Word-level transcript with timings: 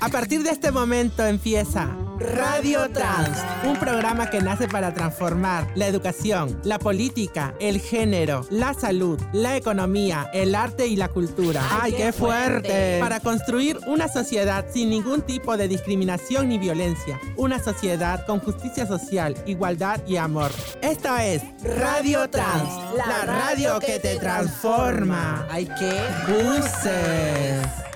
A 0.00 0.08
partir 0.08 0.42
de 0.42 0.50
este 0.50 0.70
momento 0.70 1.24
empieza 1.24 1.96
Radio 2.18 2.90
Trans, 2.90 3.38
un 3.64 3.76
programa 3.76 4.30
que 4.30 4.40
nace 4.40 4.68
para 4.68 4.94
transformar 4.94 5.70
la 5.74 5.86
educación, 5.86 6.58
la 6.64 6.78
política, 6.78 7.54
el 7.60 7.78
género, 7.80 8.46
la 8.50 8.72
salud, 8.72 9.20
la 9.32 9.56
economía, 9.56 10.30
el 10.32 10.54
arte 10.54 10.86
y 10.86 10.96
la 10.96 11.08
cultura. 11.08 11.62
¡Ay, 11.82 11.92
qué 11.92 12.12
fuerte! 12.12 12.98
Para 13.00 13.20
construir 13.20 13.78
una 13.86 14.08
sociedad 14.08 14.66
sin 14.72 14.88
ningún 14.90 15.22
tipo 15.22 15.56
de 15.56 15.68
discriminación 15.68 16.48
ni 16.48 16.58
violencia. 16.58 17.20
Una 17.36 17.62
sociedad 17.62 18.24
con 18.26 18.40
justicia 18.40 18.86
social, 18.86 19.36
igualdad 19.46 20.00
y 20.06 20.16
amor. 20.16 20.50
Esto 20.80 21.14
es 21.18 21.42
Radio 21.62 22.28
Trans, 22.30 22.96
la 22.96 23.26
radio 23.26 23.78
que 23.78 23.98
te 23.98 24.16
transforma. 24.16 25.46
¡Ay, 25.50 25.68
qué! 25.78 26.00
Buses. 26.26 27.86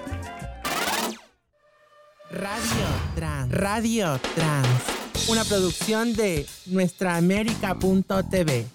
Radio 2.30 2.86
Trans. 3.16 3.52
Radio 3.52 4.20
Trans. 4.36 5.28
Una 5.28 5.42
producción 5.42 6.14
de 6.14 6.46
nuestraamérica.tv. 6.66 8.66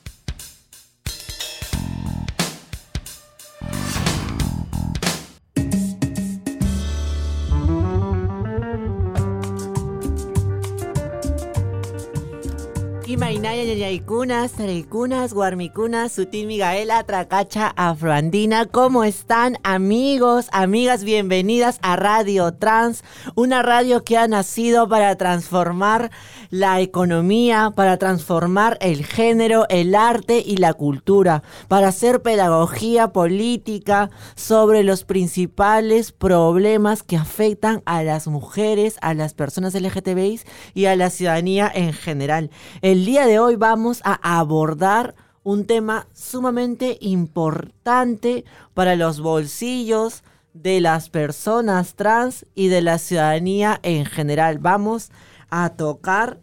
Imainaya 13.46 13.76
Yayaikunas, 13.76 14.54
Tareikunas, 14.54 15.32
Guarmicunas, 15.32 16.14
Sutil 16.14 16.48
Migaela, 16.48 17.04
Tracacha, 17.04 17.72
Afroandina. 17.76 18.66
¿Cómo 18.66 19.04
están 19.04 19.60
amigos, 19.62 20.48
amigas? 20.52 21.04
Bienvenidas 21.04 21.78
a 21.84 21.96
Radio 21.96 22.52
Trans, 22.56 23.04
una 23.36 23.62
radio 23.62 24.04
que 24.04 24.18
ha 24.18 24.28
nacido 24.28 24.90
para 24.90 25.16
transformar 25.16 26.10
la 26.50 26.82
economía, 26.82 27.72
para 27.76 27.98
transformar 27.98 28.80
el 28.82 29.06
género, 29.06 29.68
el 29.70 29.94
arte 29.94 30.42
y 30.44 30.58
la 30.58 30.74
cultura, 30.74 31.44
para 31.68 31.90
hacer 31.90 32.24
pedagogía 32.24 33.10
política 33.10 34.10
sobre 34.36 34.84
los 34.84 35.04
principales 35.04 36.12
problemas 36.12 37.04
que 37.04 37.16
afectan 37.16 37.84
a 37.86 38.02
las 38.02 38.26
mujeres, 38.26 38.98
a 39.02 39.14
las 39.14 39.36
personas 39.36 39.76
LGTBI 39.76 40.40
y 40.74 40.86
a 40.86 40.96
la 40.96 41.12
ciudadanía 41.12 41.72
en 41.72 41.94
general. 41.94 42.50
El 42.82 43.06
día 43.06 43.28
de 43.28 43.35
hoy 43.40 43.56
vamos 43.56 44.02
a 44.04 44.40
abordar 44.40 45.16
un 45.44 45.66
tema 45.66 46.08
sumamente 46.14 46.98
importante 47.02 48.46
para 48.74 48.96
los 48.96 49.22
bolsillos 49.22 50.24
de 50.54 50.82
las 50.82 51.10
personas 51.10 51.96
trans 51.96 52.46
y 52.56 52.68
de 52.68 52.82
la 52.82 52.98
ciudadanía 52.98 53.80
en 53.84 54.06
general. 54.06 54.60
Vamos 54.60 55.12
a 55.50 55.70
tocar 55.70 56.40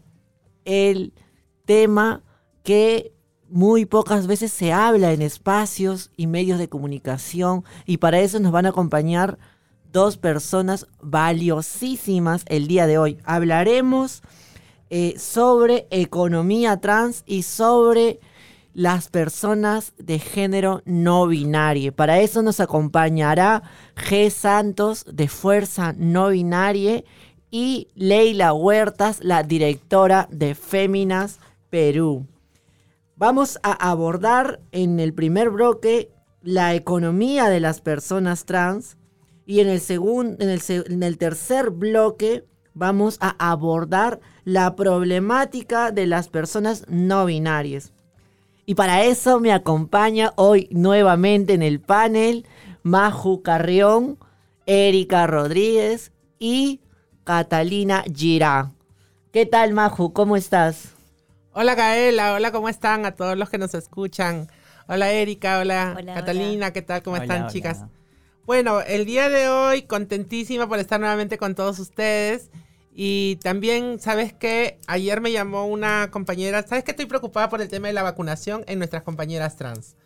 el 0.64 1.12
tema 1.64 2.22
que 2.62 3.12
muy 3.48 3.84
pocas 3.86 4.26
veces 4.26 4.52
se 4.52 4.72
habla 4.72 5.12
en 5.12 5.20
espacios 5.20 6.10
y 6.16 6.26
medios 6.26 6.58
de 6.58 6.68
comunicación 6.68 7.64
y 7.86 7.98
para 7.98 8.20
eso 8.20 8.38
nos 8.40 8.52
van 8.52 8.66
a 8.66 8.70
acompañar 8.70 9.38
dos 9.92 10.16
personas 10.16 10.86
valiosísimas 11.02 12.44
el 12.48 12.66
día 12.66 12.86
de 12.86 12.98
hoy. 12.98 13.18
Hablaremos 13.24 14.22
eh, 14.94 15.14
sobre 15.18 15.86
economía 15.88 16.76
trans 16.76 17.22
y 17.24 17.44
sobre 17.44 18.20
las 18.74 19.08
personas 19.08 19.94
de 19.96 20.18
género 20.18 20.82
no 20.84 21.26
binario. 21.26 21.94
Para 21.96 22.20
eso 22.20 22.42
nos 22.42 22.60
acompañará 22.60 23.62
G. 23.96 24.28
Santos 24.28 25.06
de 25.10 25.28
Fuerza 25.28 25.94
No 25.96 26.28
Binaria 26.28 27.04
y 27.50 27.88
Leila 27.94 28.52
Huertas, 28.52 29.24
la 29.24 29.42
directora 29.42 30.28
de 30.30 30.54
Féminas 30.54 31.40
Perú. 31.70 32.26
Vamos 33.16 33.58
a 33.62 33.72
abordar 33.72 34.60
en 34.72 35.00
el 35.00 35.14
primer 35.14 35.48
bloque 35.48 36.10
la 36.42 36.74
economía 36.74 37.48
de 37.48 37.60
las 37.60 37.80
personas 37.80 38.44
trans 38.44 38.98
y 39.46 39.60
en 39.60 39.68
el, 39.68 39.80
el, 39.88 40.60
en 40.68 41.02
el 41.02 41.16
tercer 41.16 41.70
bloque 41.70 42.44
vamos 42.74 43.18
a 43.20 43.34
abordar 43.50 44.20
la 44.44 44.74
problemática 44.76 45.90
de 45.90 46.06
las 46.06 46.28
personas 46.28 46.84
no 46.88 47.26
binarias. 47.26 47.92
Y 48.64 48.74
para 48.74 49.04
eso 49.04 49.40
me 49.40 49.52
acompaña 49.52 50.32
hoy 50.36 50.68
nuevamente 50.70 51.54
en 51.54 51.62
el 51.62 51.80
panel 51.80 52.46
Maju 52.82 53.42
Carrión, 53.42 54.18
Erika 54.66 55.26
Rodríguez 55.26 56.12
y 56.38 56.80
Catalina 57.24 58.04
Girá. 58.14 58.72
¿Qué 59.32 59.46
tal, 59.46 59.72
Maju? 59.72 60.12
¿Cómo 60.12 60.36
estás? 60.36 60.92
Hola, 61.52 61.74
Gaela. 61.74 62.34
Hola, 62.34 62.52
¿cómo 62.52 62.68
están? 62.68 63.04
A 63.04 63.12
todos 63.12 63.36
los 63.36 63.50
que 63.50 63.58
nos 63.58 63.74
escuchan. 63.74 64.48
Hola, 64.88 65.10
Erika. 65.12 65.58
Hola, 65.58 65.96
Catalina. 66.14 66.72
¿Qué 66.72 66.82
tal? 66.82 67.02
¿Cómo 67.02 67.16
están, 67.16 67.48
chicas? 67.48 67.84
Bueno, 68.44 68.80
el 68.80 69.04
día 69.04 69.28
de 69.28 69.48
hoy 69.48 69.82
contentísima 69.82 70.68
por 70.68 70.78
estar 70.78 70.98
nuevamente 70.98 71.38
con 71.38 71.54
todos 71.54 71.78
ustedes. 71.78 72.50
Y 72.94 73.36
también, 73.36 73.98
¿sabes 74.00 74.34
qué? 74.34 74.78
Ayer 74.86 75.20
me 75.20 75.32
llamó 75.32 75.66
una 75.66 76.10
compañera, 76.10 76.62
¿sabes 76.66 76.84
que 76.84 76.90
estoy 76.90 77.06
preocupada 77.06 77.48
por 77.48 77.62
el 77.62 77.68
tema 77.68 77.88
de 77.88 77.94
la 77.94 78.02
vacunación 78.02 78.64
en 78.66 78.78
nuestras 78.78 79.02
compañeras 79.02 79.56
trans? 79.56 79.96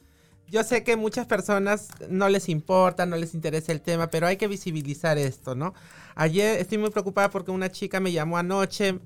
Yo 0.49 0.63
sé 0.63 0.85
que 0.85 0.95
muchas 0.95 1.27
personas 1.27 1.89
no 2.09 2.29
les 2.29 2.49
importa, 2.49 3.05
no 3.05 3.17
les 3.17 3.35
interesa 3.35 3.73
el 3.73 3.81
tema, 3.81 4.09
pero 4.09 4.29
hay 4.29 4.37
que 4.37 4.47
visibilizar 4.47 5.19
esto, 5.19 5.57
¿no? 5.57 5.75
Ayer 6.15 6.61
estoy 6.61 6.79
muy 6.79 6.91
preocupada 6.91 7.31
porque 7.31 7.51
una 7.51 7.73
chica 7.73 7.99
me 7.99 8.13
llamó 8.13 8.39
anoche 8.39 9.01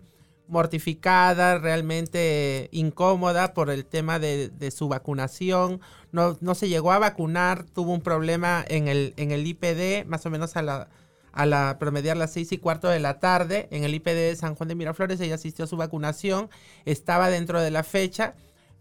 mortificada, 0.46 1.58
realmente 1.58 2.68
incómoda 2.72 3.54
por 3.54 3.70
el 3.70 3.86
tema 3.86 4.18
de, 4.18 4.70
su 4.70 4.88
vacunación. 4.88 5.80
No, 6.12 6.36
se 6.54 6.68
llegó 6.68 6.92
a 6.92 6.98
vacunar, 6.98 7.64
tuvo 7.64 7.92
un 7.94 8.02
problema 8.02 8.62
en 8.68 8.88
el 8.88 9.46
IPD, 9.46 10.06
más 10.06 10.26
o 10.26 10.30
menos 10.30 10.56
a 10.56 10.62
la 10.62 10.88
a 11.32 11.46
la 11.46 11.78
promediar 11.78 12.16
las 12.16 12.32
seis 12.32 12.52
y 12.52 12.58
cuarto 12.58 12.88
de 12.88 13.00
la 13.00 13.18
tarde 13.18 13.68
en 13.70 13.84
el 13.84 13.94
IPD 13.94 14.14
de 14.14 14.36
San 14.36 14.54
Juan 14.54 14.68
de 14.68 14.74
Miraflores. 14.74 15.20
Ella 15.20 15.36
asistió 15.36 15.64
a 15.64 15.68
su 15.68 15.76
vacunación, 15.76 16.50
estaba 16.84 17.30
dentro 17.30 17.60
de 17.60 17.70
la 17.70 17.82
fecha. 17.82 18.34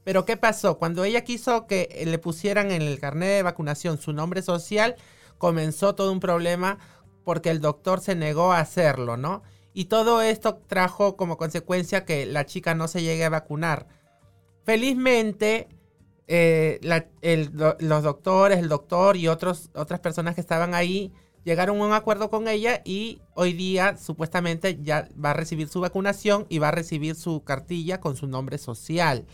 Pero 0.04 0.26
¿qué 0.26 0.38
pasó? 0.38 0.78
Cuando 0.78 1.04
ella 1.04 1.24
quiso 1.24 1.68
que 1.68 2.04
le 2.06 2.18
pusieran 2.20 2.72
en 2.72 2.82
el 2.82 3.00
carnet 3.00 3.30
de 3.30 3.44
vacunación 3.44 4.00
su 4.00 4.14
nombre 4.14 4.42
social, 4.42 4.96
comenzó 5.38 5.96
todo 5.96 6.12
un 6.12 6.20
problema 6.20 6.80
porque 7.24 7.50
el 7.50 7.62
doctor 7.62 8.00
se 8.00 8.16
negó 8.16 8.52
a 8.54 8.60
hacerlo, 8.60 9.18
¿no? 9.18 9.44
Y 9.74 9.86
todo 9.86 10.22
esto 10.22 10.56
trajo 10.68 11.16
como 11.16 11.38
consecuencia 11.38 12.06
que 12.06 12.26
la 12.26 12.46
chica 12.46 12.74
no 12.74 12.88
se 12.88 13.04
llegue 13.04 13.26
a 13.26 13.30
vacunar. 13.30 13.88
Felizmente, 14.64 15.68
eh, 16.28 16.80
los 17.80 18.04
doctores, 18.04 18.60
el 18.60 18.70
doctor 18.70 19.16
y 19.16 19.28
otras 19.28 19.70
personas 20.02 20.36
que 20.36 20.42
estaban 20.42 20.74
ahí 20.74 21.14
llegaron 21.44 21.80
a 21.80 21.86
un 21.86 21.94
acuerdo 21.94 22.30
con 22.30 22.48
ella 22.48 22.82
y 22.86 23.22
hoy 23.34 23.54
día 23.54 23.98
supuestamente 23.98 24.80
ya 24.82 25.08
va 25.24 25.32
a 25.32 25.34
recibir 25.34 25.68
su 25.68 25.82
vacunación 25.82 26.46
y 26.50 26.60
va 26.60 26.70
a 26.70 26.72
recibir 26.72 27.16
su 27.16 27.44
cartilla 27.44 28.00
con 28.00 28.16
su 28.16 28.28
nombre 28.28 28.58
social. 28.58 29.26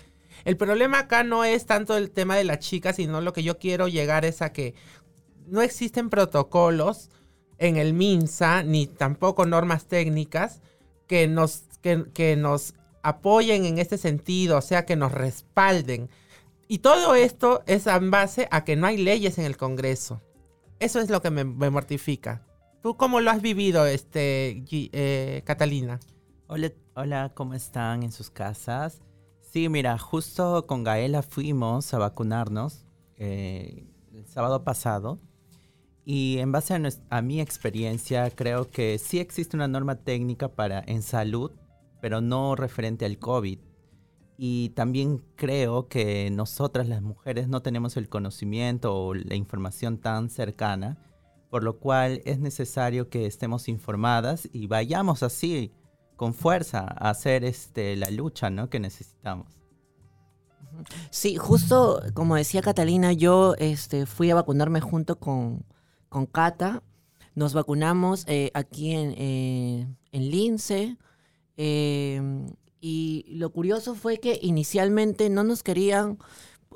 El 0.44 0.58
problema 0.58 1.00
acá 1.00 1.24
no 1.24 1.44
es 1.44 1.66
tanto 1.66 1.96
el 1.96 2.12
tema 2.12 2.36
de 2.36 2.44
la 2.44 2.60
chica, 2.60 2.94
sino 2.94 3.22
lo 3.22 3.34
que 3.34 3.44
yo 3.44 3.58
quiero 3.58 3.88
llegar 3.88 4.26
es 4.26 4.42
a 4.42 4.52
que 4.52 4.76
no 5.48 5.62
existen 5.62 6.10
protocolos 6.10 7.10
en 7.58 7.78
el 7.78 7.94
MINSA 7.94 8.64
ni 8.64 8.88
tampoco 8.88 9.46
normas 9.46 9.86
técnicas 9.86 10.62
que 11.08 11.28
nos, 11.28 11.64
que, 11.82 12.06
que 12.14 12.36
nos 12.36 12.74
apoyen 13.02 13.66
en 13.66 13.78
este 13.78 13.98
sentido, 13.98 14.58
o 14.58 14.62
sea, 14.62 14.86
que 14.86 14.96
nos 14.96 15.12
respalden. 15.12 16.10
Y 16.68 16.80
todo 16.80 17.16
esto 17.16 17.64
es 17.68 17.88
en 17.88 18.12
base 18.12 18.48
a 18.52 18.64
que 18.64 18.76
no 18.76 18.88
hay 18.88 18.98
leyes 18.98 19.38
en 19.38 19.46
el 19.46 19.56
Congreso. 19.56 20.22
Eso 20.80 21.00
es 21.00 21.10
lo 21.10 21.22
que 21.22 21.32
me, 21.32 21.44
mortifica. 21.46 22.46
¿Tú 22.82 22.98
cómo 22.98 23.22
lo 23.22 23.32
has 23.32 23.42
vivido, 23.42 23.86
este, 23.86 24.64
eh, 24.72 25.42
Catalina? 25.46 26.00
Hola, 26.48 26.72
hola, 26.96 27.32
¿cómo 27.34 27.54
están 27.54 28.04
en 28.04 28.12
sus 28.12 28.30
casas? 28.30 29.02
Sí, 29.40 29.70
mira, 29.70 29.98
justo 29.98 30.68
con 30.68 30.84
Gaela 30.84 31.22
fuimos 31.22 31.94
a 31.94 31.98
vacunarnos 31.98 32.86
eh, 33.16 33.88
el 34.14 34.28
sábado 34.28 34.64
pasado. 34.64 35.20
Y 36.04 36.38
en 36.40 36.52
base 36.52 36.76
a, 36.76 36.82
a, 37.10 37.22
mi 37.22 37.40
experiencia, 37.40 38.30
creo 38.30 38.70
que 38.70 39.00
sí 39.00 39.20
existe 39.20 39.56
una 39.56 39.68
norma 39.68 39.96
técnica 39.96 40.50
para 40.50 40.84
en 40.86 41.02
salud, 41.02 41.52
pero 42.02 42.22
no 42.22 42.56
referente 42.56 43.06
al 43.06 43.18
COVID. 43.18 43.60
Y 44.38 44.70
también 44.70 45.24
creo 45.36 45.88
que 45.88 46.30
nosotras 46.30 46.88
las 46.88 47.02
mujeres 47.02 47.48
no 47.48 47.62
tenemos 47.62 47.96
el 47.98 48.10
conocimiento 48.10 48.94
o 48.94 49.14
la 49.14 49.36
información 49.36 49.98
tan 49.98 50.30
cercana, 50.30 50.98
por 51.50 51.64
lo 51.64 51.80
cual 51.80 52.22
es 52.26 52.40
necesario 52.40 53.10
que 53.10 53.26
estemos 53.26 53.70
informadas 53.70 54.50
y 54.52 54.68
vayamos 54.68 55.24
así 55.24 55.72
con 56.18 56.34
fuerza 56.34 56.82
a 56.82 57.10
hacer 57.10 57.46
este, 57.46 57.96
la 57.96 58.10
lucha 58.10 58.50
¿no? 58.50 58.70
que 58.70 58.80
necesitamos. 58.80 59.48
Sí, 61.10 61.38
justo 61.38 62.02
como 62.14 62.36
decía 62.36 62.62
Catalina, 62.62 63.14
yo 63.14 63.56
este, 63.58 64.06
fui 64.06 64.30
a 64.32 64.36
vacunarme 64.36 64.82
junto 64.82 65.18
con, 65.18 65.66
con 66.10 66.26
Cata 66.26 66.84
nos 67.36 67.54
vacunamos 67.54 68.24
eh, 68.28 68.50
aquí 68.54 68.94
en, 68.94 69.14
eh, 69.18 69.88
en 70.14 70.32
Lince. 70.32 70.98
Em, 71.58 72.48
y 72.88 73.26
lo 73.30 73.50
curioso 73.50 73.96
fue 73.96 74.20
que 74.20 74.38
inicialmente 74.44 75.32
no 75.32 75.44
nos 75.44 75.64
querían 75.64 76.20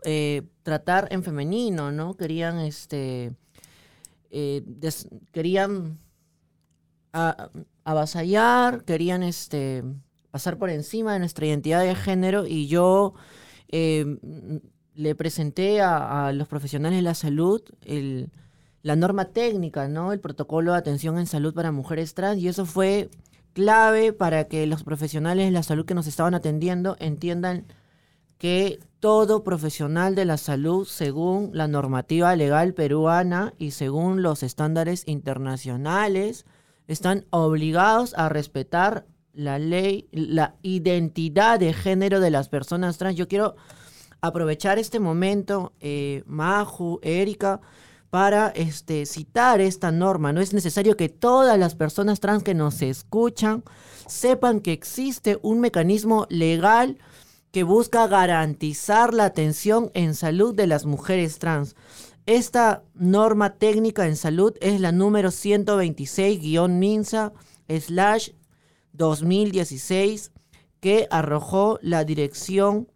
eh, 0.03 0.41
tratar 0.63 1.07
en 1.11 1.21
femenino, 1.21 1.91
¿no? 1.91 2.15
Querían, 2.15 2.57
este, 2.57 3.35
querían 5.31 5.99
avasallar, 7.83 8.83
querían, 8.85 9.21
este, 9.21 9.83
pasar 10.31 10.57
por 10.57 10.71
encima 10.71 11.13
de 11.13 11.19
nuestra 11.19 11.45
identidad 11.45 11.83
de 11.83 11.93
género 11.93 12.47
y 12.47 12.65
yo 12.65 13.13
em, 13.67 14.17
le 14.95 15.13
presenté 15.13 15.79
a, 15.79 16.31
los 16.33 16.47
profesionales 16.47 16.97
de 16.97 17.03
la 17.03 17.13
salud 17.13 17.61
la 18.81 18.95
norma 18.95 19.25
técnica, 19.25 19.87
¿no? 19.87 20.11
El 20.11 20.21
protocolo 20.21 20.71
de 20.71 20.79
atención 20.79 21.19
en 21.19 21.27
salud 21.27 21.53
para 21.53 21.71
mujeres 21.71 22.15
trans 22.15 22.41
y 22.41 22.47
eso 22.47 22.65
fue 22.65 23.11
clave 23.53 24.13
para 24.13 24.45
que 24.45 24.65
los 24.65 24.83
profesionales 24.83 25.45
de 25.45 25.51
la 25.51 25.63
salud 25.63 25.85
que 25.85 25.93
nos 25.93 26.07
estaban 26.07 26.33
atendiendo 26.33 26.95
entiendan 26.99 27.65
que 28.37 28.79
todo 28.99 29.43
profesional 29.43 30.15
de 30.15 30.25
la 30.25 30.37
salud, 30.37 30.85
según 30.87 31.51
la 31.53 31.67
normativa 31.67 32.35
legal 32.35 32.73
peruana 32.73 33.53
y 33.57 33.71
según 33.71 34.21
los 34.21 34.43
estándares 34.43 35.03
internacionales, 35.07 36.45
están 36.87 37.25
obligados 37.29 38.13
a 38.15 38.29
respetar 38.29 39.05
la 39.33 39.59
ley, 39.59 40.07
la 40.11 40.55
identidad 40.63 41.59
de 41.59 41.73
género 41.73 42.19
de 42.19 42.31
las 42.31 42.49
personas 42.49 42.97
trans. 42.97 43.15
Yo 43.15 43.27
quiero 43.27 43.55
aprovechar 44.21 44.79
este 44.79 44.99
momento, 44.99 45.73
eh, 45.79 46.23
Maju, 46.25 46.99
Erika, 47.01 47.61
para 48.09 48.49
este, 48.49 49.05
citar 49.05 49.61
esta 49.61 49.91
norma. 49.91 50.33
No 50.33 50.41
es 50.41 50.53
necesario 50.53 50.97
que 50.97 51.07
todas 51.09 51.59
las 51.59 51.75
personas 51.75 52.19
trans 52.19 52.43
que 52.43 52.55
nos 52.55 52.81
escuchan 52.81 53.63
sepan 54.07 54.61
que 54.61 54.73
existe 54.73 55.37
un 55.41 55.59
mecanismo 55.59 56.25
legal 56.29 56.97
que 57.51 57.63
busca 57.63 58.07
garantizar 58.07 59.13
la 59.13 59.25
atención 59.25 59.91
en 59.93 60.15
salud 60.15 60.55
de 60.55 60.67
las 60.67 60.85
mujeres 60.85 61.39
trans. 61.39 61.75
Esta 62.25 62.83
norma 62.93 63.55
técnica 63.55 64.07
en 64.07 64.15
salud 64.15 64.53
es 64.61 64.79
la 64.81 64.91
número 64.91 65.29
126-MINSA 65.29 67.31
slash 67.79 68.29
2016 68.93 70.31
que 70.79 71.07
arrojó 71.09 71.79
la 71.81 72.03
Dirección 72.03 72.87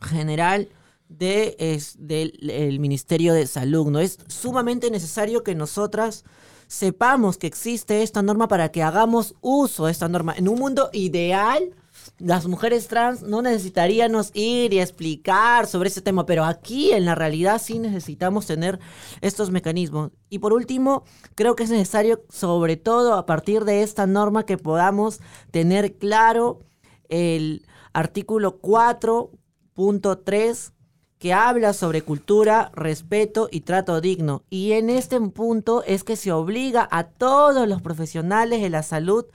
General 0.00 0.68
de, 1.10 1.82
del 1.98 2.80
Ministerio 2.80 3.34
de 3.34 3.46
Salud. 3.46 3.90
¿no? 3.90 3.98
Es 3.98 4.16
sumamente 4.28 4.90
necesario 4.90 5.44
que 5.44 5.54
nosotras 5.54 6.24
sepamos 6.68 7.36
que 7.36 7.48
existe 7.48 8.02
esta 8.02 8.22
norma 8.22 8.48
para 8.48 8.70
que 8.70 8.82
hagamos 8.82 9.34
uso 9.40 9.86
de 9.86 9.92
esta 9.92 10.08
norma. 10.08 10.34
En 10.36 10.48
un 10.48 10.58
mundo 10.58 10.88
ideal, 10.92 11.74
las 12.18 12.46
mujeres 12.46 12.86
trans 12.86 13.22
no 13.22 13.42
necesitaríamos 13.42 14.30
ir 14.34 14.72
y 14.72 14.78
explicar 14.78 15.66
sobre 15.66 15.88
ese 15.88 16.00
tema, 16.00 16.26
pero 16.26 16.44
aquí 16.44 16.92
en 16.92 17.06
la 17.06 17.16
realidad 17.16 17.60
sí 17.60 17.80
necesitamos 17.80 18.46
tener 18.46 18.78
estos 19.20 19.50
mecanismos. 19.50 20.12
Y 20.28 20.38
por 20.38 20.52
último, 20.52 21.02
creo 21.34 21.56
que 21.56 21.64
es 21.64 21.70
necesario, 21.70 22.22
sobre 22.28 22.76
todo 22.76 23.14
a 23.14 23.26
partir 23.26 23.64
de 23.64 23.82
esta 23.82 24.06
norma, 24.06 24.46
que 24.46 24.56
podamos 24.56 25.18
tener 25.50 25.98
claro 25.98 26.60
el 27.08 27.66
artículo 27.92 28.60
4.3 28.60 30.72
que 31.20 31.34
habla 31.34 31.74
sobre 31.74 32.00
cultura, 32.00 32.72
respeto 32.74 33.48
y 33.52 33.60
trato 33.60 34.00
digno. 34.00 34.42
Y 34.48 34.72
en 34.72 34.88
este 34.88 35.20
punto 35.20 35.84
es 35.84 36.02
que 36.02 36.16
se 36.16 36.32
obliga 36.32 36.88
a 36.90 37.04
todos 37.04 37.68
los 37.68 37.82
profesionales 37.82 38.62
de 38.62 38.70
la 38.70 38.82
salud 38.82 39.26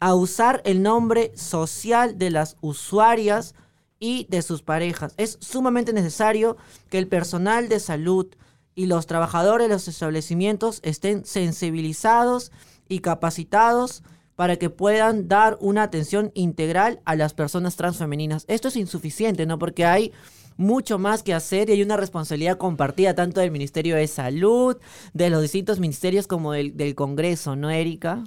a 0.00 0.14
usar 0.14 0.62
el 0.64 0.82
nombre 0.82 1.32
social 1.36 2.16
de 2.16 2.30
las 2.30 2.56
usuarias 2.62 3.54
y 4.00 4.26
de 4.30 4.40
sus 4.40 4.62
parejas. 4.62 5.12
Es 5.18 5.36
sumamente 5.42 5.92
necesario 5.92 6.56
que 6.88 6.96
el 6.96 7.06
personal 7.06 7.68
de 7.68 7.80
salud 7.80 8.26
y 8.74 8.86
los 8.86 9.06
trabajadores 9.06 9.68
de 9.68 9.74
los 9.74 9.88
establecimientos 9.88 10.80
estén 10.82 11.26
sensibilizados 11.26 12.50
y 12.88 13.00
capacitados 13.00 14.02
para 14.36 14.56
que 14.56 14.70
puedan 14.70 15.28
dar 15.28 15.58
una 15.60 15.82
atención 15.82 16.30
integral 16.32 17.00
a 17.04 17.14
las 17.14 17.34
personas 17.34 17.76
transfemeninas. 17.76 18.46
Esto 18.48 18.68
es 18.68 18.76
insuficiente, 18.76 19.44
¿no? 19.44 19.58
Porque 19.58 19.84
hay 19.84 20.12
mucho 20.56 20.98
más 20.98 21.22
que 21.22 21.34
hacer 21.34 21.68
y 21.68 21.72
hay 21.72 21.82
una 21.82 21.96
responsabilidad 21.96 22.58
compartida 22.58 23.14
tanto 23.14 23.40
del 23.40 23.50
Ministerio 23.50 23.96
de 23.96 24.06
Salud, 24.06 24.76
de 25.12 25.30
los 25.30 25.42
distintos 25.42 25.80
ministerios 25.80 26.26
como 26.26 26.52
del, 26.52 26.76
del 26.76 26.94
Congreso, 26.94 27.56
¿no, 27.56 27.70
Erika? 27.70 28.24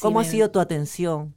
¿Cómo 0.00 0.20
ha 0.20 0.24
sido 0.24 0.50
tu 0.50 0.60
atención? 0.60 1.34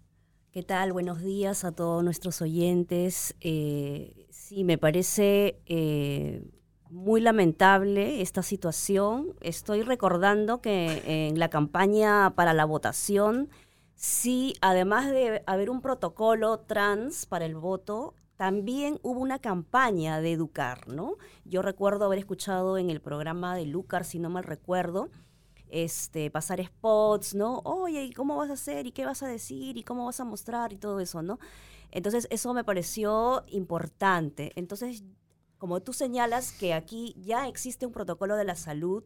¿Qué 0.51 0.63
tal? 0.63 0.93
Buenos 0.93 1.21
días 1.21 1.65
a 1.65 1.73
todos 1.73 2.01
nuestros 2.01 2.41
oyentes. 2.41 3.35
Eh, 3.41 4.27
sí, 4.29 4.63
me 4.63 4.77
parece 4.77 5.59
eh, 5.65 6.45
muy 6.89 7.19
lamentable 7.19 8.21
esta 8.21 8.41
situación. 8.41 9.33
Estoy 9.41 9.81
recordando 9.81 10.61
que 10.61 11.27
en 11.27 11.39
la 11.39 11.49
campaña 11.49 12.35
para 12.35 12.53
la 12.53 12.63
votación, 12.63 13.49
sí, 13.95 14.53
además 14.61 15.11
de 15.11 15.43
haber 15.45 15.69
un 15.69 15.81
protocolo 15.81 16.59
trans 16.59 17.25
para 17.25 17.45
el 17.45 17.55
voto, 17.55 18.13
también 18.37 18.99
hubo 19.01 19.19
una 19.19 19.39
campaña 19.39 20.19
de 20.19 20.33
educar, 20.33 20.87
¿no? 20.87 21.15
Yo 21.45 21.61
recuerdo 21.61 22.05
haber 22.05 22.19
escuchado 22.19 22.77
en 22.77 22.89
el 22.89 23.01
programa 23.01 23.55
de 23.55 23.65
Lucar, 23.65 24.03
si 24.03 24.19
no 24.19 24.29
mal 24.29 24.43
recuerdo, 24.43 25.09
este, 25.69 26.29
pasar 26.31 26.63
spots, 26.63 27.33
¿no? 27.33 27.59
Oye, 27.63 28.03
¿y 28.03 28.11
cómo 28.13 28.35
vas 28.35 28.49
a 28.49 28.53
hacer? 28.53 28.87
¿Y 28.87 28.91
qué 28.91 29.05
vas 29.05 29.23
a 29.23 29.27
decir? 29.27 29.77
¿Y 29.77 29.83
cómo 29.83 30.05
vas 30.05 30.19
a 30.19 30.25
mostrar? 30.25 30.73
Y 30.73 30.77
todo 30.77 30.99
eso, 30.99 31.21
¿no? 31.21 31.39
Entonces, 31.91 32.27
eso 32.29 32.53
me 32.53 32.63
pareció 32.63 33.43
importante. 33.47 34.51
Entonces, 34.55 35.03
como 35.57 35.81
tú 35.81 35.93
señalas 35.93 36.51
que 36.51 36.73
aquí 36.73 37.15
ya 37.17 37.47
existe 37.47 37.85
un 37.85 37.93
protocolo 37.93 38.35
de 38.35 38.43
la 38.43 38.55
salud, 38.55 39.03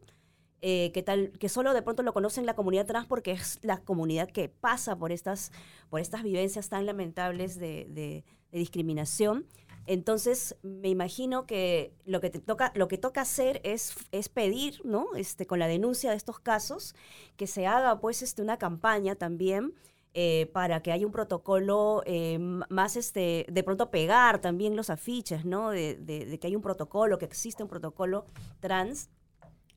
eh, 0.62 0.90
que, 0.92 1.02
tal, 1.02 1.32
que 1.38 1.48
solo 1.48 1.72
de 1.72 1.82
pronto 1.82 2.02
lo 2.02 2.12
conocen 2.12 2.44
la 2.44 2.54
comunidad 2.54 2.86
trans 2.86 3.06
porque 3.06 3.30
es 3.32 3.58
la 3.62 3.78
comunidad 3.78 4.28
que 4.28 4.50
pasa 4.50 4.96
por 4.96 5.10
estas, 5.10 5.52
por 5.88 6.00
estas 6.00 6.22
vivencias 6.22 6.68
tan 6.68 6.84
lamentables 6.84 7.58
de 7.58 7.86
de 7.88 8.24
discriminación. 8.58 9.46
Entonces, 9.86 10.56
me 10.62 10.88
imagino 10.88 11.46
que 11.46 11.94
lo 12.04 12.20
que 12.20 12.30
te 12.30 12.38
toca, 12.38 12.72
lo 12.74 12.86
que 12.86 12.98
toca 12.98 13.22
hacer 13.22 13.60
es, 13.64 13.96
es 14.12 14.28
pedir, 14.28 14.80
¿no? 14.84 15.08
Este, 15.16 15.46
con 15.46 15.58
la 15.58 15.66
denuncia 15.66 16.10
de 16.10 16.16
estos 16.16 16.38
casos, 16.38 16.94
que 17.36 17.46
se 17.46 17.66
haga 17.66 18.00
pues 18.00 18.22
este, 18.22 18.42
una 18.42 18.56
campaña 18.56 19.16
también 19.16 19.74
eh, 20.12 20.50
para 20.52 20.82
que 20.82 20.92
haya 20.92 21.06
un 21.06 21.12
protocolo 21.12 22.02
eh, 22.04 22.38
más, 22.38 22.96
este, 22.96 23.46
de 23.50 23.62
pronto 23.62 23.90
pegar 23.90 24.40
también 24.40 24.76
los 24.76 24.90
afiches, 24.90 25.44
¿no? 25.44 25.70
De, 25.70 25.96
de, 25.96 26.38
que 26.38 26.46
hay 26.46 26.56
un 26.56 26.62
protocolo, 26.62 27.18
que 27.18 27.24
existe 27.24 27.62
un 27.62 27.68
protocolo 27.68 28.26
trans. 28.60 29.08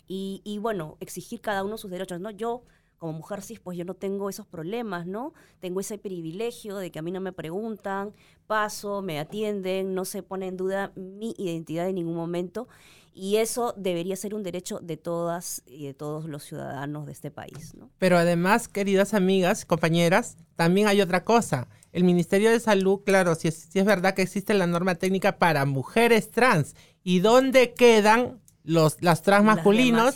Y, 0.08 0.42
y 0.44 0.58
bueno, 0.58 0.98
exigir 1.00 1.40
cada 1.40 1.64
uno 1.64 1.78
sus 1.78 1.90
derechos, 1.90 2.20
¿no? 2.20 2.30
Yo 2.30 2.64
como 3.04 3.18
mujer 3.18 3.42
cis, 3.42 3.60
pues 3.60 3.78
yo 3.78 3.84
no 3.84 3.96
tengo 3.96 4.30
esos 4.30 4.48
problemas, 4.48 5.06
¿no? 5.06 5.34
Tengo 5.60 5.82
ese 5.82 5.98
privilegio 5.98 6.78
de 6.78 6.90
que 6.90 7.00
a 7.00 7.02
mí 7.02 7.12
no 7.12 7.20
me 7.20 7.34
preguntan, 7.34 8.14
paso, 8.48 9.02
me 9.02 9.20
atienden, 9.20 9.94
no 9.94 10.06
se 10.06 10.24
pone 10.24 10.48
en 10.48 10.56
duda 10.56 10.94
mi 10.96 11.36
identidad 11.38 11.90
en 11.90 11.96
ningún 11.96 12.16
momento. 12.16 12.70
Y 13.14 13.36
eso 13.36 13.74
debería 13.76 14.16
ser 14.16 14.34
un 14.34 14.42
derecho 14.42 14.80
de 14.80 14.96
todas 14.96 15.64
y 15.66 15.88
de 15.88 15.94
todos 15.94 16.30
los 16.30 16.46
ciudadanos 16.46 17.06
de 17.06 17.12
este 17.12 17.30
país. 17.30 17.76
¿no? 17.76 17.90
Pero 17.98 18.18
además, 18.18 18.70
queridas 18.70 19.14
amigas, 19.14 19.66
compañeras, 19.66 20.38
también 20.56 20.88
hay 20.88 21.02
otra 21.02 21.26
cosa. 21.26 21.68
El 21.92 22.06
Ministerio 22.06 22.52
de 22.52 22.62
Salud, 22.62 23.02
claro, 23.06 23.36
si 23.36 23.50
es, 23.50 23.68
si 23.70 23.80
es 23.80 23.86
verdad 23.86 24.14
que 24.14 24.22
existe 24.22 24.54
la 24.54 24.66
norma 24.66 24.96
técnica 24.96 25.40
para 25.40 25.66
mujeres 25.66 26.32
trans. 26.32 26.74
¿Y 27.04 27.20
dónde 27.20 27.74
quedan 27.74 28.40
los, 28.64 28.96
las 29.02 29.24
trans 29.24 29.44
masculinos? 29.44 30.16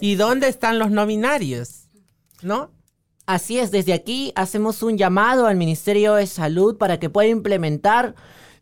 ¿Y 0.00 0.14
dónde 0.14 0.48
están 0.48 0.78
los 0.78 0.90
no 0.90 1.04
binarios? 1.04 1.81
¿No? 2.44 2.70
Así 3.26 3.58
es, 3.58 3.70
desde 3.70 3.92
aquí 3.92 4.32
hacemos 4.34 4.82
un 4.82 4.98
llamado 4.98 5.46
al 5.46 5.56
Ministerio 5.56 6.14
de 6.14 6.26
Salud 6.26 6.76
para 6.76 6.98
que 6.98 7.08
pueda 7.08 7.28
implementar 7.28 8.14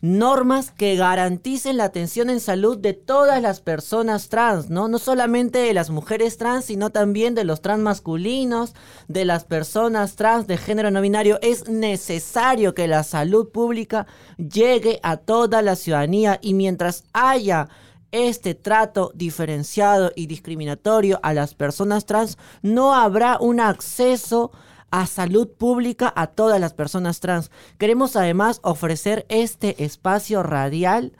normas 0.02 0.70
que 0.70 0.96
garanticen 0.96 1.76
la 1.76 1.84
atención 1.84 2.30
en 2.30 2.40
salud 2.40 2.78
de 2.78 2.94
todas 2.94 3.42
las 3.42 3.60
personas 3.60 4.28
trans, 4.28 4.70
¿no? 4.70 4.88
No 4.88 4.98
solamente 4.98 5.58
de 5.58 5.74
las 5.74 5.90
mujeres 5.90 6.38
trans, 6.38 6.66
sino 6.66 6.90
también 6.90 7.34
de 7.34 7.44
los 7.44 7.60
trans 7.60 7.82
masculinos, 7.82 8.74
de 9.08 9.24
las 9.24 9.44
personas 9.44 10.16
trans 10.16 10.46
de 10.46 10.56
género 10.56 10.90
no 10.90 11.00
binario. 11.00 11.38
Es 11.42 11.68
necesario 11.68 12.74
que 12.74 12.88
la 12.88 13.02
salud 13.02 13.50
pública 13.50 14.06
llegue 14.36 15.00
a 15.02 15.18
toda 15.18 15.60
la 15.62 15.76
ciudadanía 15.76 16.38
y 16.42 16.54
mientras 16.54 17.04
haya 17.12 17.68
este 18.12 18.54
trato 18.54 19.12
diferenciado 19.14 20.12
y 20.14 20.26
discriminatorio 20.26 21.20
a 21.22 21.32
las 21.32 21.54
personas 21.54 22.06
trans, 22.06 22.38
no 22.62 22.94
habrá 22.94 23.38
un 23.38 23.60
acceso 23.60 24.50
a 24.90 25.06
salud 25.06 25.48
pública 25.48 26.12
a 26.16 26.26
todas 26.28 26.60
las 26.60 26.74
personas 26.74 27.20
trans. 27.20 27.50
Queremos 27.78 28.16
además 28.16 28.60
ofrecer 28.62 29.24
este 29.28 29.84
espacio 29.84 30.42
radial 30.42 31.12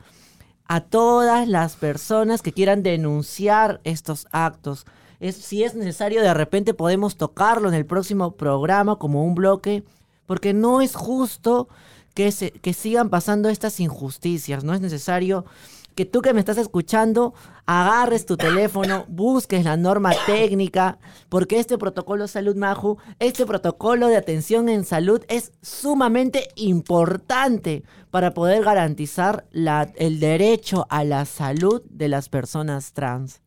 a 0.66 0.80
todas 0.80 1.49
las 1.49 1.76
personas 1.76 2.42
que 2.42 2.52
quieran 2.52 2.82
denunciar 2.82 3.80
estos 3.85 4.26
actos. 4.30 4.87
Si 5.20 5.62
es 5.64 5.75
necesario, 5.75 6.23
de 6.23 6.32
repente 6.32 6.75
podemos 6.75 7.16
tocarlo 7.16 7.68
en 7.68 7.75
el 7.75 7.87
próximo 7.87 8.32
programa 8.32 8.97
como 8.97 9.25
un 9.25 9.35
bloque, 9.35 9.85
porque 10.26 10.52
no 10.52 10.80
es 10.80 10.94
justo 10.94 11.68
que, 12.14 12.32
se, 12.32 12.52
que 12.52 12.73
sigan 12.73 13.11
pasando 13.11 13.49
estas 13.49 13.80
injusticias, 13.80 14.64
no 14.64 14.75
es 14.75 14.80
necesario 14.80 15.44
que 16.00 16.07
tú 16.07 16.23
que 16.23 16.33
me 16.33 16.40
estás 16.40 16.57
escuchando 16.57 17.35
agarres 17.66 18.25
tu 18.25 18.38
teléfono, 18.38 19.04
busques 19.07 19.66
la 19.66 19.76
norma 19.76 20.12
técnica, 20.25 20.99
porque 21.28 21.59
este 21.59 21.76
protocolo 21.76 22.26
Salud 22.26 22.57
Maju, 22.57 22.97
este 23.19 23.45
protocolo 23.45 24.09
de 24.09 24.16
atención 24.16 24.71
en 24.71 24.87
salud 24.87 25.23
es 25.28 25.52
sumamente 25.61 26.49
importante 26.57 27.83
para 28.11 28.33
poder 28.33 28.64
garantizar 28.64 29.47
la, 29.50 29.92
el 29.97 30.21
derecho 30.21 30.87
a 30.88 31.04
la 31.04 31.26
salud 31.26 31.83
de 31.90 32.09
las 32.09 32.30
personas 32.30 32.95
trans. 32.95 33.42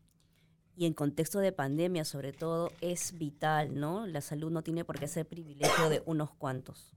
Y 0.75 0.85
en 0.85 0.93
contexto 0.93 1.39
de 1.39 1.53
pandemia, 1.53 2.05
sobre 2.05 2.33
todo, 2.33 2.71
es 2.81 3.17
vital, 3.17 3.79
¿no? 3.79 4.05
La 4.05 4.21
salud 4.21 4.51
no 4.51 4.61
tiene 4.61 4.85
por 4.85 4.99
qué 4.99 5.07
ser 5.07 5.27
privilegio 5.27 5.89
de 5.89 6.03
unos 6.05 6.29
cuantos. 6.29 6.93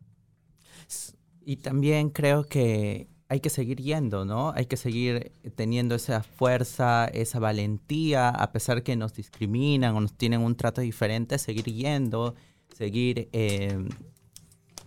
Y 1.47 1.57
también 1.57 2.11
creo 2.11 2.45
que 2.45 3.09
hay 3.29 3.41
que 3.41 3.51
seguir 3.51 3.81
yendo, 3.81 4.25
¿no? 4.25 4.53
Hay 4.55 4.67
que 4.67 4.77
seguir 4.77 5.33
teniendo 5.57 5.97
esa 5.97 6.23
fuerza, 6.23 7.07
esa 7.07 7.39
valentía, 7.41 8.29
a 8.29 8.53
pesar 8.53 8.83
que 8.83 8.95
nos 8.95 9.15
discriminan 9.15 9.97
o 9.97 10.01
nos 10.01 10.13
tienen 10.13 10.43
un 10.43 10.57
trato 10.57 10.81
diferente, 10.81 11.39
seguir 11.39 11.65
yendo, 11.65 12.35
seguir 12.75 13.29
em, 13.33 13.89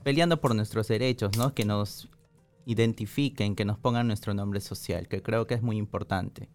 peleando 0.03 0.39
por 0.39 0.55
nuestros 0.55 0.87
derechos, 0.87 1.37
¿no? 1.37 1.53
Que 1.53 1.65
nos 1.65 2.09
identifiquen, 2.65 3.55
que 3.55 3.65
nos 3.65 3.77
pongan 3.77 4.07
nuestro 4.07 4.33
nombre 4.33 4.61
social, 4.61 5.07
que 5.07 5.21
creo 5.21 5.45
que 5.45 5.55
es 5.55 5.61
muy 5.61 5.77
importante. 5.77 6.49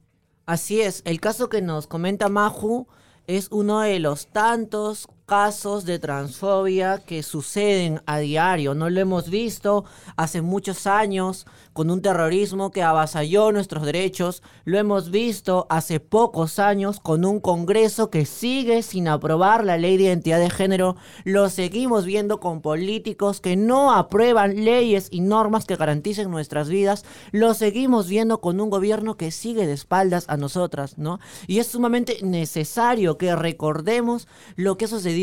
Así 0.46 0.80
es, 0.80 1.02
el 1.04 1.20
caso 1.20 1.48
que 1.48 1.60
nos 1.60 1.86
comenta 1.86 2.28
Maju 2.28 2.86
es 3.26 3.48
uno 3.50 3.80
de 3.80 3.98
los 3.98 4.28
tantos 4.28 5.08
casos 5.26 5.86
de 5.86 5.98
transfobia 5.98 6.98
que 6.98 7.22
suceden 7.22 8.02
a 8.06 8.18
diario. 8.18 8.74
No 8.74 8.90
lo 8.90 9.00
hemos 9.00 9.30
visto 9.30 9.84
hace 10.16 10.42
muchos 10.42 10.86
años 10.86 11.46
con 11.72 11.90
un 11.90 12.02
terrorismo 12.02 12.70
que 12.70 12.82
avasalló 12.82 13.50
nuestros 13.50 13.84
derechos. 13.84 14.42
Lo 14.64 14.78
hemos 14.78 15.10
visto 15.10 15.66
hace 15.70 15.98
pocos 15.98 16.58
años 16.58 17.00
con 17.00 17.24
un 17.24 17.40
Congreso 17.40 18.10
que 18.10 18.26
sigue 18.26 18.82
sin 18.82 19.08
aprobar 19.08 19.64
la 19.64 19.78
ley 19.78 19.96
de 19.96 20.04
identidad 20.04 20.38
de 20.38 20.50
género. 20.50 20.96
Lo 21.24 21.48
seguimos 21.48 22.04
viendo 22.04 22.38
con 22.38 22.60
políticos 22.60 23.40
que 23.40 23.56
no 23.56 23.92
aprueban 23.92 24.64
leyes 24.64 25.08
y 25.10 25.20
normas 25.20 25.64
que 25.64 25.76
garanticen 25.76 26.30
nuestras 26.30 26.68
vidas. 26.68 27.04
Lo 27.32 27.54
seguimos 27.54 28.08
viendo 28.08 28.40
con 28.40 28.60
un 28.60 28.68
gobierno 28.68 29.16
que 29.16 29.30
sigue 29.30 29.66
de 29.66 29.72
espaldas 29.72 30.26
a 30.28 30.36
nosotras, 30.36 30.98
¿no? 30.98 31.18
Y 31.46 31.60
es 31.60 31.68
sumamente 31.68 32.18
necesario 32.22 33.16
que 33.16 33.34
recordemos 33.34 34.28
lo 34.56 34.76
que 34.76 34.84
ha 34.84 34.88
sucedido 34.88 35.13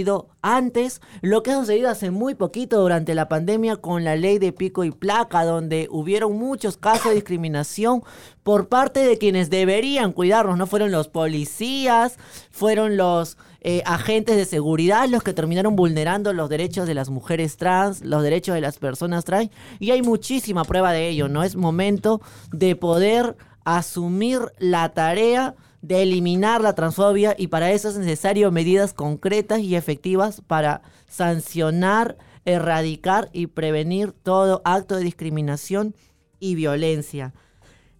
antes, 0.42 1.02
lo 1.22 1.44
que 1.44 1.52
ha 1.52 1.60
sucedido 1.60 1.90
hace 1.90 2.12
muy 2.12 2.36
poquito 2.36 2.80
durante 2.82 3.14
la 3.16 3.30
pandemia 3.30 3.76
con 3.78 4.04
la 4.04 4.16
ley 4.16 4.40
de 4.40 4.52
pico 4.52 4.84
y 4.84 4.92
placa, 4.92 5.44
donde 5.44 5.88
hubieron 5.92 6.38
muchos 6.38 6.78
casos 6.78 7.10
de 7.10 7.16
discriminación 7.16 8.04
por 8.44 8.68
parte 8.68 9.02
de 9.02 9.18
quienes 9.18 9.50
deberían 9.50 10.14
cuidarnos, 10.14 10.58
no 10.58 10.68
fueron 10.68 10.92
los 10.92 11.08
policías, 11.08 12.18
fueron 12.50 12.98
los 12.98 13.38
eh, 13.62 13.84
agentes 13.86 14.38
de 14.38 14.46
seguridad 14.46 15.08
los 15.08 15.22
que 15.22 15.34
terminaron 15.34 15.76
vulnerando 15.76 16.34
los 16.34 16.50
derechos 16.50 16.88
de 16.88 16.96
las 16.96 17.10
mujeres 17.10 17.58
trans, 17.58 18.02
los 18.02 18.24
derechos 18.24 18.56
de 18.56 18.62
las 18.62 18.80
personas 18.80 19.26
trans, 19.26 19.52
y 19.80 19.92
hay 19.92 20.02
muchísima 20.02 20.64
prueba 20.64 20.92
de 20.92 21.10
ello, 21.10 21.28
¿no? 21.28 21.44
Es 21.44 21.56
momento 21.56 22.22
de 22.52 22.76
poder 22.76 23.36
asumir 23.64 24.40
la 24.58 24.90
tarea 24.90 25.56
de 25.82 26.04
eliminar 26.04 26.62
la 26.62 26.76
transfobia 26.76 27.36
y 27.38 27.48
para 27.48 27.72
eso 27.72 27.90
es 27.90 27.98
necesario 27.98 28.52
medidas 28.52 28.94
concretas 28.94 29.60
y 29.60 29.76
efectivas 29.76 30.42
para 30.46 30.82
sancionar, 31.10 32.18
erradicar 32.46 33.30
y 33.34 33.48
prevenir 33.48 34.12
todo 34.12 34.62
acto 34.64 34.96
de 34.96 35.04
discriminación 35.04 35.96
y 36.40 36.56
violencia. 36.56 37.34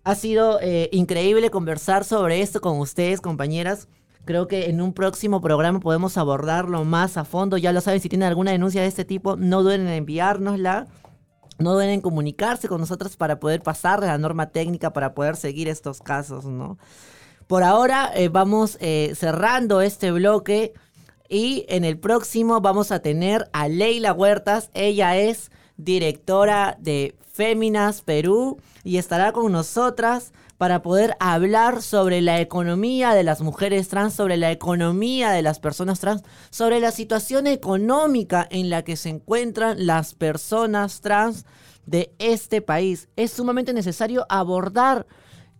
Ha 0.04 0.16
sido 0.16 0.60
eh, 0.62 0.90
increíble 0.92 1.50
conversar 1.50 2.04
sobre 2.04 2.42
esto 2.42 2.62
con 2.62 2.80
ustedes, 2.80 3.22
compañeras. 3.22 3.88
Creo 4.26 4.48
que 4.48 4.70
en 4.70 4.82
un 4.82 4.94
próximo 4.94 5.42
programa 5.42 5.80
podemos 5.80 6.18
abordarlo 6.18 6.84
más 6.86 7.18
a 7.18 7.24
fondo. 7.24 7.58
Ya 7.58 7.72
lo 7.72 7.82
saben, 7.82 8.00
si 8.02 8.10
tienen 8.10 8.28
alguna 8.28 8.52
denuncia 8.52 8.82
de 8.82 8.88
este 8.88 9.06
tipo, 9.06 9.36
no 9.36 9.64
duden 9.64 9.82
en 9.82 9.90
enviárnosla. 9.90 10.88
No 11.60 11.74
duden 11.74 11.92
en 11.92 12.02
comunicarse 12.02 12.68
con 12.68 12.82
nosotros 12.82 13.16
para 13.16 13.40
poder 13.40 13.62
pasar 13.62 14.00
la 14.00 14.18
norma 14.18 14.50
técnica 14.50 14.94
para 14.94 15.14
poder 15.14 15.36
seguir 15.36 15.68
estos 15.68 16.02
casos, 16.02 16.46
¿no? 16.46 16.80
Por 17.52 17.64
ahora 17.64 18.10
eh, 18.16 18.30
vamos 18.30 18.78
eh, 18.80 19.12
cerrando 19.14 19.82
este 19.82 20.14
bloque 20.14 20.72
y 21.28 21.66
en 21.68 21.84
el 21.84 22.00
próximo 22.00 22.62
vamos 22.62 22.94
a 22.94 23.02
tener 23.02 23.50
a 23.52 23.68
Leila 23.68 24.14
Huertas. 24.14 24.70
Ella 24.74 25.18
es 25.18 25.52
directora 25.76 26.78
de 26.80 27.14
Féminas 27.34 28.04
Perú 28.04 28.62
y 28.86 28.96
estará 28.96 29.34
con 29.34 29.52
nosotras 29.52 30.32
para 30.58 30.82
poder 30.82 31.18
hablar 31.20 31.82
sobre 31.82 32.22
la 32.22 32.40
economía 32.40 33.14
de 33.14 33.24
las 33.24 33.42
mujeres 33.42 33.90
trans, 33.90 34.14
sobre 34.14 34.38
la 34.38 34.50
economía 34.50 35.32
de 35.32 35.42
las 35.42 35.60
personas 35.60 36.00
trans, 36.00 36.24
sobre 36.52 36.80
la 36.80 36.92
situación 36.92 37.48
económica 37.48 38.48
en 38.50 38.70
la 38.70 38.86
que 38.86 38.96
se 38.96 39.10
encuentran 39.10 39.86
las 39.86 40.14
personas 40.14 41.02
trans 41.02 41.46
de 41.86 42.16
este 42.18 42.62
país. 42.62 43.10
Es 43.18 43.32
sumamente 43.32 43.74
necesario 43.74 44.26
abordar 44.30 45.06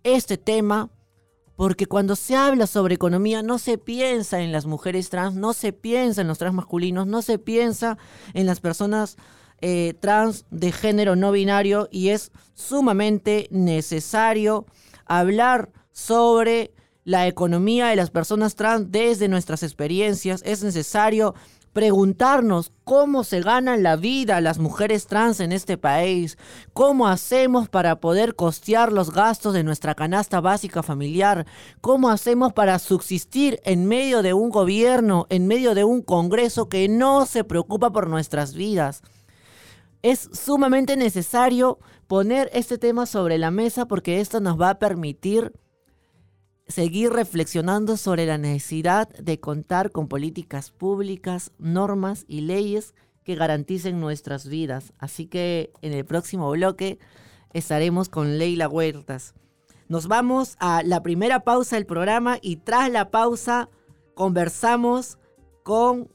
este 0.04 0.38
tema 0.38 0.90
porque 1.62 1.86
cuando 1.86 2.16
se 2.16 2.36
habla 2.36 2.66
sobre 2.66 2.96
economía 2.96 3.44
no 3.44 3.60
se 3.60 3.78
piensa 3.78 4.42
en 4.42 4.52
las 4.52 4.66
mujeres 4.66 5.12
trans, 5.12 5.36
no 5.36 5.54
se 5.54 5.74
piensa 5.74 6.22
en 6.22 6.28
los 6.28 6.40
trans 6.40 6.56
masculinos, 6.56 7.06
no 7.06 7.22
se 7.22 7.38
piensa 7.38 8.00
en 8.34 8.48
las 8.48 8.60
personas 8.60 9.16
eh, 9.60 9.94
trans 10.00 10.46
de 10.50 10.72
género 10.72 11.16
no 11.16 11.32
binario 11.32 11.88
y 11.92 12.10
es 12.10 12.32
sumamente 12.56 13.48
necesario 13.52 14.66
hablar 15.06 15.70
sobre 15.92 16.74
la 17.04 17.28
economía 17.28 17.90
de 17.90 17.96
las 17.96 18.10
personas 18.10 18.56
trans 18.56 18.92
desde 18.92 19.28
nuestras 19.28 19.62
experiencias. 19.62 20.42
Es 20.44 20.64
necesario 20.64 21.36
preguntarnos 21.74 22.72
cómo 22.84 23.24
se 23.24 23.42
ganan 23.42 23.84
la 23.84 23.96
vida 23.96 24.42
las 24.42 24.60
mujeres 24.60 25.08
trans 25.08 25.40
en 25.40 25.52
este 25.52 25.78
país, 25.78 26.38
cómo 26.74 27.08
hacemos 27.08 27.70
para 27.70 28.00
poder 28.00 28.36
costear 28.36 28.92
los 28.92 29.12
gastos 29.12 29.54
de 29.54 29.64
nuestra 29.64 29.96
canasta 29.96 30.42
básica 30.42 30.84
familiar, 30.84 31.46
cómo 31.80 32.10
hacemos 32.10 32.54
para 32.54 32.80
subsistir 32.80 33.62
en 33.64 33.86
medio 33.86 34.22
de 34.22 34.34
un 34.34 34.50
gobierno, 34.50 35.28
en 35.30 35.48
medio 35.48 35.74
de 35.76 35.84
un 35.84 36.02
Congreso 36.02 36.68
que 36.68 36.90
no 36.90 37.26
se 37.26 37.44
preocupa 37.44 37.92
por 37.92 38.08
nuestras 38.08 38.54
vidas. 38.54 39.02
Es 40.02 40.30
sumamente 40.34 40.98
necesario 40.98 41.80
poner 42.08 42.50
este 42.54 42.78
tema 42.78 43.06
sobre 43.06 43.38
la 43.38 43.52
mesa 43.52 43.86
porque 43.86 44.20
esto 44.20 44.42
nos 44.42 44.60
va 44.60 44.72
a 44.72 44.80
permitir 44.80 45.54
seguir 46.68 47.12
reflexionando 47.12 47.98
sobre 47.98 48.26
la 48.26 48.38
necesidad 48.38 49.10
de 49.10 49.40
contar 49.40 49.92
con 49.92 50.08
políticas 50.08 50.72
públicas, 50.72 51.52
normas 51.58 52.26
y 52.28 52.42
leyes 52.42 52.94
que 53.24 53.36
garanticen 53.36 54.00
nuestras 54.00 54.48
vidas. 54.48 54.94
Así 54.98 55.28
que 55.28 55.72
en 55.82 55.94
el 55.94 56.06
próximo 56.06 56.50
bloque 56.52 57.00
estaremos 57.54 58.10
con 58.10 58.38
Leila 58.38 58.68
Huertas. 58.68 59.34
Nos 59.88 60.08
vamos 60.08 60.56
a 60.60 60.84
la 60.84 61.04
primera 61.04 61.42
pausa 61.42 61.76
del 61.76 61.86
programa 61.86 62.38
y 62.42 62.58
tras 62.58 62.90
la 62.90 63.12
pausa 63.12 63.70
conversamos 64.16 65.18
con 65.64 66.10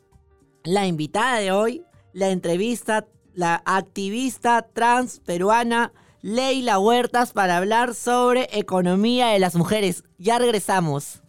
la 0.65 0.87
invitada 0.87 1.39
de 1.39 1.53
hoy, 1.53 1.83
la 2.13 2.31
entrevista, 2.31 3.07
la 3.35 3.63
activista 3.67 4.63
trans 4.73 5.21
peruana 5.21 5.93
Leila 6.23 6.79
Huertas 6.79 7.33
para 7.33 7.57
hablar 7.57 7.95
sobre 7.95 8.49
economía 8.53 9.29
de 9.29 9.39
las 9.39 9.55
mujeres. 9.55 10.05
Ya 10.19 10.39
regresamos. 10.39 11.23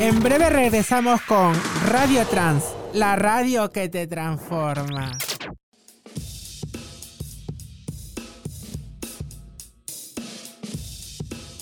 En 0.00 0.22
breve 0.22 0.50
regresamos 0.50 1.20
con 1.22 1.54
Radio 1.86 2.26
Trans, 2.26 2.64
la 2.92 3.16
radio 3.16 3.70
que 3.70 3.88
te 3.88 4.06
transforma. 4.06 5.16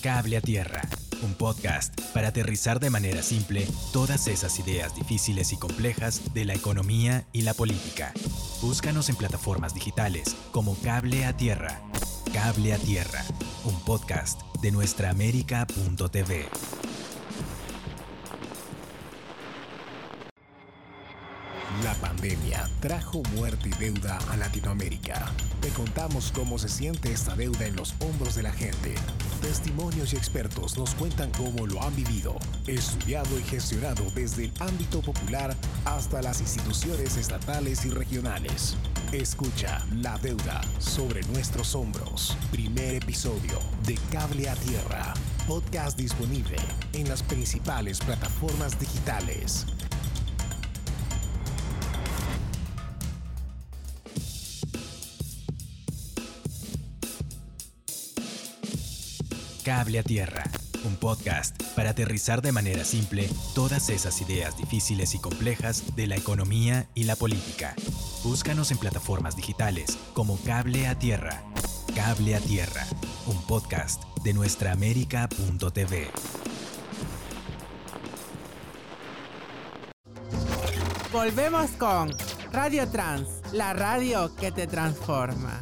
Cable 0.02 0.38
a 0.38 0.41
Tierra 0.41 0.83
un 1.23 1.35
podcast 1.35 1.99
para 2.12 2.29
aterrizar 2.29 2.81
de 2.81 2.91
manera 2.91 3.23
simple 3.23 3.67
todas 3.93 4.26
esas 4.26 4.59
ideas 4.59 4.95
difíciles 4.95 5.52
y 5.52 5.57
complejas 5.57 6.35
de 6.35 6.45
la 6.45 6.55
economía 6.55 7.25
y 7.33 7.43
la 7.43 7.55
política. 7.55 8.12
Búscanos 8.61 9.09
en 9.09 9.17
plataformas 9.17 9.75
digitales 9.75 10.37
como 10.52 10.76
Cable 10.83 11.25
a 11.25 11.37
Tierra. 11.37 11.81
Cable 12.33 12.73
a 12.73 12.79
Tierra, 12.79 13.25
un 13.64 13.79
podcast 13.81 14.41
de 14.61 14.71
nuestraamérica.tv. 14.71 16.49
La 21.81 21.95
pandemia 21.95 22.69
trajo 22.81 23.23
muerte 23.35 23.71
y 23.71 23.73
deuda 23.73 24.19
a 24.31 24.37
Latinoamérica. 24.37 25.33
Te 25.61 25.71
contamos 25.71 26.31
cómo 26.31 26.59
se 26.59 26.69
siente 26.69 27.11
esta 27.11 27.35
deuda 27.35 27.67
en 27.67 27.75
los 27.75 27.95
hombros 28.00 28.35
de 28.35 28.43
la 28.43 28.52
gente. 28.52 28.95
Testimonios 29.41 30.12
y 30.12 30.17
expertos 30.17 30.76
nos 30.76 30.95
cuentan 30.95 31.31
cómo 31.33 31.67
lo 31.67 31.83
han 31.83 31.97
vivido, 31.97 32.37
estudiado 32.67 33.38
y 33.38 33.43
gestionado 33.43 34.05
desde 34.14 34.45
el 34.45 34.52
ámbito 34.61 35.00
popular 35.00 35.57
hasta 35.85 36.21
las 36.21 36.41
instituciones 36.43 37.17
estatales 37.17 37.85
y 37.87 37.91
regionales. 37.91 38.76
Escucha 39.12 39.85
La 39.97 40.19
deuda 40.19 40.61
sobre 40.79 41.23
nuestros 41.29 41.75
hombros. 41.75 42.37
Primer 42.52 42.97
episodio 42.97 43.59
de 43.87 43.95
Cable 44.12 44.49
a 44.49 44.55
Tierra. 44.57 45.14
Podcast 45.49 45.99
disponible 45.99 46.57
en 46.93 47.09
las 47.09 47.23
principales 47.23 47.99
plataformas 47.99 48.79
digitales. 48.79 49.67
Cable 59.64 60.00
a 60.00 60.02
Tierra, 60.02 60.42
un 60.85 60.97
podcast 60.97 61.62
para 61.76 61.90
aterrizar 61.90 62.42
de 62.42 62.50
manera 62.50 62.85
simple 62.85 63.28
todas 63.54 63.90
esas 63.90 64.21
ideas 64.21 64.57
difíciles 64.57 65.14
y 65.14 65.21
complejas 65.21 65.95
de 65.95 66.09
la 66.09 66.16
economía 66.16 66.88
y 66.95 67.04
la 67.04 67.14
política. 67.14 67.75
Búscanos 68.25 68.73
en 68.73 68.78
plataformas 68.78 69.37
digitales 69.37 69.97
como 70.14 70.37
Cable 70.42 70.88
a 70.88 70.99
Tierra. 70.99 71.45
Cable 71.95 72.35
a 72.35 72.40
Tierra, 72.40 72.85
un 73.26 73.40
podcast 73.42 74.02
de 74.25 74.33
nuestraamérica.tv. 74.33 76.11
Volvemos 81.12 81.71
con 81.73 82.11
Radio 82.52 82.88
Trans, 82.88 83.28
la 83.52 83.75
radio 83.75 84.35
que 84.35 84.50
te 84.50 84.66
transforma. 84.66 85.61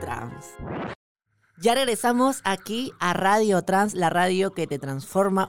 Trans. 0.00 0.54
Ya 1.60 1.74
regresamos 1.74 2.40
aquí 2.44 2.92
a 3.00 3.12
Radio 3.12 3.62
Trans, 3.62 3.94
la 3.94 4.10
radio 4.10 4.52
que 4.52 4.66
te 4.66 4.78
transforma 4.78 5.48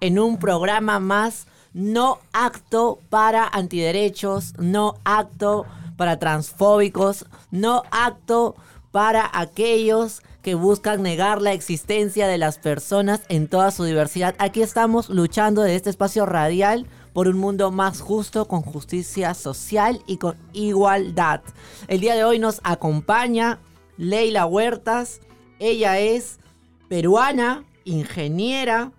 en 0.00 0.18
un 0.18 0.38
programa 0.38 1.00
más 1.00 1.46
no 1.74 2.20
acto 2.32 3.00
para 3.10 3.46
antiderechos, 3.46 4.54
no 4.58 4.94
acto 5.04 5.66
para 5.96 6.18
transfóbicos, 6.18 7.26
no 7.50 7.82
acto 7.90 8.56
para 8.90 9.28
aquellos 9.32 10.22
que 10.40 10.54
buscan 10.54 11.02
negar 11.02 11.42
la 11.42 11.52
existencia 11.52 12.28
de 12.28 12.38
las 12.38 12.58
personas 12.58 13.22
en 13.28 13.48
toda 13.48 13.70
su 13.70 13.84
diversidad. 13.84 14.34
Aquí 14.38 14.62
estamos 14.62 15.08
luchando 15.08 15.62
de 15.62 15.74
este 15.74 15.90
espacio 15.90 16.26
radial 16.26 16.86
por 17.14 17.28
un 17.28 17.38
mundo 17.38 17.70
más 17.70 18.00
justo, 18.00 18.46
con 18.46 18.60
justicia 18.60 19.32
social 19.32 20.02
y 20.06 20.18
con 20.18 20.36
igualdad. 20.52 21.40
El 21.88 22.00
día 22.00 22.16
de 22.16 22.24
hoy 22.24 22.38
nos 22.38 22.60
acompaña 22.64 23.60
Leila 23.96 24.44
Huertas. 24.44 25.20
Ella 25.60 26.00
es 26.00 26.40
peruana, 26.88 27.64
ingeniera, 27.84 28.92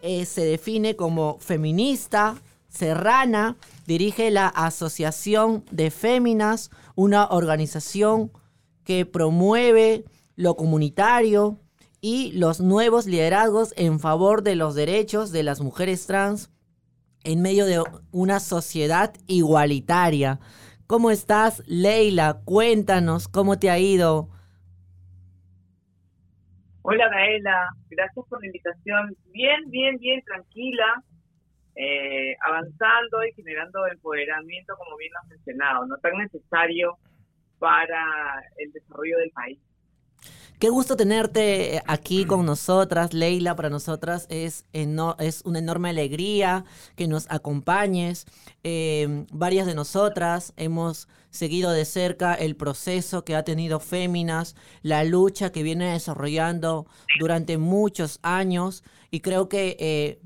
eh, 0.00 0.24
se 0.24 0.40
define 0.40 0.96
como 0.96 1.38
feminista, 1.38 2.40
serrana, 2.70 3.56
dirige 3.86 4.30
la 4.30 4.48
Asociación 4.48 5.62
de 5.70 5.90
Féminas, 5.90 6.70
una 6.94 7.26
organización 7.26 8.32
que 8.84 9.04
promueve 9.04 10.06
lo 10.34 10.56
comunitario 10.56 11.58
y 12.00 12.32
los 12.32 12.60
nuevos 12.60 13.04
liderazgos 13.04 13.74
en 13.76 14.00
favor 14.00 14.42
de 14.42 14.54
los 14.54 14.74
derechos 14.74 15.30
de 15.30 15.42
las 15.42 15.60
mujeres 15.60 16.06
trans 16.06 16.48
en 17.24 17.42
medio 17.42 17.66
de 17.66 17.82
una 18.12 18.40
sociedad 18.40 19.14
igualitaria. 19.26 20.38
¿Cómo 20.86 21.10
estás, 21.10 21.62
Leila? 21.66 22.40
Cuéntanos 22.44 23.28
cómo 23.28 23.58
te 23.58 23.70
ha 23.70 23.78
ido. 23.78 24.28
Hola, 26.82 27.08
Gaela. 27.08 27.68
Gracias 27.90 28.26
por 28.28 28.40
la 28.40 28.46
invitación. 28.46 29.16
Bien, 29.32 29.70
bien, 29.70 29.98
bien, 29.98 30.22
tranquila. 30.24 31.04
Eh, 31.76 32.36
avanzando 32.44 33.24
y 33.24 33.32
generando 33.34 33.86
empoderamiento, 33.86 34.74
como 34.76 34.96
bien 34.96 35.12
lo 35.12 35.18
has 35.20 35.28
mencionado, 35.28 35.86
no 35.86 35.96
tan 35.98 36.18
necesario 36.18 36.98
para 37.58 38.42
el 38.56 38.72
desarrollo 38.72 39.18
del 39.18 39.30
país. 39.30 39.58
Qué 40.60 40.68
gusto 40.68 40.94
tenerte 40.94 41.82
aquí 41.86 42.26
con 42.26 42.44
nosotras, 42.44 43.14
Leila. 43.14 43.56
Para 43.56 43.70
nosotras 43.70 44.26
es, 44.28 44.66
es 44.74 45.42
una 45.46 45.58
enorme 45.58 45.88
alegría 45.88 46.66
que 46.96 47.08
nos 47.08 47.24
acompañes. 47.30 48.26
Eh, 48.62 49.24
varias 49.32 49.66
de 49.66 49.74
nosotras 49.74 50.52
hemos 50.58 51.08
seguido 51.30 51.70
de 51.70 51.86
cerca 51.86 52.34
el 52.34 52.56
proceso 52.56 53.24
que 53.24 53.36
ha 53.36 53.42
tenido 53.42 53.80
Féminas, 53.80 54.54
la 54.82 55.02
lucha 55.02 55.50
que 55.50 55.62
viene 55.62 55.92
desarrollando 55.92 56.84
durante 57.18 57.56
muchos 57.56 58.18
años 58.20 58.84
y 59.10 59.20
creo 59.20 59.48
que 59.48 59.78
eh, 59.80 60.20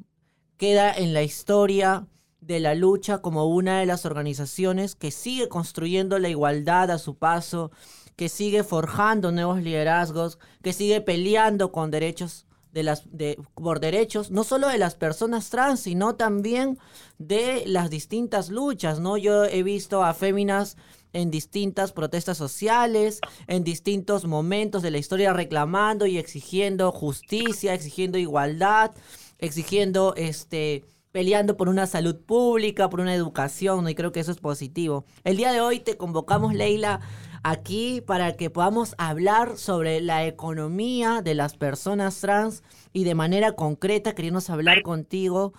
queda 0.56 0.92
en 0.92 1.14
la 1.14 1.22
historia 1.22 2.08
de 2.40 2.58
la 2.58 2.74
lucha 2.74 3.18
como 3.18 3.46
una 3.46 3.78
de 3.78 3.86
las 3.86 4.04
organizaciones 4.04 4.96
que 4.96 5.12
sigue 5.12 5.48
construyendo 5.48 6.18
la 6.18 6.28
igualdad 6.28 6.90
a 6.90 6.98
su 6.98 7.14
paso 7.14 7.70
que 8.16 8.28
sigue 8.28 8.64
forjando 8.64 9.32
nuevos 9.32 9.62
liderazgos, 9.62 10.38
que 10.62 10.72
sigue 10.72 11.00
peleando 11.00 11.72
con 11.72 11.90
derechos 11.90 12.46
de 12.72 12.82
las, 12.82 13.04
de, 13.12 13.38
por 13.54 13.78
derechos, 13.78 14.30
no 14.30 14.42
solo 14.42 14.68
de 14.68 14.78
las 14.78 14.96
personas 14.96 15.48
trans, 15.48 15.80
sino 15.80 16.16
también 16.16 16.78
de 17.18 17.62
las 17.66 17.88
distintas 17.88 18.50
luchas, 18.50 18.98
¿no? 18.98 19.16
Yo 19.16 19.44
he 19.44 19.62
visto 19.62 20.02
a 20.02 20.12
féminas 20.12 20.76
en 21.12 21.30
distintas 21.30 21.92
protestas 21.92 22.36
sociales, 22.36 23.20
en 23.46 23.62
distintos 23.62 24.24
momentos 24.24 24.82
de 24.82 24.90
la 24.90 24.98
historia 24.98 25.32
reclamando 25.32 26.06
y 26.06 26.18
exigiendo 26.18 26.90
justicia, 26.90 27.72
exigiendo 27.72 28.18
igualdad, 28.18 28.90
exigiendo 29.38 30.14
este 30.16 30.84
peleando 31.12 31.56
por 31.56 31.68
una 31.68 31.86
salud 31.86 32.16
pública, 32.16 32.90
por 32.90 32.98
una 32.98 33.14
educación, 33.14 33.84
¿no? 33.84 33.88
y 33.88 33.94
creo 33.94 34.10
que 34.10 34.18
eso 34.18 34.32
es 34.32 34.38
positivo. 34.38 35.04
El 35.22 35.36
día 35.36 35.52
de 35.52 35.60
hoy 35.60 35.78
te 35.78 35.96
convocamos, 35.96 36.54
Leila, 36.54 37.00
aquí 37.44 38.00
para 38.00 38.36
que 38.36 38.50
podamos 38.50 38.94
hablar 38.98 39.56
sobre 39.58 40.00
la 40.00 40.26
economía 40.26 41.20
de 41.22 41.34
las 41.34 41.56
personas 41.56 42.18
trans 42.20 42.64
y 42.92 43.04
de 43.04 43.14
manera 43.14 43.52
concreta 43.52 44.14
queremos 44.14 44.50
hablar 44.50 44.82
contigo 44.82 45.52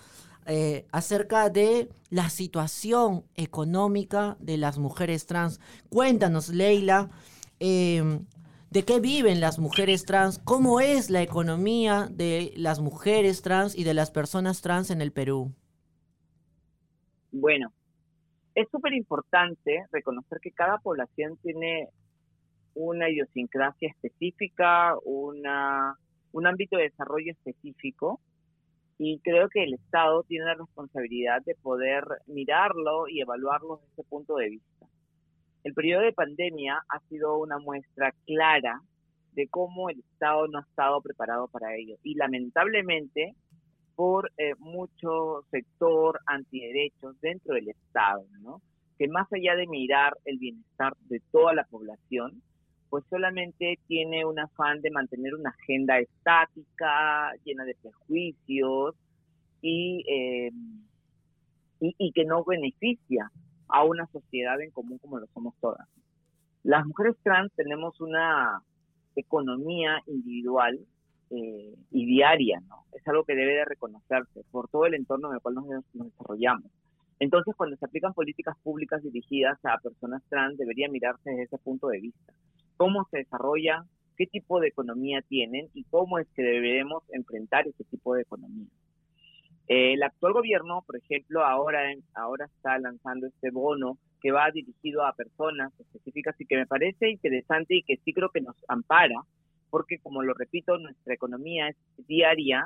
eh, 0.46 0.84
acerca 0.90 1.48
de 1.48 1.88
la 2.10 2.28
situación 2.28 3.24
económica 3.36 4.36
de 4.40 4.58
las 4.58 4.78
mujeres 4.78 5.26
trans. 5.26 5.60
Cuéntanos, 5.88 6.48
Leila, 6.48 7.08
em, 7.60 8.26
de 8.70 8.84
qué 8.84 9.00
viven 9.00 9.40
las 9.40 9.58
mujeres 9.60 10.04
trans, 10.04 10.40
cómo 10.44 10.80
es 10.80 11.08
la 11.08 11.22
economía 11.22 12.08
de 12.10 12.52
las 12.56 12.80
mujeres 12.80 13.42
trans 13.42 13.76
y 13.76 13.84
de 13.84 13.94
las 13.94 14.10
personas 14.10 14.60
trans 14.60 14.90
en 14.90 15.00
el 15.00 15.12
Perú. 15.12 15.52
Bueno, 17.30 17.72
es 18.56 18.68
súper 18.70 18.94
importante 18.94 19.84
reconocer 19.92 20.38
que 20.40 20.50
cada 20.50 20.78
población 20.78 21.36
tiene 21.42 21.90
una 22.74 23.10
idiosincrasia 23.10 23.90
específica, 23.90 24.94
una, 25.04 25.94
un 26.32 26.46
ámbito 26.46 26.78
de 26.78 26.84
desarrollo 26.84 27.32
específico 27.32 28.18
y 28.98 29.20
creo 29.20 29.50
que 29.50 29.62
el 29.62 29.74
Estado 29.74 30.22
tiene 30.22 30.46
la 30.46 30.54
responsabilidad 30.54 31.42
de 31.44 31.54
poder 31.56 32.04
mirarlo 32.26 33.08
y 33.08 33.20
evaluarlo 33.20 33.76
desde 33.76 33.92
ese 33.92 34.08
punto 34.08 34.36
de 34.36 34.48
vista. 34.48 34.86
El 35.62 35.74
periodo 35.74 36.02
de 36.02 36.14
pandemia 36.14 36.82
ha 36.88 37.00
sido 37.10 37.36
una 37.36 37.58
muestra 37.58 38.14
clara 38.24 38.80
de 39.32 39.48
cómo 39.48 39.90
el 39.90 39.98
Estado 39.98 40.48
no 40.48 40.60
ha 40.60 40.62
estado 40.62 41.02
preparado 41.02 41.46
para 41.48 41.74
ello 41.76 41.96
y 42.02 42.14
lamentablemente 42.14 43.34
por 43.96 44.30
eh, 44.36 44.54
mucho 44.58 45.42
sector 45.50 46.20
antiderechos 46.26 47.18
dentro 47.20 47.54
del 47.54 47.70
Estado, 47.70 48.24
¿no? 48.42 48.60
que 48.98 49.08
más 49.08 49.30
allá 49.32 49.56
de 49.56 49.66
mirar 49.66 50.16
el 50.24 50.38
bienestar 50.38 50.94
de 51.08 51.20
toda 51.32 51.54
la 51.54 51.64
población, 51.64 52.42
pues 52.88 53.04
solamente 53.10 53.78
tiene 53.88 54.24
un 54.24 54.38
afán 54.38 54.80
de 54.80 54.90
mantener 54.90 55.34
una 55.34 55.50
agenda 55.50 55.98
estática, 55.98 57.32
llena 57.44 57.64
de 57.64 57.74
prejuicios 57.74 58.94
y, 59.60 60.04
eh, 60.08 60.50
y, 61.80 61.94
y, 61.98 62.12
que 62.12 62.24
no 62.24 62.44
beneficia 62.44 63.30
a 63.68 63.84
una 63.84 64.06
sociedad 64.06 64.60
en 64.60 64.70
común 64.70 64.98
como 64.98 65.18
lo 65.18 65.26
somos 65.34 65.54
todas. 65.60 65.86
Las 66.62 66.86
mujeres 66.86 67.16
trans 67.22 67.52
tenemos 67.54 68.00
una 68.00 68.62
economía 69.14 70.00
individual 70.06 70.78
eh, 71.30 71.74
y 71.90 72.06
diaria, 72.06 72.60
¿no? 72.68 72.84
Es 72.92 73.06
algo 73.08 73.24
que 73.24 73.34
debe 73.34 73.54
de 73.54 73.64
reconocerse 73.64 74.42
por 74.50 74.68
todo 74.68 74.86
el 74.86 74.94
entorno 74.94 75.28
en 75.28 75.34
el 75.34 75.40
cual 75.40 75.56
nos, 75.56 75.84
desarrollamos. 75.92 76.70
Entonces, 77.18 77.54
cuando 77.56 77.76
se 77.76 77.84
aplican 77.84 78.14
políticas 78.14 78.56
públicas 78.62 79.02
dirigidas 79.02 79.58
a 79.64 79.78
personas 79.78 80.22
trans, 80.28 80.58
debería 80.58 80.88
mirarse 80.88 81.30
desde 81.30 81.44
ese 81.44 81.58
punto 81.58 81.88
de 81.88 82.00
vista. 82.00 82.32
¿Cómo 82.76 83.06
se 83.10 83.18
desarrolla? 83.18 83.84
¿Qué 84.16 84.26
tipo 84.26 84.60
de 84.60 84.68
economía 84.68 85.22
tienen? 85.22 85.68
¿Y 85.74 85.84
cómo 85.84 86.18
es 86.18 86.28
que 86.34 86.42
debemos 86.42 87.02
enfrentar 87.10 87.66
ese 87.66 87.84
tipo 87.84 88.14
de 88.14 88.22
economía? 88.22 88.68
el 89.68 90.02
actual 90.02 90.32
gobierno, 90.32 90.82
por 90.86 90.96
ejemplo, 90.96 91.44
ahora, 91.44 91.80
ahora 92.14 92.44
está 92.46 92.78
lanzando 92.78 93.26
este 93.26 93.50
bono 93.50 93.98
que 94.20 94.30
va 94.30 94.50
dirigido 94.50 95.04
a 95.04 95.12
personas 95.12 95.72
específicas 95.80 96.40
y 96.40 96.46
que 96.46 96.56
me 96.56 96.66
parece 96.66 97.10
interesante 97.10 97.74
y 97.74 97.82
que 97.82 97.96
sí 98.04 98.12
creo 98.12 98.30
que 98.30 98.40
nos 98.40 98.56
ampara, 98.68 99.16
porque 99.76 99.98
como 99.98 100.22
lo 100.22 100.32
repito, 100.32 100.78
nuestra 100.78 101.12
economía 101.12 101.68
es 101.68 101.76
diaria 102.06 102.64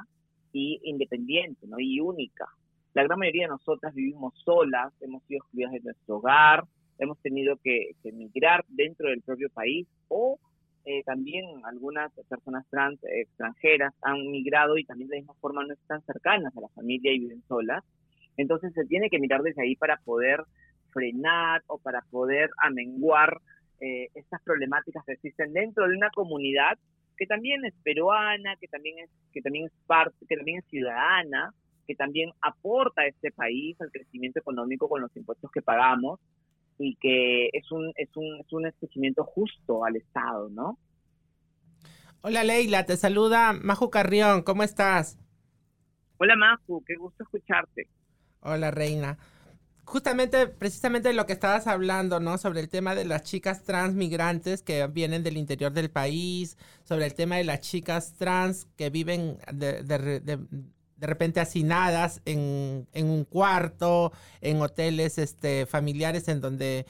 y 0.53 0.79
independiente 0.85 1.67
¿no? 1.67 1.81
y 1.81 1.99
única. 1.99 2.47
La 2.95 3.03
gran 3.03 3.19
mayoría 3.19 3.47
de 3.47 3.49
nosotras 3.49 3.93
vivimos 3.93 4.33
solas, 4.45 4.93
hemos 5.01 5.21
sido 5.25 5.39
excluidas 5.39 5.73
de 5.73 5.81
nuestro 5.81 6.19
hogar, 6.19 6.63
hemos 7.01 7.19
tenido 7.19 7.57
que, 7.57 7.97
que 8.01 8.11
emigrar 8.11 8.65
dentro 8.69 9.09
del 9.09 9.23
propio 9.23 9.51
país 9.51 9.89
o 10.07 10.39
eh, 10.85 11.03
también 11.03 11.47
algunas 11.65 12.13
personas 12.29 12.65
trans 12.71 13.01
extranjeras 13.03 13.93
han 14.03 14.31
migrado 14.31 14.79
y 14.79 14.85
también 14.85 15.09
de 15.09 15.17
la 15.17 15.23
misma 15.23 15.35
forma 15.41 15.65
no 15.65 15.75
están 15.75 16.03
cercanas 16.03 16.57
a 16.57 16.61
la 16.61 16.69
familia 16.69 17.13
y 17.13 17.19
viven 17.19 17.43
solas. 17.49 17.83
Entonces 18.37 18.73
se 18.73 18.85
tiene 18.85 19.11
que 19.11 19.19
mirar 19.19 19.43
desde 19.43 19.63
ahí 19.63 19.75
para 19.75 19.97
poder 19.97 20.45
frenar 20.93 21.65
o 21.67 21.79
para 21.79 22.03
poder 22.09 22.51
amenguar 22.59 23.41
eh, 23.81 24.11
estas 24.15 24.41
problemáticas 24.43 25.05
que 25.05 25.15
existen 25.15 25.53
dentro 25.53 25.89
de 25.89 25.97
una 25.97 26.11
comunidad 26.11 26.79
que 27.21 27.27
también 27.27 27.63
es 27.67 27.75
peruana, 27.85 28.57
que 28.57 28.67
también 28.67 28.99
es 28.99 29.11
que 29.31 29.43
también 29.43 29.67
es 29.67 29.73
parte, 29.87 30.17
que 30.27 30.37
también 30.37 30.61
es 30.61 30.65
ciudadana, 30.71 31.53
que 31.87 31.95
también 31.95 32.31
aporta 32.41 33.03
a 33.03 33.09
este 33.09 33.31
país 33.31 33.79
al 33.79 33.93
crecimiento 33.93 34.41
económico 34.41 34.89
con 34.89 35.03
los 35.03 35.15
impuestos 35.15 35.51
que 35.53 35.61
pagamos 35.61 36.19
y 36.79 36.97
que 36.97 37.51
es 37.53 37.71
un, 37.73 37.93
es 37.97 38.09
un, 38.17 38.41
es 38.41 38.51
un 38.51 38.71
crecimiento 38.81 39.23
justo 39.25 39.85
al 39.85 39.97
Estado, 39.97 40.49
¿no? 40.49 40.79
Hola 42.23 42.43
Leila, 42.43 42.87
te 42.87 42.97
saluda 42.97 43.53
Maju 43.53 43.91
Carrión, 43.91 44.43
¿cómo 44.43 44.63
estás? 44.63 45.19
Hola 46.17 46.37
Maju, 46.37 46.83
qué 46.87 46.95
gusto 46.97 47.23
escucharte. 47.23 47.87
Hola 48.41 48.71
Reina. 48.71 49.19
Justamente, 49.91 50.47
precisamente 50.47 51.13
lo 51.13 51.27
que 51.27 51.33
estabas 51.33 51.67
hablando, 51.67 52.21
¿no? 52.21 52.39
Sobre 52.39 52.61
el 52.61 52.69
tema 52.69 52.95
de 52.95 53.05
las 53.05 53.25
chicas 53.25 53.65
trans 53.65 53.95
migrantes 53.95 54.63
que 54.63 54.87
vienen 54.87 55.25
del 55.25 55.37
interior 55.37 55.73
del 55.73 55.91
país, 55.91 56.57
sobre 56.85 57.07
el 57.07 57.15
tema 57.15 57.39
de 57.39 57.45
las 57.45 57.61
chicas 57.61 58.15
trans 58.17 58.69
que 58.77 58.89
viven 58.89 59.39
de, 59.53 59.83
de 61.01 61.07
repente 61.07 61.41
hacinadas 61.41 62.21
en, 62.25 62.87
un 62.95 63.25
cuarto, 63.25 64.13
en 64.41 64.61
hoteles 64.61 65.19
este, 65.19 65.67
familiares 65.67 66.29
en 66.29 66.41
donde 66.41 66.87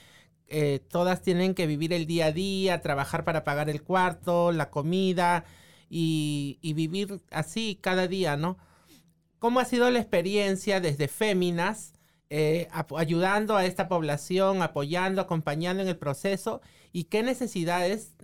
eh, 0.48 0.80
todas 0.90 1.22
tienen 1.22 1.54
que 1.54 1.66
vivir 1.66 1.92
el 1.92 2.06
día 2.06 2.26
a 2.26 2.32
día, 2.32 2.82
trabajar 2.82 3.24
para 3.24 3.44
pagar 3.44 3.70
el 3.70 3.82
cuarto, 3.82 4.50
la 4.52 4.68
comida 4.68 5.44
y, 5.88 6.58
vivir 6.74 7.22
así 7.30 7.78
cada 7.80 8.08
día, 8.08 8.36
¿no? 8.36 8.58
¿Cómo 9.38 9.60
ha 9.60 9.64
sido 9.64 9.90
la 9.90 10.00
experiencia 10.00 10.80
desde 10.80 11.08
Féminas, 11.08 11.94
eh, 12.30 12.68
ayudando 12.96 13.56
a 13.56 13.64
esta 13.64 13.88
población, 13.88 14.62
apoyando, 14.62 15.20
acompañando 15.20 15.82
en 15.82 15.88
el 15.88 15.98
proceso 15.98 16.60
y 16.92 17.04
qué 17.04 17.22
necesidades 17.22 18.16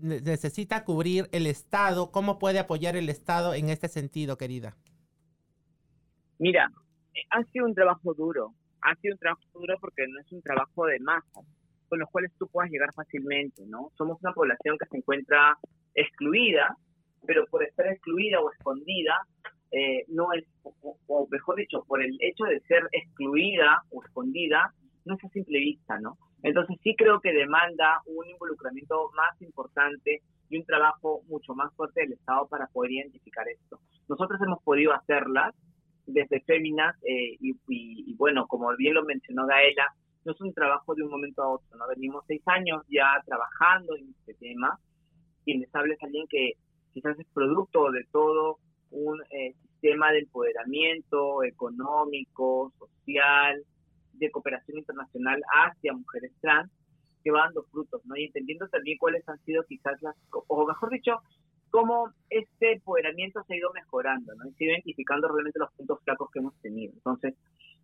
necesita 0.00 0.84
cubrir 0.84 1.28
el 1.32 1.46
Estado? 1.46 2.10
¿Cómo 2.12 2.38
puede 2.38 2.58
apoyar 2.58 2.96
el 2.96 3.08
Estado 3.08 3.54
en 3.54 3.70
este 3.70 3.88
sentido, 3.88 4.36
querida? 4.36 4.76
Mira, 6.38 6.70
eh, 7.14 7.22
ha 7.30 7.42
sido 7.44 7.64
un 7.64 7.74
trabajo 7.74 8.12
duro, 8.12 8.52
ha 8.82 8.94
sido 8.96 9.14
un 9.14 9.18
trabajo 9.18 9.42
duro 9.54 9.76
porque 9.80 10.06
no 10.06 10.20
es 10.20 10.30
un 10.32 10.42
trabajo 10.42 10.84
de 10.86 11.00
masa, 11.00 11.40
con 11.88 11.98
los 11.98 12.10
cuales 12.10 12.30
tú 12.38 12.46
puedas 12.48 12.70
llegar 12.70 12.92
fácilmente, 12.94 13.64
¿no? 13.66 13.90
Somos 13.96 14.18
una 14.22 14.32
población 14.32 14.76
que 14.78 14.86
se 14.90 14.98
encuentra 14.98 15.56
excluida, 15.94 16.76
pero 17.26 17.46
por 17.46 17.64
estar 17.64 17.86
excluida 17.86 18.40
o 18.40 18.52
escondida, 18.52 19.14
eh, 19.76 20.04
no 20.08 20.32
es, 20.32 20.42
o, 20.62 21.28
mejor 21.30 21.56
dicho, 21.56 21.84
por 21.86 22.02
el 22.02 22.16
hecho 22.20 22.44
de 22.44 22.60
ser 22.60 22.88
excluida 22.92 23.82
o 23.90 24.02
escondida, 24.02 24.72
no 25.04 25.16
es 25.16 25.24
a 25.24 25.28
simple 25.28 25.58
vista, 25.58 25.98
¿no? 26.00 26.16
Entonces 26.42 26.78
sí 26.82 26.94
creo 26.96 27.20
que 27.20 27.30
demanda 27.34 28.00
un 28.06 28.26
involucramiento 28.26 29.10
más 29.14 29.40
importante 29.42 30.22
y 30.48 30.56
un 30.56 30.64
trabajo 30.64 31.20
mucho 31.28 31.54
más 31.54 31.74
fuerte 31.74 32.00
del 32.00 32.14
Estado 32.14 32.46
para 32.48 32.68
poder 32.68 32.92
identificar 32.92 33.46
esto. 33.48 33.78
Nosotros 34.08 34.40
hemos 34.40 34.62
podido 34.62 34.94
hacerlas, 34.94 35.54
desde 36.06 36.40
Féminas 36.40 36.96
eh, 37.02 37.36
y, 37.40 38.14
bueno, 38.14 38.46
como 38.46 38.74
bien 38.76 38.94
lo 38.94 39.04
mencionó 39.04 39.44
Gaela, 39.44 39.92
no 40.24 40.32
es 40.32 40.40
un 40.40 40.54
trabajo 40.54 40.94
de 40.94 41.02
un 41.02 41.10
momento 41.10 41.42
a 41.42 41.48
otro, 41.50 41.76
¿no? 41.76 41.84
Venimos 41.88 42.24
seis 42.26 42.40
años 42.46 42.82
ya 42.88 43.20
trabajando 43.26 43.94
en 43.94 44.08
este 44.08 44.32
tema 44.34 44.78
y 45.44 45.58
les 45.58 45.74
habla 45.74 45.94
alguien 46.00 46.26
que 46.30 46.52
quizás 46.94 47.18
es 47.18 47.26
producto 47.34 47.90
de 47.90 48.04
todo 48.10 48.58
un 48.90 49.20
eh, 49.30 49.54
sistema 49.76 50.12
de 50.12 50.20
empoderamiento 50.20 51.44
económico, 51.44 52.72
social, 52.78 53.62
de 54.14 54.30
cooperación 54.30 54.78
internacional 54.78 55.42
hacia 55.64 55.92
mujeres 55.92 56.32
trans 56.40 56.70
que 57.22 57.30
va 57.30 57.44
dando 57.44 57.64
frutos, 57.64 58.04
¿no? 58.06 58.16
Y 58.16 58.24
entendiendo 58.24 58.68
también 58.68 58.98
cuáles 58.98 59.28
han 59.28 59.38
sido 59.44 59.62
quizás 59.64 60.00
las, 60.00 60.16
o 60.30 60.66
mejor 60.66 60.90
dicho, 60.90 61.20
cómo 61.70 62.10
este 62.30 62.72
empoderamiento 62.72 63.42
se 63.44 63.54
ha 63.54 63.56
ido 63.58 63.72
mejorando, 63.72 64.34
¿no? 64.34 64.48
Y 64.48 64.52
se 64.52 64.64
ha 64.64 64.66
ido 64.66 64.74
identificando 64.74 65.28
realmente 65.28 65.58
los 65.58 65.72
puntos 65.72 66.00
flacos 66.04 66.30
que 66.30 66.38
hemos 66.38 66.54
tenido. 66.60 66.92
Entonces, 66.94 67.34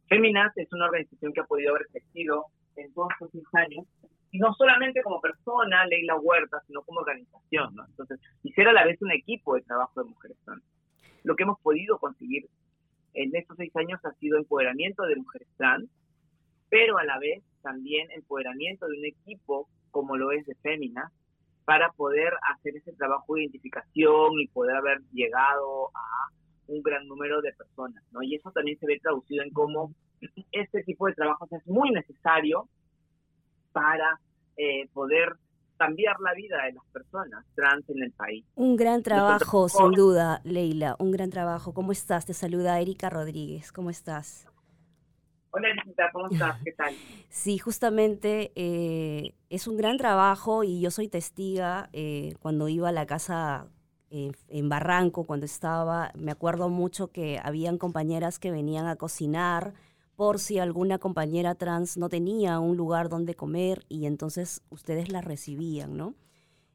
Feminaz 0.09 0.57
es 0.57 0.73
una 0.73 0.87
organización 0.87 1.33
que 1.33 1.41
ha 1.41 1.45
podido 1.45 1.71
haber 1.71 1.89
crecido 1.89 2.47
en 2.77 2.93
todos 2.95 3.11
estos 3.21 3.55
años, 3.55 3.87
y 4.31 4.39
no 4.39 4.55
solamente 4.55 5.03
como 5.03 5.21
persona, 5.21 5.85
Leila 5.87 6.17
Huerta, 6.17 6.63
sino 6.67 6.83
como 6.83 7.01
organización, 7.01 7.75
¿no? 7.75 7.85
Entonces, 7.85 8.19
ser 8.55 8.69
a 8.69 8.73
la 8.73 8.87
vez 8.87 9.01
un 9.03 9.13
equipo 9.13 9.57
de 9.57 9.63
trabajo 9.63 10.03
de 10.03 10.09
mujeres 10.09 10.39
trans. 10.45 10.63
Lo 11.25 11.37
que 11.37 11.45
hemos 11.45 11.61
podido 11.61 11.99
conseguir 11.99 12.49
en 13.15 13.35
estos 13.37 13.57
seis 13.57 13.75
años 13.77 14.01
ha 14.05 14.13
sido 14.15 14.39
empoderamiento 14.39 15.03
de 15.05 15.17
mujeres 15.17 15.49
trans, 15.57 15.89
pero 16.69 16.99
a 16.99 17.05
la 17.05 17.19
vez 17.19 17.43
también 17.63 18.11
empoderamiento 18.11 18.87
de 18.87 18.99
un 18.99 19.05
equipo 19.05 19.69
como 19.91 20.17
lo 20.17 20.33
es 20.33 20.47
de 20.47 20.55
Féminas, 20.57 21.13
para 21.65 21.91
poder 21.93 22.33
hacer 22.55 22.77
ese 22.77 22.93
trabajo 22.95 23.35
de 23.35 23.43
identificación 23.43 24.41
y 24.41 24.49
poder 24.49 24.77
haber 24.77 25.01
llegado 25.13 25.91
a 25.95 26.29
un 26.67 26.83
gran 26.83 27.07
número 27.07 27.41
de 27.41 27.53
personas, 27.53 28.03
¿no? 28.11 28.23
Y 28.23 28.35
eso 28.35 28.51
también 28.51 28.79
se 28.79 28.87
ve 28.87 28.99
traducido 29.01 29.45
en 29.45 29.51
cómo 29.51 29.93
este 30.51 30.83
tipo 30.83 31.07
de 31.07 31.15
trabajos 31.15 31.53
es 31.53 31.67
muy 31.67 31.91
necesario 31.91 32.69
para 33.73 34.19
eh, 34.57 34.89
poder 34.93 35.37
cambiar 35.83 36.17
la 36.21 36.33
vida 36.35 36.65
de 36.65 36.73
las 36.73 36.85
personas 36.93 37.45
trans 37.55 37.89
en 37.91 38.03
el 38.03 38.13
país. 38.13 38.45
Un 38.55 38.77
gran 38.77 39.03
trabajo, 39.03 39.69
sin 39.69 39.91
duda, 39.93 40.41
Leila, 40.45 40.95
un 40.99 41.11
gran 41.11 41.31
trabajo. 41.31 41.75
¿Cómo 41.75 41.91
estás? 41.91 42.25
Te 42.25 42.35
saluda 42.35 42.81
Erika 42.81 43.11
Rodríguez. 43.11 43.73
¿Cómo 43.73 43.91
estás? 43.91 44.47
Hola, 45.51 45.69
Erika, 45.71 46.11
¿cómo 46.13 46.29
estás? 46.29 46.61
¿Qué 46.65 46.73
tal? 46.73 46.95
Sí, 47.29 47.59
justamente 47.59 48.53
eh, 48.55 49.35
es 49.49 49.67
un 49.67 49.77
gran 49.77 49.97
trabajo 49.97 50.65
y 50.65 50.81
yo 50.83 50.91
soy 50.91 51.09
testiga 51.09 51.89
eh, 51.95 52.35
cuando 52.41 52.69
iba 52.69 52.91
a 52.91 52.93
la 52.93 53.07
casa 53.07 53.69
eh, 54.11 54.33
en 54.49 54.69
Barranco, 54.69 55.25
cuando 55.25 55.47
estaba, 55.47 56.13
me 56.15 56.31
acuerdo 56.31 56.69
mucho 56.69 57.11
que 57.11 57.41
habían 57.43 57.79
compañeras 57.79 58.39
que 58.39 58.51
venían 58.51 58.87
a 58.87 58.97
cocinar 58.97 59.73
por 60.17 60.39
si 60.39 60.59
alguna 60.59 60.99
compañera 60.99 61.55
trans 61.55 61.97
no 61.97 62.09
tenía 62.09 62.61
un 62.61 62.77
lugar 62.77 63.09
donde 63.09 63.35
comer 63.35 63.85
y 63.89 64.07
entonces 64.07 64.63
ustedes 64.71 65.11
la 65.11 65.21
recibían, 65.21 65.97
¿no? 65.97 66.15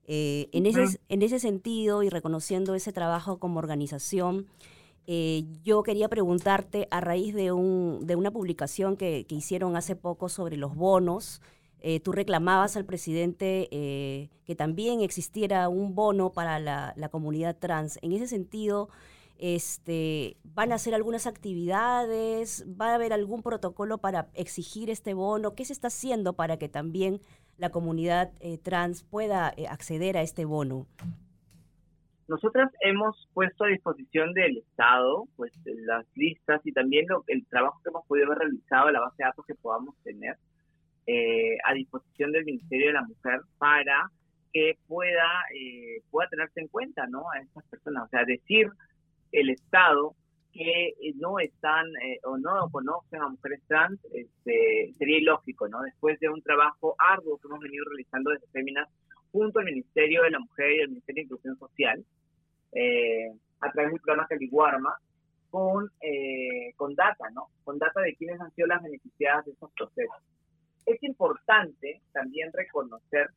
en, 0.09 0.65
ese, 0.65 1.01
en 1.09 1.21
ese 1.21 1.37
sentido 1.37 2.01
y 2.01 2.09
reconociendo 2.09 2.75
ese 2.75 2.93
trabajo 2.93 3.39
como 3.39 3.59
organización, 3.59 4.47
eh, 5.09 5.45
yo 5.63 5.83
quería 5.83 6.09
preguntarte 6.09 6.89
a 6.91 6.99
raíz 6.99 7.33
de, 7.33 7.53
un, 7.53 8.05
de 8.05 8.17
una 8.17 8.29
publicación 8.29 8.97
que, 8.97 9.25
hicieron 9.29 9.77
hace 9.77 9.95
poco 9.95 10.27
sobre 10.27 10.57
los 10.57 10.75
bonos. 10.75 11.41
Eh, 11.79 12.01
tú 12.01 12.11
reclamabas 12.11 12.75
al 12.75 12.83
presidente 12.83 13.69
eh, 13.71 14.29
que 14.43 14.55
también 14.55 14.99
existiera 14.99 15.69
un 15.69 15.95
bono 15.95 16.33
para 16.33 16.59
la, 16.59 17.09
comunidad 17.09 17.55
trans. 17.57 17.97
En 18.01 18.11
ese 18.11 18.27
sentido, 18.27 18.89
este, 19.39 20.37
¿van 20.43 20.71
a 20.71 20.75
hacer 20.75 20.93
algunas 20.93 21.27
actividades? 21.27 22.65
¿Va 22.79 22.91
a 22.91 22.95
haber 22.95 23.13
algún 23.13 23.43
protocolo 23.43 23.97
para 23.97 24.27
exigir 24.33 24.89
este 24.89 25.13
bono? 25.13 25.55
¿Qué 25.55 25.65
se 25.65 25.73
está 25.73 25.87
haciendo 25.87 26.33
para 26.33 26.57
que 26.57 26.69
también 26.69 27.21
la 27.57 27.69
comunidad 27.69 28.31
trans 28.63 29.03
pueda 29.03 29.53
acceder 29.69 30.17
a 30.17 30.21
este 30.21 30.45
bono? 30.45 30.85
Nosotras 32.27 32.69
hemos 32.81 33.29
puesto 33.33 33.63
a 33.63 33.69
disposición 33.69 34.33
del 34.33 34.57
Estado 34.57 35.25
pues 35.37 35.53
las 35.65 36.05
listas 36.15 36.59
y 36.65 36.73
también 36.73 37.05
el 37.27 37.45
trabajo 37.47 37.79
que 37.81 37.89
hemos 37.89 38.05
podido 38.05 38.25
haber 38.27 38.39
realizado, 38.39 38.91
la 38.91 38.99
base 38.99 39.15
de 39.19 39.25
datos 39.25 39.45
que 39.45 39.55
podamos 39.55 39.95
tener 40.03 40.35
eh, 41.05 41.57
a 41.63 41.73
disposición 41.73 42.33
del 42.33 42.43
Ministerio 42.43 42.87
de 42.87 42.93
la 42.93 43.03
Mujer 43.03 43.39
para 43.57 44.11
que 44.51 44.77
pueda 44.87 45.45
eh, 45.55 46.01
pueda 46.11 46.27
tenerse 46.27 46.59
en 46.59 46.67
cuenta 46.67 47.03
a 47.03 47.39
estas 47.39 47.63
personas, 47.69 48.03
o 48.03 48.09
sea, 48.09 48.25
decir 48.25 48.69
el 49.31 49.49
Estado 49.49 50.15
que 50.51 50.87
eh, 50.87 51.13
no 51.15 51.39
están 51.39 51.85
o 52.23 52.37
no 52.37 52.69
conocen 52.71 53.21
a 53.21 53.29
mujeres 53.29 53.61
trans 53.67 53.99
este, 54.13 54.93
sería 54.97 55.19
ilógico, 55.19 55.67
¿no? 55.67 55.81
Después 55.81 56.19
de 56.19 56.29
un 56.29 56.41
trabajo 56.41 56.95
arduo 56.97 57.37
que 57.37 57.47
hemos 57.47 57.59
venido 57.59 57.85
realizando 57.85 58.31
desde 58.31 58.47
Féminas 58.47 58.89
junto 59.31 59.59
al 59.59 59.65
Ministerio 59.65 60.23
de 60.23 60.31
la 60.31 60.39
Mujer 60.39 60.71
y 60.71 60.81
al 60.81 60.89
Ministerio 60.89 61.21
de 61.21 61.25
Inclusión 61.25 61.57
Social, 61.59 62.05
eh, 62.73 63.31
a 63.59 63.71
través 63.71 63.91
del 63.91 64.01
programa 64.01 64.27
Caliguarma, 64.27 64.95
con, 65.49 65.89
eh, 66.01 66.73
con 66.75 66.95
data, 66.95 67.29
¿no? 67.31 67.47
Con 67.63 67.77
data 67.77 68.01
de 68.01 68.15
quiénes 68.15 68.39
han 68.41 68.53
sido 68.53 68.67
las 68.67 68.83
beneficiadas 68.83 69.45
de 69.45 69.51
estos 69.51 69.71
procesos. 69.71 70.23
Es 70.85 71.01
importante 71.03 72.01
también 72.11 72.51
reconocer 72.53 73.29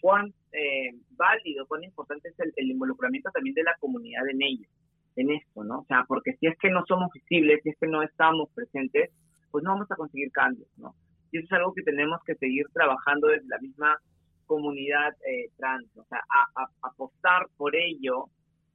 cuán 0.00 0.32
eh, 0.52 0.94
válido, 1.10 1.66
cuán 1.66 1.84
importante 1.84 2.28
es 2.28 2.34
el, 2.38 2.70
involucramiento 2.70 3.30
también 3.30 3.54
de 3.54 3.62
la 3.62 3.76
comunidad 3.78 4.28
en 4.28 4.42
ello, 4.42 4.68
en 5.16 5.30
esto, 5.30 5.64
¿no? 5.64 5.80
O 5.80 5.84
sea, 5.84 6.04
porque 6.06 6.32
si 6.34 6.46
es 6.46 6.56
que 6.58 6.70
no 6.70 6.84
somos 6.86 7.10
visibles, 7.12 7.60
si 7.62 7.70
es 7.70 7.76
que 7.78 7.86
no 7.86 8.02
estamos 8.02 8.48
presentes, 8.54 9.10
pues 9.50 9.62
no 9.64 9.72
vamos 9.72 9.90
a 9.90 9.96
conseguir 9.96 10.30
cambios, 10.32 10.68
¿no? 10.76 10.94
Y 11.30 11.38
eso 11.38 11.46
es 11.46 11.52
algo 11.52 11.74
que 11.74 11.82
tenemos 11.82 12.20
que 12.24 12.34
seguir 12.34 12.66
trabajando 12.72 13.28
desde 13.28 13.48
la 13.48 13.58
misma 13.58 13.98
comunidad 14.46 15.14
eh, 15.26 15.50
trans, 15.56 15.86
o 15.96 16.04
sea, 16.04 16.18
a, 16.28 16.66
apostar 16.82 17.46
por 17.56 17.74
ello 17.74 18.26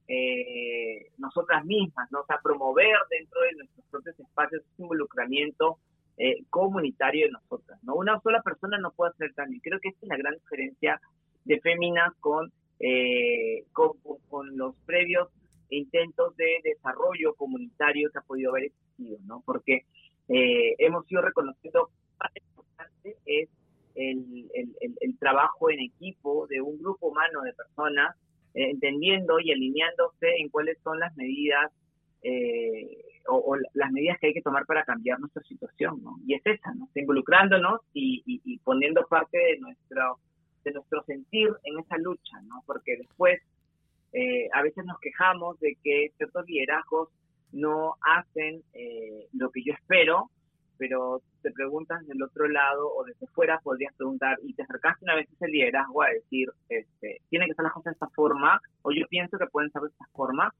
eh, 0.08 1.08
nosotras 1.18 1.66
mismas, 1.66 2.10
¿no? 2.12 2.22
O 2.22 2.26
sea, 2.26 2.40
promover 2.42 2.96
dentro 3.10 3.42
de 3.42 3.54
nuestros 3.58 3.86
propios 3.92 4.20
espacios 4.20 4.64
ese 4.64 4.82
involucramiento 4.82 5.78
eh, 6.18 6.44
comunitario 6.50 7.28
de 7.28 7.34
nosotras, 7.34 7.78
¿no? 7.84 7.96
Una 7.96 8.20
sola 8.22 8.42
persona 8.42 8.78
no 8.80 8.92
puede 8.92 9.12
hacer 9.12 9.34
cambio. 9.36 9.60
Creo 9.62 9.80
que 9.80 9.90
esta 9.90 10.06
es 10.06 10.10
la 10.10 10.18
gran 10.18 10.34
diferencia 10.36 11.00
de 11.46 11.60
Féminas 11.60 12.14
con, 12.20 12.52
con, 13.74 13.92
con, 14.30 14.58
los 14.58 14.76
previos 14.86 15.30
intentos 15.70 16.36
de 16.38 16.62
desarrollo 16.64 17.34
comunitario 17.36 18.10
que 18.12 18.20
ha 18.20 18.22
podido 18.22 18.52
haber 18.52 18.66
existido, 18.66 19.18
¿no? 19.26 19.42
Porque 19.46 19.86
hemos 20.30 21.10
ido 21.10 21.22
reconociendo 21.22 21.90
parte 22.18 22.42
importante 22.50 23.16
es 23.26 23.50
el, 23.98 24.50
el, 25.02 25.18
trabajo 25.18 25.72
en 25.72 25.80
equipo 25.80 26.48
de 26.48 26.62
un 26.62 26.78
grupo 26.78 27.08
humano 27.08 27.42
de 27.42 27.54
personas, 27.54 28.16
eh, 28.54 28.70
entendiendo 28.70 29.40
y 29.40 29.52
alineándose 29.52 30.38
en 30.40 30.50
cuáles 30.50 30.78
son 30.84 31.00
las 31.00 31.16
medidas 31.18 31.72
eh, 32.22 33.04
o, 33.28 33.56
las 33.74 33.92
medidas 33.92 34.18
que 34.20 34.28
hay 34.28 34.34
que 34.34 34.42
tomar 34.42 34.66
para 34.66 34.84
cambiar 34.84 35.20
nuestra 35.20 35.44
situación, 35.44 36.02
¿no? 36.04 36.18
Y 36.26 36.36
es 36.36 36.42
esa, 36.46 36.74
¿no? 36.76 36.90
Involucrándonos 36.94 37.82
y, 37.94 38.22
y, 38.26 38.58
poniendo 38.60 39.06
parte 39.08 39.38
de 39.38 39.60
nuestro, 39.60 40.20
de 40.64 40.72
nuestro 40.72 41.04
sentir 41.04 41.50
en 41.64 41.80
esa 41.80 41.98
lucha, 41.98 42.42
¿no? 42.44 42.64
Porque 42.66 42.98
después 42.98 43.42
eh, 44.14 44.50
a 44.54 44.62
veces 44.62 44.86
nos 44.86 45.00
quejamos 45.00 45.60
de 45.60 45.78
que 45.84 46.12
ciertos 46.18 46.46
liderazgos 46.48 47.10
no 47.52 47.96
hacen 48.02 48.62
lo 49.34 49.50
que 49.52 49.64
yo 49.64 49.74
espero 49.74 50.30
pero 50.78 51.22
te 51.42 51.52
preguntas 51.52 52.06
del 52.08 52.22
otro 52.22 52.48
lado 52.48 52.88
o 52.94 53.04
desde 53.04 53.28
fuera 53.28 53.60
podrías 53.60 53.94
preguntar 53.96 54.38
y 54.44 54.54
te 54.54 54.64
acercaste 54.64 55.06
una 55.06 55.16
vez 55.16 55.28
ese 55.32 55.48
liderazgo 55.48 56.04
a 56.04 56.10
decir, 56.10 56.50
este, 56.70 57.22
que 57.30 57.38
ser 57.38 57.64
las 57.64 57.74
cosas 57.74 57.92
de 57.92 57.92
esta 57.92 58.10
forma 58.10 58.62
o 58.84 58.92
yo 58.92 59.06
pienso 59.10 59.38
que 59.38 59.48
pueden 59.48 59.72
ser 59.72 59.82
de 59.82 59.90
esta 59.90 60.06
forma, 60.14 60.54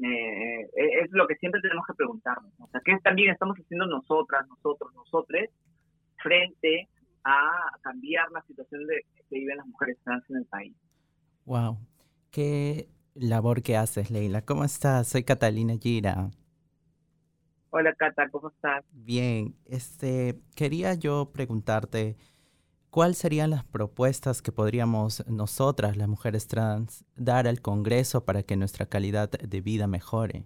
eh, 0.00 0.62
eh, 0.62 1.00
es 1.02 1.10
lo 1.10 1.26
que 1.26 1.34
siempre 1.36 1.60
tenemos 1.60 1.84
que 1.86 1.94
preguntarnos. 1.94 2.52
O 2.60 2.68
sea, 2.68 2.80
¿qué 2.84 2.96
también 3.02 3.30
estamos 3.30 3.56
haciendo 3.56 3.86
nosotras, 3.86 4.46
nosotros, 4.48 4.94
nosotres 4.94 5.50
frente 6.22 6.88
a 7.24 7.50
cambiar 7.82 8.30
la 8.30 8.42
situación 8.42 8.86
de 8.86 9.02
que 9.28 9.38
viven 9.38 9.56
las 9.56 9.66
mujeres 9.66 9.98
trans 10.04 10.28
en 10.30 10.36
el 10.36 10.46
país? 10.46 10.74
Wow, 11.46 11.78
qué 12.30 12.88
labor 13.14 13.62
que 13.62 13.76
haces, 13.76 14.10
Leila. 14.10 14.42
¿Cómo 14.42 14.64
estás? 14.64 15.08
Soy 15.08 15.24
Catalina 15.24 15.74
Gira. 15.80 16.30
Hola 17.70 17.94
Cata, 17.94 18.28
¿cómo 18.30 18.48
estás? 18.48 18.84
Bien, 18.92 19.54
este, 19.66 20.40
quería 20.56 20.94
yo 20.94 21.30
preguntarte, 21.32 22.16
¿cuáles 22.90 23.18
serían 23.18 23.50
las 23.50 23.64
propuestas 23.64 24.40
que 24.40 24.52
podríamos 24.52 25.26
nosotras, 25.28 25.98
las 25.98 26.08
mujeres 26.08 26.48
trans, 26.48 27.04
dar 27.14 27.46
al 27.46 27.60
Congreso 27.60 28.24
para 28.24 28.42
que 28.42 28.56
nuestra 28.56 28.86
calidad 28.86 29.30
de 29.30 29.60
vida 29.60 29.86
mejore? 29.86 30.44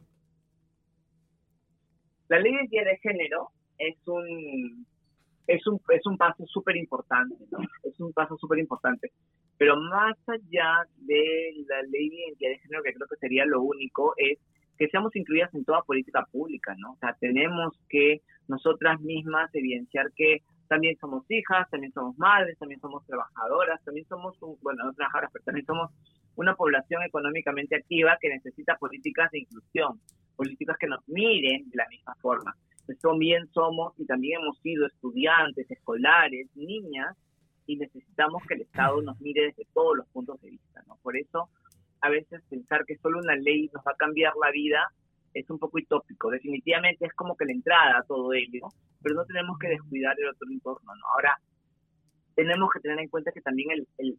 La 2.29 2.40
ley 2.40 2.53
de 2.53 2.85
de 2.85 2.99
género 2.99 3.53
es 3.79 3.97
un, 4.07 4.87
es 5.47 5.67
un, 5.67 5.81
es 5.89 6.07
un 6.07 6.17
paso 6.17 6.45
súper 6.47 6.77
importante, 6.77 7.37
¿no? 7.51 7.59
Es 7.83 7.99
un 8.01 8.13
paso 8.13 8.37
súper 8.39 8.59
importante. 8.59 9.13
Pero 9.59 9.77
más 9.77 10.17
allá 10.29 10.87
de 10.99 11.53
la 11.69 11.83
ley 11.83 12.09
de 12.09 12.17
identidad 12.17 12.51
de 12.51 12.59
género, 12.59 12.83
que 12.83 12.93
creo 12.95 13.09
que 13.09 13.17
sería 13.17 13.45
lo 13.47 13.63
único, 13.63 14.15
es 14.17 14.39
que 14.79 14.89
seamos 14.89 15.15
incluidas 15.15 15.55
en 15.55 15.65
toda 15.65 15.83
política 15.83 16.27
pública, 16.31 16.75
¿no? 16.79 16.93
O 16.93 16.97
sea, 16.97 17.17
tenemos 17.21 17.79
que 17.89 18.23
nosotras 18.49 19.01
mismas 19.01 19.55
evidenciar 19.55 20.11
que 20.17 20.43
también 20.69 20.97
somos 20.99 21.31
hijas, 21.31 21.69
también 21.71 21.93
somos 21.93 22.17
madres, 22.19 22.59
también 22.59 22.81
somos 22.81 23.05
trabajadoras, 23.07 23.83
también 23.85 24.07
somos, 24.07 24.35
bueno, 24.63 24.85
no 24.85 24.95
trabajadoras, 24.95 25.31
pero 25.33 25.45
también 25.45 25.67
somos 25.67 25.91
una 26.35 26.55
población 26.55 27.03
económicamente 27.03 27.77
activa 27.77 28.17
que 28.21 28.31
necesita 28.31 28.77
políticas 28.77 29.31
de 29.33 29.41
inclusión, 29.41 30.01
políticas 30.35 30.77
que 30.79 30.87
nos 30.87 31.07
miren 31.09 31.69
de 31.69 31.77
la 31.77 31.87
misma 31.89 32.15
forma. 32.23 32.57
También 33.01 33.47
somos 33.53 33.95
y 33.99 34.07
también 34.07 34.40
hemos 34.40 34.59
sido 34.59 34.87
estudiantes, 34.87 35.71
escolares, 35.71 36.49
niñas, 36.55 37.16
y 37.66 37.77
necesitamos 37.77 38.42
que 38.47 38.55
el 38.55 38.62
Estado 38.62 39.01
nos 39.03 39.21
mire 39.21 39.47
desde 39.47 39.66
todos 39.73 39.97
los 39.97 40.09
puntos 40.09 40.40
de 40.40 40.51
vista, 40.51 40.83
¿no? 40.87 40.97
Por 41.03 41.16
eso 41.16 41.49
a 42.01 42.11
veces 42.11 42.42
pensar 42.51 42.85
que 42.85 42.97
solo 42.99 43.21
una 43.21 43.37
ley 43.37 43.71
nos 43.73 43.85
va 43.85 43.92
a 43.92 43.97
cambiar 43.97 44.33
la 44.42 44.51
vida 44.51 44.92
es 45.35 45.49
un 45.49 45.59
poco 45.59 45.79
utópico. 45.79 46.31
Definitivamente 46.31 47.07
es 47.07 47.12
como 47.14 47.37
que 47.37 47.45
la 47.45 47.53
entrada 47.53 47.99
a 47.99 48.03
todo 48.03 48.33
ello, 48.33 48.68
pero 49.01 49.14
no 49.14 49.25
tenemos 49.25 49.59
que 49.59 49.68
descuidar 49.68 50.14
el 50.18 50.29
otro 50.29 50.49
entorno. 50.51 50.95
¿no? 50.95 51.03
Ahora, 51.14 51.38
tenemos 52.35 52.71
que 52.73 52.81
tener 52.81 52.99
en 52.99 53.09
cuenta 53.09 53.33
que 53.33 53.40
también 53.40 53.71
el, 53.71 53.87
el, 53.99 54.16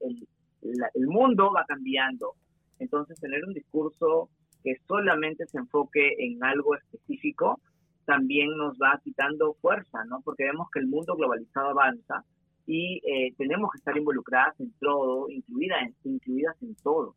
el, 0.93 1.07
mundo 1.07 1.51
va 1.51 1.65
cambiando. 1.65 2.33
Entonces, 2.79 3.19
tener 3.19 3.43
un 3.45 3.53
discurso 3.53 4.29
que 4.63 4.75
solamente 4.87 5.45
se 5.47 5.57
enfoque 5.57 6.15
en 6.19 6.43
algo 6.43 6.75
específico 6.75 7.59
también 8.05 8.49
nos 8.57 8.77
va 8.77 8.99
quitando 9.03 9.53
fuerza, 9.61 10.03
¿no? 10.05 10.21
Porque 10.23 10.45
vemos 10.45 10.67
que 10.71 10.79
el 10.79 10.87
mundo 10.87 11.15
globalizado 11.15 11.69
avanza 11.69 12.23
y 12.65 13.01
eh, 13.05 13.33
tenemos 13.37 13.71
que 13.71 13.77
estar 13.77 13.97
involucradas 13.97 14.59
en 14.59 14.71
todo, 14.79 15.29
incluidas 15.29 15.91
incluidas 16.03 16.55
en 16.61 16.75
todo. 16.75 17.15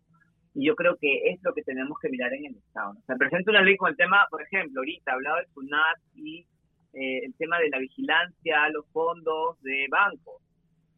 Y 0.55 0.66
yo 0.66 0.75
creo 0.75 0.96
que 0.96 1.31
es 1.31 1.40
lo 1.42 1.53
que 1.53 1.62
tenemos 1.62 1.99
que 2.01 2.09
mirar 2.09 2.33
en 2.33 2.46
el 2.46 2.57
Estado. 2.57 2.94
¿no? 2.94 3.01
Se 3.07 3.16
presenta 3.16 3.51
una 3.51 3.62
ley 3.62 3.77
con 3.77 3.90
el 3.90 3.96
tema, 3.96 4.27
por 4.31 4.42
ejemplo, 4.42 4.81
ahorita 4.81 5.12
hablado 5.12 5.37
del 5.37 5.46
SUNAT 5.49 5.99
y 6.14 6.46
eh, 6.94 7.27
el 7.27 7.35
tema 7.35 7.59
de 7.59 7.68
la 7.68 7.79
vigilancia, 7.79 8.68
los 8.70 8.87
fondos 8.90 9.61
de 9.61 9.87
bancos. 9.90 10.40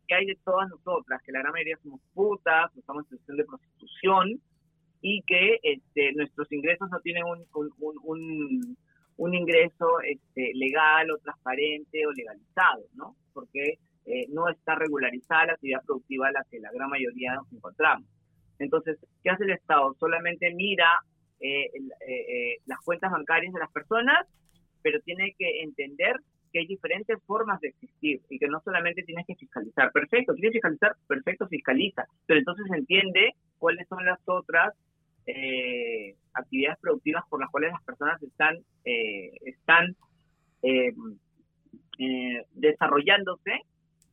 que 0.07 0.15
hay 0.15 0.27
de 0.27 0.39
todas 0.45 0.69
nosotras? 0.71 1.21
Que 1.25 1.33
la 1.33 1.41
gran 1.41 1.53
mayoría 1.53 1.77
somos 1.83 2.01
putas, 2.15 2.71
estamos 2.77 3.05
en 3.05 3.19
situación 3.19 3.37
de 3.37 3.45
prostitución 3.45 4.41
y 5.01 5.23
que 5.23 5.59
este, 5.63 6.13
nuestros 6.15 6.51
ingresos 6.53 6.89
no 6.91 7.01
tienen 7.01 7.25
un, 7.25 7.45
un, 7.55 7.95
un, 8.05 8.77
ingreso 9.35 10.01
este, 10.01 10.53
legal 10.55 11.11
o 11.11 11.19
transparente 11.19 12.07
o 12.07 12.13
legalizado, 12.13 12.85
¿no? 12.95 13.17
Porque 13.33 13.79
eh, 14.07 14.27
no 14.31 14.49
está 14.49 14.77
regularizada 14.77 15.47
la 15.47 15.53
actividad 15.55 15.85
productiva 15.85 16.29
a 16.29 16.33
la 16.33 16.45
que 16.51 16.61
la 16.61 16.71
gran 16.73 16.89
mayoría 16.89 17.35
nos 17.35 17.53
encontramos. 17.53 18.07
Entonces, 18.59 18.99
¿qué 19.23 19.31
hace 19.31 19.45
el 19.45 19.51
Estado? 19.51 19.95
Solamente 19.99 20.53
mira 20.55 20.89
eh, 21.41 21.67
eh, 22.09 22.57
las 22.67 22.81
cuentas 22.81 23.11
bancarias 23.11 23.53
de 23.53 23.61
las 23.61 23.71
personas, 23.71 24.27
pero 24.83 25.01
tiene 25.01 25.35
que 25.39 25.63
entender 25.63 26.17
que 26.53 26.61
hay 26.61 26.67
diferentes 26.67 27.19
formas 27.27 27.61
de 27.61 27.69
existir 27.69 28.21
y 28.31 28.39
que 28.39 28.49
no 28.49 28.61
solamente 28.61 29.03
tienes 29.03 29.27
que 29.27 29.35
fiscalizar. 29.35 29.93
Perfecto, 29.93 30.35
quieres 30.35 30.53
fiscalizar, 30.53 30.97
perfecto, 31.07 31.47
fiscaliza, 31.49 32.07
pero 32.27 32.39
entonces 32.39 32.67
entiende 32.75 33.35
cuáles 33.59 33.87
son 33.89 34.05
las 34.05 34.21
otras 34.27 34.75
actividades 36.33 36.79
productivas 36.81 37.25
por 37.29 37.41
las 37.41 37.51
cuales 37.51 37.73
las 37.73 37.83
personas 37.83 38.23
están, 38.23 38.59
están 38.85 39.97
desarrollándose 42.55 43.63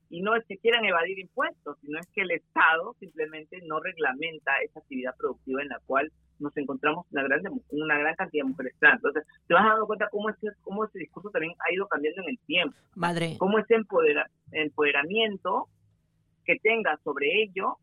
y 0.10 0.22
no 0.22 0.36
es 0.36 0.46
que 0.46 0.58
quieran 0.58 0.86
evadir 0.86 1.20
impuestos, 1.20 1.78
sino 1.82 2.00
es 2.00 2.08
que 2.14 2.22
el 2.22 2.32
Estado 2.32 2.96
simplemente 3.00 3.60
no 3.66 3.80
reglamenta 3.80 4.52
esa 4.64 4.80
actividad 4.80 5.16
productiva 5.18 5.62
en 5.62 5.70
la 5.70 5.80
cual 5.86 6.12
nos 6.40 6.56
encontramos 6.58 7.06
una 7.12 7.24
gran, 7.24 7.42
una 7.72 7.98
gran 7.98 8.16
cantidad 8.16 8.44
de 8.44 8.50
mujeres 8.50 8.76
trans. 8.80 8.98
Entonces, 8.98 9.24
te 9.48 9.54
vas 9.54 9.64
dando 9.64 9.88
cuenta 9.88 10.10
cómo 10.12 10.30
ese, 10.30 10.50
cómo 10.62 10.86
ese 10.86 11.00
discurso 11.00 11.30
también 11.30 11.54
ha 11.60 11.74
ido 11.74 11.88
cambiando 11.88 12.22
en 12.24 12.30
el 12.30 12.40
tiempo. 12.40 12.76
Madre. 12.96 13.36
Cómo 13.40 13.58
ese 13.58 13.76
empoderamiento 14.52 15.70
que 16.46 16.60
tengas 16.60 17.02
sobre 17.04 17.28
ello 17.42 17.78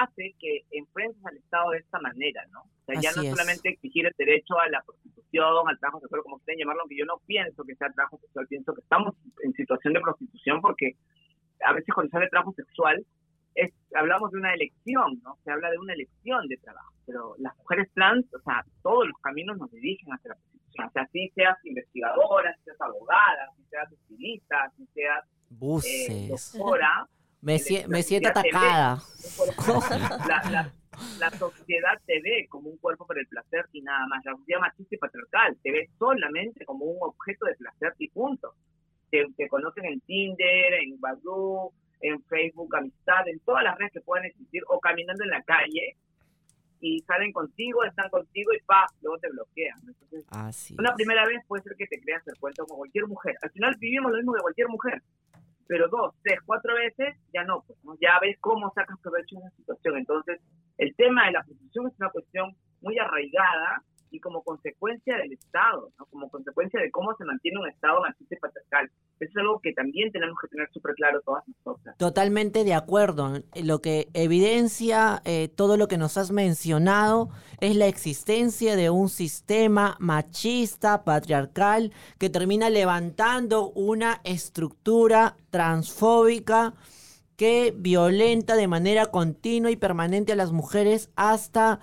hace 0.00 0.34
que 0.38 0.64
enfrentes 0.70 1.24
al 1.24 1.36
Estado 1.36 1.70
de 1.70 1.78
esta 1.78 1.98
manera, 2.00 2.44
¿no? 2.50 2.60
O 2.60 2.84
sea, 2.86 3.00
ya 3.00 3.12
no 3.12 3.22
solamente 3.22 3.70
exigir 3.70 4.06
el 4.06 4.14
derecho 4.16 4.58
a 4.58 4.68
la 4.68 4.82
prostitución, 4.82 5.68
al 5.68 5.78
trabajo 5.78 6.00
sexual, 6.00 6.22
como 6.22 6.36
ustedes 6.36 6.58
llamarlo, 6.58 6.82
aunque 6.82 6.98
yo 6.98 7.04
no 7.06 7.20
pienso 7.26 7.64
que 7.64 7.74
sea 7.76 7.90
trabajo 7.90 8.18
sexual, 8.18 8.46
pienso 8.48 8.74
que 8.74 8.80
estamos 8.80 9.14
en 9.42 9.52
situación 9.54 9.94
de 9.94 10.00
prostitución 10.00 10.60
porque 10.60 10.96
a 11.64 11.72
veces 11.72 11.94
cuando 11.94 12.10
se 12.10 12.16
habla 12.16 12.26
de 12.26 12.30
trabajo 12.30 12.52
sexual, 12.54 13.06
es, 13.54 13.72
hablamos 13.94 14.30
de 14.32 14.38
una 14.38 14.54
elección, 14.54 15.20
¿no? 15.22 15.36
Se 15.44 15.50
habla 15.50 15.70
de 15.70 15.78
una 15.78 15.92
elección 15.92 16.48
de 16.48 16.56
trabajo, 16.56 16.92
pero 17.06 17.34
las 17.38 17.56
mujeres 17.58 17.88
trans, 17.94 18.24
o 18.34 18.40
sea, 18.40 18.64
todos 18.82 19.06
los 19.06 19.16
caminos 19.20 19.58
nos 19.58 19.70
dirigen 19.70 20.12
hacia 20.12 20.30
la 20.30 20.36
prostitución. 20.36 20.86
O 20.86 20.90
sea, 20.90 21.06
si 21.12 21.28
seas 21.34 21.58
investigadora, 21.64 22.54
si 22.56 22.64
seas 22.64 22.80
abogada, 22.80 23.50
si 23.56 23.64
seas 23.64 23.92
estilista, 23.92 24.72
si 24.76 24.86
seas 24.94 25.24
eh, 25.84 26.28
doctora. 26.28 27.08
Me, 27.42 27.60
me 27.88 28.02
siento 28.02 28.28
atacada. 28.28 29.02
La, 30.26 30.72
la 31.18 31.30
sociedad 31.38 32.00
te 32.06 32.20
ve 32.20 32.46
como 32.48 32.70
un 32.70 32.76
cuerpo 32.78 33.06
para 33.06 33.20
el 33.20 33.26
placer 33.26 33.66
y 33.72 33.82
nada 33.82 34.06
más. 34.06 34.24
La 34.24 34.36
sociedad 34.36 34.60
machista 34.60 34.94
y 34.94 34.98
patriarcal 34.98 35.56
te 35.62 35.72
ve 35.72 35.90
solamente 35.98 36.64
como 36.64 36.84
un 36.84 36.98
objeto 37.00 37.46
de 37.46 37.54
placer 37.54 37.94
y 37.98 38.08
punto. 38.08 38.54
Te, 39.10 39.48
conocen 39.48 39.84
en 39.84 40.00
Tinder, 40.00 40.74
en 40.82 40.98
Badoo, 40.98 41.72
en 42.00 42.22
Facebook, 42.24 42.74
Amistad, 42.74 43.28
en 43.28 43.38
todas 43.40 43.62
las 43.62 43.76
redes 43.76 43.92
que 43.92 44.00
puedan 44.00 44.24
existir, 44.24 44.62
o 44.68 44.80
caminando 44.80 45.22
en 45.22 45.30
la 45.30 45.42
calle, 45.42 45.96
y 46.80 47.00
salen 47.00 47.30
contigo, 47.30 47.84
están 47.84 48.08
contigo 48.08 48.52
y 48.54 48.60
pa, 48.64 48.86
luego 49.02 49.18
te 49.18 49.28
bloquean. 49.28 49.78
Entonces, 49.86 50.74
una 50.78 50.94
primera 50.94 51.26
vez 51.26 51.44
puede 51.46 51.62
ser 51.62 51.76
que 51.76 51.86
te 51.86 52.00
creas 52.00 52.26
el 52.26 52.38
cuento 52.38 52.64
como 52.64 52.78
cualquier 52.78 53.06
mujer. 53.06 53.36
Al 53.42 53.50
final 53.50 53.76
vivimos 53.78 54.12
lo 54.12 54.16
mismo 54.16 54.32
de 54.32 54.40
cualquier 54.40 54.68
mujer. 54.68 55.02
Pero 55.66 55.88
dos, 55.88 56.14
tres, 56.22 56.38
cuatro 56.44 56.74
veces, 56.74 57.16
ya 57.32 57.44
no, 57.44 57.64
pues, 57.66 57.78
ya 58.00 58.18
ves 58.20 58.36
cómo 58.40 58.72
sacas 58.74 58.98
provecho 59.00 59.36
de 59.36 59.42
una 59.42 59.50
situación. 59.50 59.98
Entonces, 59.98 60.40
el 60.78 60.94
tema 60.96 61.26
de 61.26 61.32
la 61.32 61.42
prostitución 61.42 61.88
es 61.88 61.98
una 61.98 62.10
cuestión 62.10 62.56
muy 62.80 62.98
arraigada 62.98 63.82
y 64.12 64.20
como 64.20 64.42
consecuencia 64.42 65.16
del 65.16 65.32
Estado, 65.32 65.90
como 66.10 66.30
consecuencia 66.30 66.80
de 66.80 66.90
cómo 66.90 67.14
se 67.16 67.24
mantiene 67.24 67.58
un 67.58 67.68
Estado 67.68 68.00
machista 68.00 68.34
y 68.34 68.38
patriarcal. 68.38 68.90
Eso 69.18 69.30
es 69.30 69.36
algo 69.36 69.60
que 69.60 69.72
también 69.72 70.12
tenemos 70.12 70.36
que 70.40 70.48
tener 70.48 70.68
súper 70.72 70.94
claro 70.94 71.20
todas 71.22 71.44
nosotras. 71.48 71.96
Totalmente 71.96 72.64
de 72.64 72.74
acuerdo. 72.74 73.32
Lo 73.62 73.80
que 73.80 74.08
evidencia 74.12 75.22
eh, 75.24 75.48
todo 75.48 75.76
lo 75.76 75.88
que 75.88 75.96
nos 75.96 76.18
has 76.18 76.30
mencionado 76.30 77.30
es 77.60 77.74
la 77.76 77.86
existencia 77.86 78.76
de 78.76 78.90
un 78.90 79.08
sistema 79.08 79.96
machista, 79.98 81.04
patriarcal, 81.04 81.92
que 82.18 82.28
termina 82.28 82.68
levantando 82.68 83.70
una 83.70 84.20
estructura 84.24 85.36
transfóbica 85.50 86.74
que 87.36 87.74
violenta 87.76 88.56
de 88.56 88.68
manera 88.68 89.06
continua 89.06 89.70
y 89.70 89.76
permanente 89.76 90.32
a 90.32 90.36
las 90.36 90.52
mujeres 90.52 91.10
hasta 91.16 91.80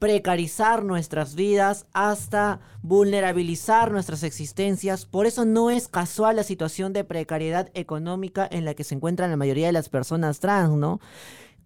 precarizar 0.00 0.82
nuestras 0.82 1.34
vidas, 1.34 1.86
hasta 1.92 2.60
vulnerabilizar 2.80 3.92
nuestras 3.92 4.22
existencias. 4.22 5.04
Por 5.04 5.26
eso 5.26 5.44
no 5.44 5.70
es 5.70 5.88
casual 5.88 6.36
la 6.36 6.42
situación 6.42 6.94
de 6.94 7.04
precariedad 7.04 7.70
económica 7.74 8.48
en 8.50 8.64
la 8.64 8.72
que 8.72 8.82
se 8.82 8.94
encuentran 8.94 9.30
la 9.30 9.36
mayoría 9.36 9.66
de 9.66 9.74
las 9.74 9.90
personas 9.90 10.40
trans, 10.40 10.72
¿no? 10.72 11.00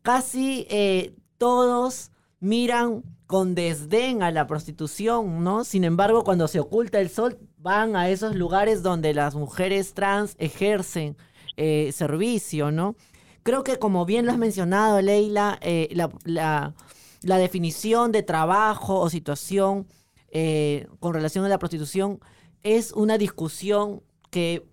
Casi 0.02 0.66
eh, 0.68 1.14
todos 1.38 2.10
miran 2.40 3.04
con 3.28 3.54
desdén 3.54 4.24
a 4.24 4.32
la 4.32 4.48
prostitución, 4.48 5.44
¿no? 5.44 5.62
Sin 5.62 5.84
embargo, 5.84 6.24
cuando 6.24 6.48
se 6.48 6.58
oculta 6.58 7.00
el 7.00 7.10
sol, 7.10 7.38
van 7.56 7.94
a 7.94 8.08
esos 8.08 8.34
lugares 8.34 8.82
donde 8.82 9.14
las 9.14 9.36
mujeres 9.36 9.94
trans 9.94 10.34
ejercen 10.40 11.16
eh, 11.56 11.92
servicio, 11.92 12.72
¿no? 12.72 12.96
Creo 13.44 13.62
que 13.62 13.78
como 13.78 14.04
bien 14.06 14.26
lo 14.26 14.32
has 14.32 14.38
mencionado, 14.38 15.00
Leila, 15.00 15.56
eh, 15.62 15.88
la 15.92 16.10
la 16.24 16.74
definición 17.24 18.12
de 18.12 18.22
trabajo 18.22 19.00
o 19.00 19.10
situación 19.10 19.86
eh, 20.28 20.86
con 21.00 21.14
relación 21.14 21.44
a 21.44 21.48
la 21.48 21.58
prostitución 21.58 22.20
es 22.62 22.92
una 22.92 23.18
discusión 23.18 24.02
que 24.30 24.66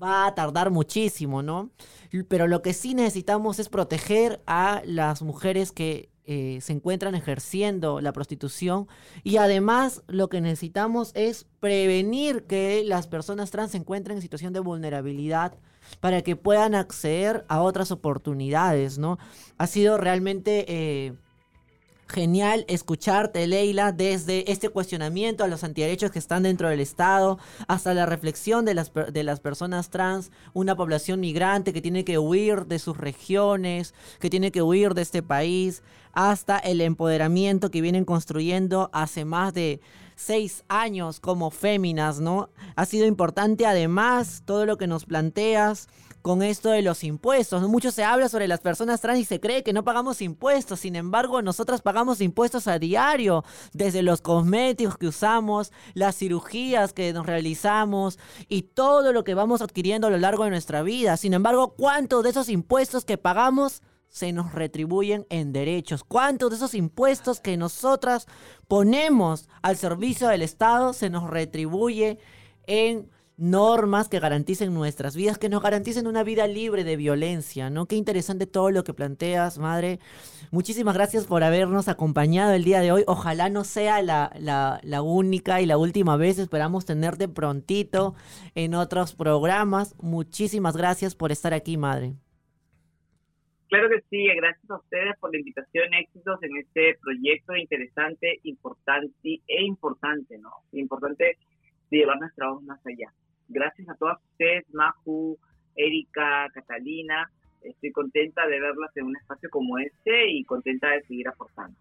va 0.00 0.26
a 0.26 0.34
tardar 0.34 0.70
muchísimo, 0.70 1.42
¿no? 1.42 1.70
Pero 2.28 2.46
lo 2.46 2.62
que 2.62 2.72
sí 2.72 2.94
necesitamos 2.94 3.58
es 3.58 3.68
proteger 3.68 4.42
a 4.46 4.82
las 4.84 5.22
mujeres 5.22 5.72
que 5.72 6.10
eh, 6.24 6.58
se 6.60 6.72
encuentran 6.72 7.14
ejerciendo 7.14 8.00
la 8.00 8.12
prostitución 8.12 8.86
y 9.24 9.38
además 9.38 10.02
lo 10.08 10.28
que 10.28 10.40
necesitamos 10.40 11.10
es 11.14 11.46
prevenir 11.58 12.44
que 12.44 12.82
las 12.84 13.06
personas 13.06 13.50
trans 13.50 13.70
se 13.70 13.78
encuentren 13.78 14.18
en 14.18 14.22
situación 14.22 14.52
de 14.52 14.60
vulnerabilidad 14.60 15.54
para 16.00 16.20
que 16.22 16.36
puedan 16.36 16.74
acceder 16.74 17.46
a 17.48 17.62
otras 17.62 17.90
oportunidades, 17.92 18.98
¿no? 18.98 19.18
Ha 19.58 19.66
sido 19.66 19.96
realmente... 19.96 20.64
Eh, 20.68 21.14
genial 22.08 22.64
escucharte, 22.68 23.46
Leila, 23.46 23.92
desde 23.92 24.50
este 24.50 24.70
cuestionamiento 24.70 25.44
a 25.44 25.48
los 25.48 25.62
antiderechos 25.62 26.10
que 26.10 26.18
están 26.18 26.42
dentro 26.42 26.68
del 26.68 26.80
Estado, 26.80 27.38
hasta 27.66 27.94
la 27.94 28.06
reflexión 28.06 28.64
de 28.64 28.74
las, 28.74 28.92
de 29.12 29.22
las 29.22 29.40
personas 29.40 29.90
trans, 29.90 30.30
una 30.54 30.74
población 30.74 31.20
migrante 31.20 31.72
que 31.72 31.82
tiene 31.82 32.04
que 32.04 32.18
huir 32.18 32.66
de 32.66 32.78
sus 32.78 32.96
regiones, 32.96 33.94
que 34.20 34.30
tiene 34.30 34.50
que 34.50 34.62
huir 34.62 34.94
de 34.94 35.02
este 35.02 35.22
país, 35.22 35.82
hasta 36.12 36.58
el 36.58 36.80
empoderamiento 36.80 37.70
que 37.70 37.82
vienen 37.82 38.04
construyendo 38.04 38.90
hace 38.92 39.24
más 39.24 39.52
de 39.54 39.80
seis 40.16 40.64
años 40.68 41.20
como 41.20 41.50
féminas, 41.50 42.18
¿no? 42.18 42.50
Ha 42.74 42.86
sido 42.86 43.06
importante 43.06 43.66
además 43.66 44.42
todo 44.44 44.66
lo 44.66 44.76
que 44.76 44.88
nos 44.88 45.04
planteas 45.04 45.88
con 46.22 46.42
esto 46.42 46.70
de 46.70 46.82
los 46.82 47.04
impuestos. 47.04 47.66
Mucho 47.68 47.90
se 47.90 48.04
habla 48.04 48.28
sobre 48.28 48.48
las 48.48 48.60
personas 48.60 49.00
trans 49.00 49.20
y 49.20 49.24
se 49.24 49.40
cree 49.40 49.62
que 49.62 49.72
no 49.72 49.84
pagamos 49.84 50.20
impuestos. 50.22 50.80
Sin 50.80 50.96
embargo, 50.96 51.42
nosotras 51.42 51.82
pagamos 51.82 52.20
impuestos 52.20 52.68
a 52.68 52.78
diario, 52.78 53.44
desde 53.72 54.02
los 54.02 54.20
cosméticos 54.20 54.96
que 54.98 55.08
usamos, 55.08 55.72
las 55.94 56.16
cirugías 56.16 56.92
que 56.92 57.12
nos 57.12 57.26
realizamos 57.26 58.18
y 58.48 58.62
todo 58.62 59.12
lo 59.12 59.24
que 59.24 59.34
vamos 59.34 59.62
adquiriendo 59.62 60.06
a 60.06 60.10
lo 60.10 60.18
largo 60.18 60.44
de 60.44 60.50
nuestra 60.50 60.82
vida. 60.82 61.16
Sin 61.16 61.34
embargo, 61.34 61.74
¿cuántos 61.76 62.22
de 62.24 62.30
esos 62.30 62.48
impuestos 62.48 63.04
que 63.04 63.18
pagamos 63.18 63.82
se 64.08 64.32
nos 64.32 64.52
retribuyen 64.52 65.26
en 65.30 65.52
derechos? 65.52 66.04
¿Cuántos 66.04 66.50
de 66.50 66.56
esos 66.56 66.74
impuestos 66.74 67.40
que 67.40 67.56
nosotras 67.56 68.26
ponemos 68.66 69.48
al 69.62 69.76
servicio 69.76 70.28
del 70.28 70.42
Estado 70.42 70.92
se 70.92 71.10
nos 71.10 71.28
retribuye 71.28 72.18
en 72.66 73.10
normas 73.38 74.08
que 74.08 74.18
garanticen 74.18 74.74
nuestras 74.74 75.16
vidas, 75.16 75.38
que 75.38 75.48
nos 75.48 75.62
garanticen 75.62 76.08
una 76.08 76.24
vida 76.24 76.46
libre 76.48 76.82
de 76.82 76.96
violencia, 76.96 77.70
¿no? 77.70 77.86
Qué 77.86 77.94
interesante 77.94 78.46
todo 78.46 78.70
lo 78.70 78.82
que 78.82 78.92
planteas, 78.92 79.58
madre. 79.58 80.00
Muchísimas 80.50 80.94
gracias 80.94 81.26
por 81.26 81.44
habernos 81.44 81.88
acompañado 81.88 82.52
el 82.52 82.64
día 82.64 82.80
de 82.80 82.90
hoy. 82.90 83.04
Ojalá 83.06 83.48
no 83.48 83.62
sea 83.62 84.02
la, 84.02 84.32
la, 84.40 85.02
única 85.02 85.60
y 85.62 85.66
la 85.66 85.78
última 85.78 86.16
vez. 86.16 86.38
Esperamos 86.38 86.84
tenerte 86.84 87.28
prontito 87.28 88.14
en 88.56 88.74
otros 88.74 89.14
programas. 89.14 89.94
Muchísimas 90.02 90.76
gracias 90.76 91.14
por 91.14 91.30
estar 91.30 91.54
aquí, 91.54 91.76
madre. 91.76 92.14
Claro 93.68 93.88
que 93.88 94.00
sí, 94.10 94.26
gracias 94.34 94.68
a 94.70 94.78
ustedes 94.78 95.16
por 95.20 95.30
la 95.30 95.38
invitación, 95.38 95.92
éxitos 95.94 96.42
en 96.42 96.56
este 96.56 96.98
proyecto 97.02 97.54
interesante, 97.54 98.40
importante 98.44 99.42
e 99.46 99.62
importante, 99.62 100.38
¿no? 100.38 100.50
Importante 100.72 101.36
llevar 101.90 102.18
nuestra 102.18 102.50
voz 102.50 102.62
más 102.62 102.80
allá 102.86 103.12
gracias 103.48 103.88
a 103.88 103.94
todas 103.94 104.18
ustedes, 104.32 104.64
Maju, 104.72 105.38
Erika, 105.74 106.48
Catalina. 106.52 107.30
Estoy 107.62 107.90
contenta 107.92 108.46
de 108.46 108.60
verlas 108.60 108.96
en 108.96 109.06
un 109.06 109.16
espacio 109.16 109.50
como 109.50 109.78
este 109.78 110.30
y 110.30 110.44
contenta 110.44 110.90
de 110.90 111.02
seguir 111.02 111.28
aportando. 111.28 111.76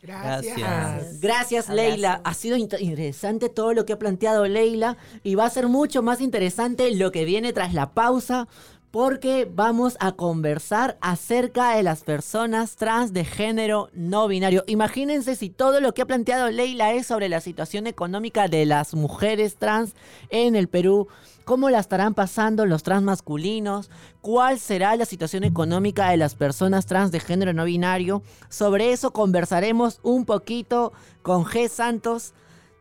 Gracias. 0.00 1.20
Gracias, 1.20 1.68
Leila. 1.68 2.20
Ha 2.24 2.34
sido 2.34 2.56
interesante 2.56 3.48
todo 3.48 3.74
lo 3.74 3.84
que 3.84 3.94
ha 3.94 3.98
planteado 3.98 4.46
Leila 4.46 4.96
y 5.24 5.34
va 5.34 5.46
a 5.46 5.50
ser 5.50 5.66
mucho 5.66 6.02
más 6.02 6.20
interesante 6.20 6.94
lo 6.94 7.10
que 7.10 7.24
viene 7.24 7.52
tras 7.52 7.74
la 7.74 7.94
pausa 7.94 8.46
porque 8.90 9.46
vamos 9.50 9.96
a 10.00 10.12
conversar 10.12 10.96
acerca 11.00 11.76
de 11.76 11.82
las 11.82 12.04
personas 12.04 12.76
trans 12.76 13.12
de 13.12 13.24
género 13.24 13.90
no 13.92 14.28
binario. 14.28 14.64
Imagínense 14.66 15.36
si 15.36 15.50
todo 15.50 15.80
lo 15.80 15.92
que 15.92 16.02
ha 16.02 16.06
planteado 16.06 16.50
Leila 16.50 16.92
es 16.92 17.06
sobre 17.06 17.28
la 17.28 17.40
situación 17.40 17.86
económica 17.86 18.48
de 18.48 18.64
las 18.64 18.94
mujeres 18.94 19.56
trans 19.56 19.94
en 20.30 20.56
el 20.56 20.68
Perú, 20.68 21.08
cómo 21.44 21.68
la 21.68 21.80
estarán 21.80 22.14
pasando 22.14 22.64
los 22.64 22.82
trans 22.82 23.02
masculinos, 23.02 23.90
cuál 24.22 24.58
será 24.58 24.96
la 24.96 25.04
situación 25.04 25.44
económica 25.44 26.10
de 26.10 26.16
las 26.16 26.34
personas 26.34 26.86
trans 26.86 27.12
de 27.12 27.20
género 27.20 27.52
no 27.52 27.64
binario. 27.64 28.22
Sobre 28.48 28.92
eso 28.92 29.12
conversaremos 29.12 30.00
un 30.02 30.24
poquito 30.24 30.92
con 31.22 31.44
G. 31.44 31.68
Santos 31.68 32.32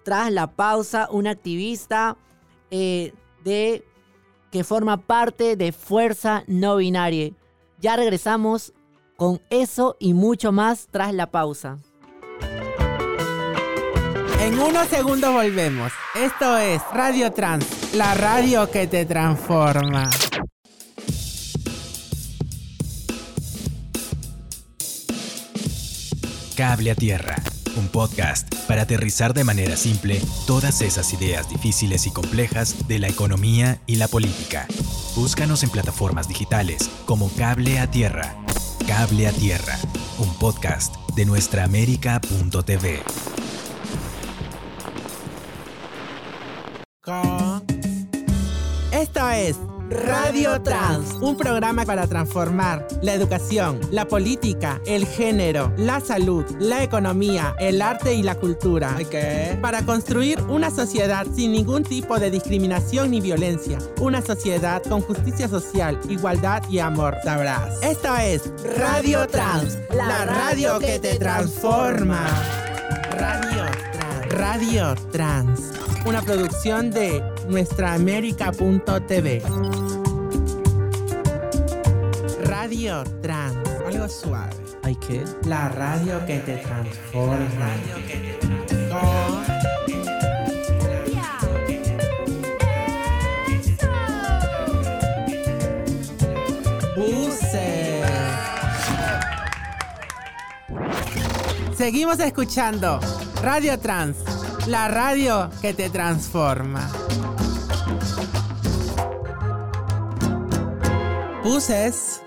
tras 0.04 0.32
la 0.32 0.52
pausa, 0.52 1.10
un 1.12 1.28
activista 1.28 2.15
eh, 2.72 3.13
de 3.43 3.84
que 4.58 4.63
forma 4.63 4.98
parte 4.98 5.56
de 5.56 5.72
Fuerza 5.72 6.43
No 6.48 6.78
Binaria. 6.78 7.32
Ya 7.80 7.96
regresamos 7.96 8.74
con 9.15 9.39
eso 9.52 9.96
y 10.00 10.15
mucho 10.15 10.52
más 10.52 10.88
tras 10.89 11.13
la 11.13 11.30
pausa. 11.30 11.78
En 14.41 14.60
unos 14.60 14.88
segundos 14.88 15.32
volvemos. 15.32 15.91
Esto 16.15 16.58
es 16.58 16.82
Radio 16.91 17.32
Trans, 17.34 17.67
la 17.93 18.15
radio 18.15 18.72
que 18.72 18.88
te 18.88 19.06
transforma. 19.06 20.10
Cable 26.56 26.90
a 26.90 26.96
Tierra 26.96 27.36
un 27.77 27.88
podcast 27.90 28.56
para 28.68 28.84
aterrizar 28.84 29.34
de 29.34 29.44
manera 29.44 29.76
simple 29.76 30.22
todas 30.46 30.82
esas 30.82 31.12
ideas 31.13 31.50
difíciles 31.50 32.06
y 32.08 32.12
complejas 32.12 32.88
de 32.88 33.00
la 33.00 33.08
economía 33.08 33.80
y 33.88 33.96
la 33.96 34.08
política. 34.08 34.68
Búscanos 35.15 35.63
en 35.63 35.70
plataformas 35.70 36.28
digitales 36.28 36.90
como 37.06 37.30
Cable 37.36 37.80
a 37.80 37.90
Tierra. 37.90 38.36
Cable 38.86 39.28
a 39.28 39.32
Tierra, 39.32 39.78
un 40.20 40.34
podcast 40.36 40.96
de 41.15 41.26
nuestraamérica.tv. 41.26 43.04
Esto 48.92 49.30
es 49.30 49.56
Radio 49.90 50.62
Trans, 50.62 51.13
un 51.21 51.38
programa 51.38 51.85
para 51.85 52.08
transformar 52.08 52.85
la 53.02 53.13
educación, 53.13 53.79
la 53.90 54.06
política, 54.06 54.81
el 54.85 55.06
género, 55.06 55.71
la 55.77 56.02
salud, 56.02 56.44
la 56.60 56.83
economía, 56.83 57.56
el 57.58 57.81
arte 57.81 58.13
y 58.13 58.21
la 58.21 58.35
cultura. 58.35 58.98
¿Qué? 59.10 59.58
Para 59.62 59.83
construir 59.83 60.42
una 60.50 60.71
sociedad 60.71 61.25
sin 61.33 61.54
ningún 61.54 61.83
tipo 61.83 62.19
de 62.19 62.29
discriminación 62.31 63.12
ni 63.12 63.21
violencia. 63.21 63.77
Una 64.02 64.21
sociedad 64.21 64.83
con 64.83 65.02
justicia 65.02 65.48
social, 65.48 65.98
igualdad 66.10 66.63
y 66.69 66.79
amor. 66.79 67.15
Sabrás. 67.23 67.81
Esto 67.81 68.15
es 68.17 68.52
Radio 68.77 69.25
Trans, 69.27 69.77
la 69.96 70.25
radio 70.25 70.79
que 70.79 71.00
te 71.00 71.15
transforma. 71.17 72.27
Radio 73.12 73.65
Trans. 73.94 74.33
Radio 74.33 74.96
Trans. 75.12 75.87
Una 76.08 76.21
producción 76.21 76.89
de 76.89 77.21
nuestraamérica.tv. 77.49 79.41
Radio 82.45 83.03
Trans. 83.21 83.58
Algo 83.85 84.08
suave. 84.08 84.55
¿Hay 84.83 84.95
qué? 84.95 85.25
La 85.43 85.67
radio 85.67 86.25
que 86.25 86.39
te 86.39 86.58
transforma. 86.58 87.37
La 87.37 87.67
radio 87.67 87.95
que 88.08 88.15
te 88.15 88.33
transforma. 88.47 89.58
Seguimos 101.77 102.19
escuchando 102.19 102.99
Radio 103.41 103.77
Trans, 103.79 104.17
la 104.68 104.88
radio 104.90 105.50
que 105.62 105.74
te 105.74 105.90
transforma. 105.90 106.90
Buses. 111.44 112.22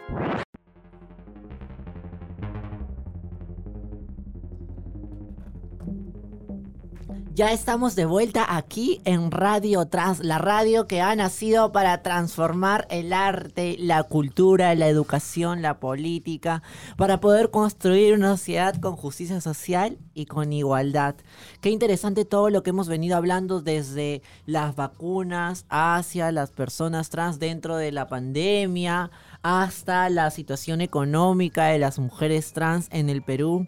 Ya 7.41 7.53
estamos 7.53 7.97
de 7.97 8.05
vuelta 8.05 8.45
aquí 8.55 9.01
en 9.07 9.31
Radio 9.31 9.87
Trans, 9.87 10.23
la 10.23 10.37
radio 10.37 10.87
que 10.87 11.01
ha 11.01 11.17
nacido 11.17 11.73
para 11.73 12.03
transformar 12.03 12.87
el 12.91 13.15
arte, 13.15 13.77
la 13.79 14.03
cultura, 14.03 14.75
la 14.75 14.89
educación, 14.89 15.63
la 15.63 15.81
política, 15.81 16.63
para 16.99 17.19
poder 17.21 17.51
construir 17.51 18.13
una 18.13 18.37
sociedad 18.37 18.77
con 18.77 18.95
justicia 18.95 19.41
social 19.41 19.97
y 20.13 20.27
con 20.27 20.53
igualdad. 20.53 21.15
Qué 21.63 21.71
interesante 21.71 22.27
todo 22.27 22.51
lo 22.51 22.63
que 22.63 22.71
hemos 22.71 22.89
venido 22.89 23.17
hablando 23.17 23.63
desde 23.63 24.21
las 24.45 24.77
vacunas 24.77 25.65
hacia 25.71 26.33
las 26.33 26.51
personas 26.51 27.09
trans 27.09 27.39
dentro 27.39 27.79
de 27.79 27.91
la 27.91 28.07
pandemia, 28.07 29.11
hasta 29.41 30.11
la 30.11 30.31
situación 30.31 30.83
económica 30.83 31.69
de 31.69 31.79
las 31.79 31.99
mujeres 31.99 32.53
trans 32.53 32.89
en 32.91 33.09
el 33.09 33.23
Perú. 33.23 33.67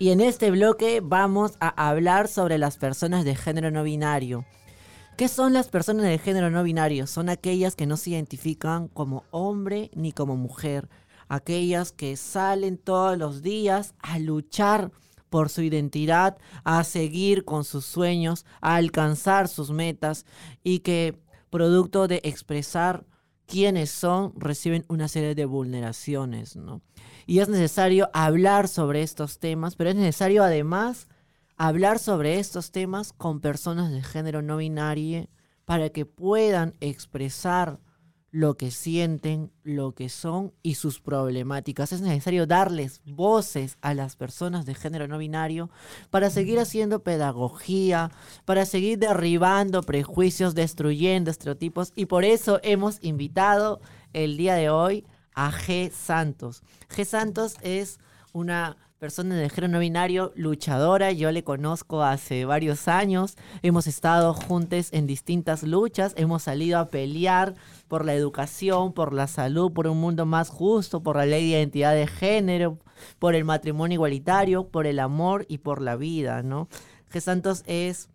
Y 0.00 0.10
en 0.10 0.20
este 0.20 0.52
bloque 0.52 1.00
vamos 1.02 1.54
a 1.58 1.88
hablar 1.88 2.28
sobre 2.28 2.56
las 2.56 2.76
personas 2.76 3.24
de 3.24 3.34
género 3.34 3.72
no 3.72 3.82
binario. 3.82 4.44
¿Qué 5.16 5.26
son 5.26 5.52
las 5.52 5.68
personas 5.68 6.04
de 6.06 6.18
género 6.18 6.50
no 6.50 6.62
binario? 6.62 7.08
Son 7.08 7.28
aquellas 7.28 7.74
que 7.74 7.86
no 7.86 7.96
se 7.96 8.10
identifican 8.10 8.86
como 8.86 9.24
hombre 9.32 9.90
ni 9.96 10.12
como 10.12 10.36
mujer. 10.36 10.88
Aquellas 11.28 11.90
que 11.90 12.16
salen 12.16 12.78
todos 12.78 13.18
los 13.18 13.42
días 13.42 13.94
a 13.98 14.20
luchar 14.20 14.92
por 15.30 15.48
su 15.48 15.62
identidad, 15.62 16.38
a 16.62 16.84
seguir 16.84 17.44
con 17.44 17.64
sus 17.64 17.84
sueños, 17.84 18.46
a 18.60 18.76
alcanzar 18.76 19.48
sus 19.48 19.72
metas 19.72 20.26
y 20.62 20.78
que 20.78 21.20
producto 21.50 22.06
de 22.06 22.20
expresar 22.22 23.04
quiénes 23.46 23.90
son 23.90 24.32
reciben 24.36 24.84
una 24.88 25.08
serie 25.08 25.34
de 25.34 25.44
vulneraciones, 25.44 26.54
¿no? 26.54 26.82
Y 27.28 27.40
es 27.40 27.48
necesario 27.50 28.08
hablar 28.14 28.68
sobre 28.68 29.02
estos 29.02 29.38
temas, 29.38 29.76
pero 29.76 29.90
es 29.90 29.96
necesario 29.96 30.42
además 30.42 31.08
hablar 31.58 31.98
sobre 31.98 32.38
estos 32.38 32.72
temas 32.72 33.12
con 33.12 33.40
personas 33.40 33.92
de 33.92 34.02
género 34.02 34.40
no 34.40 34.56
binario 34.56 35.28
para 35.66 35.90
que 35.90 36.06
puedan 36.06 36.74
expresar 36.80 37.80
lo 38.30 38.56
que 38.56 38.70
sienten, 38.70 39.52
lo 39.62 39.92
que 39.92 40.08
son 40.08 40.54
y 40.62 40.76
sus 40.76 41.00
problemáticas. 41.00 41.92
Es 41.92 42.00
necesario 42.00 42.46
darles 42.46 43.02
voces 43.04 43.76
a 43.82 43.92
las 43.92 44.16
personas 44.16 44.64
de 44.64 44.74
género 44.74 45.06
no 45.06 45.18
binario 45.18 45.68
para 46.08 46.30
seguir 46.30 46.58
haciendo 46.58 47.02
pedagogía, 47.02 48.10
para 48.46 48.64
seguir 48.64 48.98
derribando 48.98 49.82
prejuicios, 49.82 50.54
destruyendo 50.54 51.30
estereotipos 51.30 51.92
y 51.94 52.06
por 52.06 52.24
eso 52.24 52.58
hemos 52.62 53.04
invitado 53.04 53.82
el 54.14 54.38
día 54.38 54.54
de 54.54 54.70
hoy 54.70 55.04
a 55.38 55.52
G. 55.52 55.92
Santos. 55.92 56.64
G. 56.88 57.04
Santos 57.04 57.54
es 57.62 58.00
una 58.32 58.76
persona 58.98 59.36
de 59.36 59.48
género 59.48 59.74
no 59.74 59.78
binario, 59.78 60.32
luchadora. 60.34 61.12
Yo 61.12 61.30
le 61.30 61.44
conozco 61.44 62.02
hace 62.02 62.44
varios 62.44 62.88
años. 62.88 63.36
Hemos 63.62 63.86
estado 63.86 64.34
juntos 64.34 64.88
en 64.90 65.06
distintas 65.06 65.62
luchas. 65.62 66.12
Hemos 66.16 66.42
salido 66.42 66.80
a 66.80 66.88
pelear 66.88 67.54
por 67.86 68.04
la 68.04 68.14
educación, 68.14 68.92
por 68.92 69.14
la 69.14 69.28
salud, 69.28 69.72
por 69.72 69.86
un 69.86 70.00
mundo 70.00 70.26
más 70.26 70.48
justo, 70.48 71.04
por 71.04 71.14
la 71.14 71.24
ley 71.24 71.44
de 71.44 71.58
identidad 71.58 71.94
de 71.94 72.08
género, 72.08 72.80
por 73.20 73.36
el 73.36 73.44
matrimonio 73.44 73.94
igualitario, 73.94 74.66
por 74.66 74.88
el 74.88 74.98
amor 74.98 75.46
y 75.48 75.58
por 75.58 75.80
la 75.80 75.94
vida, 75.94 76.42
¿no? 76.42 76.68
G. 77.12 77.20
Santos 77.20 77.62
es 77.68 78.08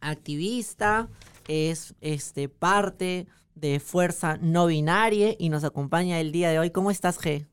activista, 0.00 1.10
es 1.46 1.94
este, 2.00 2.48
parte 2.48 3.26
de 3.54 3.80
Fuerza 3.80 4.38
No 4.40 4.66
Binaria 4.66 5.34
y 5.38 5.48
nos 5.48 5.64
acompaña 5.64 6.20
el 6.20 6.32
día 6.32 6.50
de 6.50 6.58
hoy. 6.58 6.70
¿Cómo 6.70 6.90
estás, 6.90 7.20
G? 7.20 7.46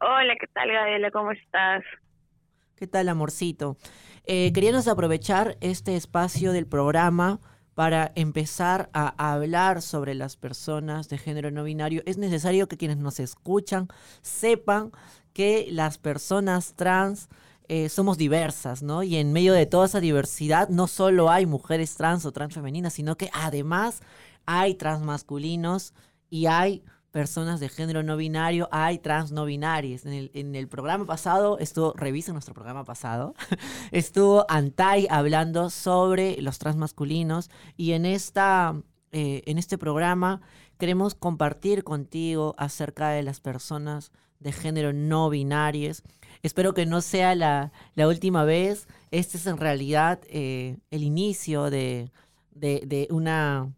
Hola, 0.00 0.34
¿qué 0.40 0.46
tal, 0.48 0.70
Gabriela? 0.70 1.10
¿Cómo 1.10 1.32
estás? 1.32 1.82
¿Qué 2.76 2.86
tal, 2.86 3.08
amorcito? 3.08 3.76
Eh, 4.24 4.52
queríamos 4.52 4.86
aprovechar 4.88 5.56
este 5.60 5.96
espacio 5.96 6.52
del 6.52 6.66
programa 6.66 7.40
para 7.74 8.12
empezar 8.14 8.90
a 8.92 9.32
hablar 9.32 9.82
sobre 9.82 10.14
las 10.14 10.36
personas 10.36 11.08
de 11.08 11.18
género 11.18 11.50
no 11.50 11.64
binario. 11.64 12.02
Es 12.06 12.18
necesario 12.18 12.68
que 12.68 12.76
quienes 12.76 12.96
nos 12.96 13.20
escuchan 13.20 13.88
sepan 14.20 14.92
que 15.32 15.68
las 15.70 15.98
personas 15.98 16.74
trans 16.74 17.28
eh, 17.68 17.88
somos 17.88 18.18
diversas, 18.18 18.82
¿no? 18.82 19.02
Y 19.02 19.16
en 19.16 19.32
medio 19.32 19.52
de 19.52 19.66
toda 19.66 19.86
esa 19.86 20.00
diversidad 20.00 20.68
no 20.70 20.86
solo 20.86 21.30
hay 21.30 21.46
mujeres 21.46 21.94
trans 21.96 22.24
o 22.24 22.32
transfemeninas, 22.32 22.94
sino 22.94 23.16
que 23.16 23.30
además 23.32 24.02
hay 24.50 24.76
transmasculinos 24.76 25.92
y 26.30 26.46
hay 26.46 26.82
personas 27.10 27.60
de 27.60 27.68
género 27.68 28.02
no 28.02 28.16
binario, 28.16 28.66
hay 28.72 28.98
trans 28.98 29.30
no 29.30 29.44
binarias. 29.44 30.06
En 30.06 30.54
el, 30.54 30.68
programa 30.68 31.04
pasado, 31.04 31.58
estuvo, 31.58 31.92
revisa 31.92 32.32
nuestro 32.32 32.54
programa 32.54 32.82
pasado, 32.84 33.34
estuvo 33.92 34.46
Antai 34.48 35.06
hablando 35.10 35.68
sobre 35.68 36.40
los 36.40 36.58
transmasculinos 36.58 37.50
y 37.76 37.92
en, 37.92 38.06
esta, 38.06 38.74
eh, 39.12 39.42
en 39.44 39.58
este 39.58 39.76
programa 39.76 40.40
queremos 40.78 41.14
compartir 41.14 41.84
contigo 41.84 42.54
acerca 42.56 43.10
de 43.10 43.22
las 43.22 43.40
personas 43.40 44.12
de 44.40 44.52
género 44.52 44.94
no 44.94 45.28
binarias. 45.28 46.02
Espero 46.42 46.72
que 46.72 46.86
no 46.86 47.02
sea 47.02 47.34
la, 47.34 47.70
última 47.96 48.44
vez. 48.44 48.88
Este 49.10 49.36
es 49.36 49.46
en 49.46 49.58
realidad 49.58 50.20
eh, 50.30 50.78
el 50.90 51.02
inicio 51.02 51.68
de 51.68 52.10
una 53.10 53.74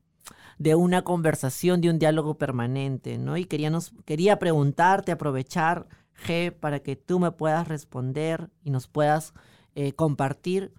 de 0.60 0.74
una 0.74 1.04
conversación, 1.04 1.80
de 1.80 1.88
un 1.88 1.98
diálogo 1.98 2.36
permanente, 2.36 3.16
¿no? 3.16 3.38
Y 3.38 3.46
queríamos, 3.46 3.94
quería 4.04 4.38
preguntarte, 4.38 5.10
aprovechar, 5.10 5.86
G, 6.26 6.52
para 6.52 6.80
que 6.80 6.96
tú 6.96 7.18
me 7.18 7.32
puedas 7.32 7.66
responder 7.66 8.50
y 8.62 8.68
nos 8.68 8.86
puedas 8.86 9.32
eh, 9.74 9.94
compartir 9.94 10.70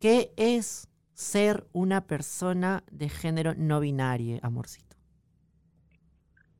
qué 0.00 0.30
es 0.38 0.88
ser 1.12 1.64
una 1.74 2.06
persona 2.06 2.82
de 2.90 3.10
género 3.10 3.52
no 3.54 3.78
binario, 3.80 4.38
amorcito. 4.42 4.96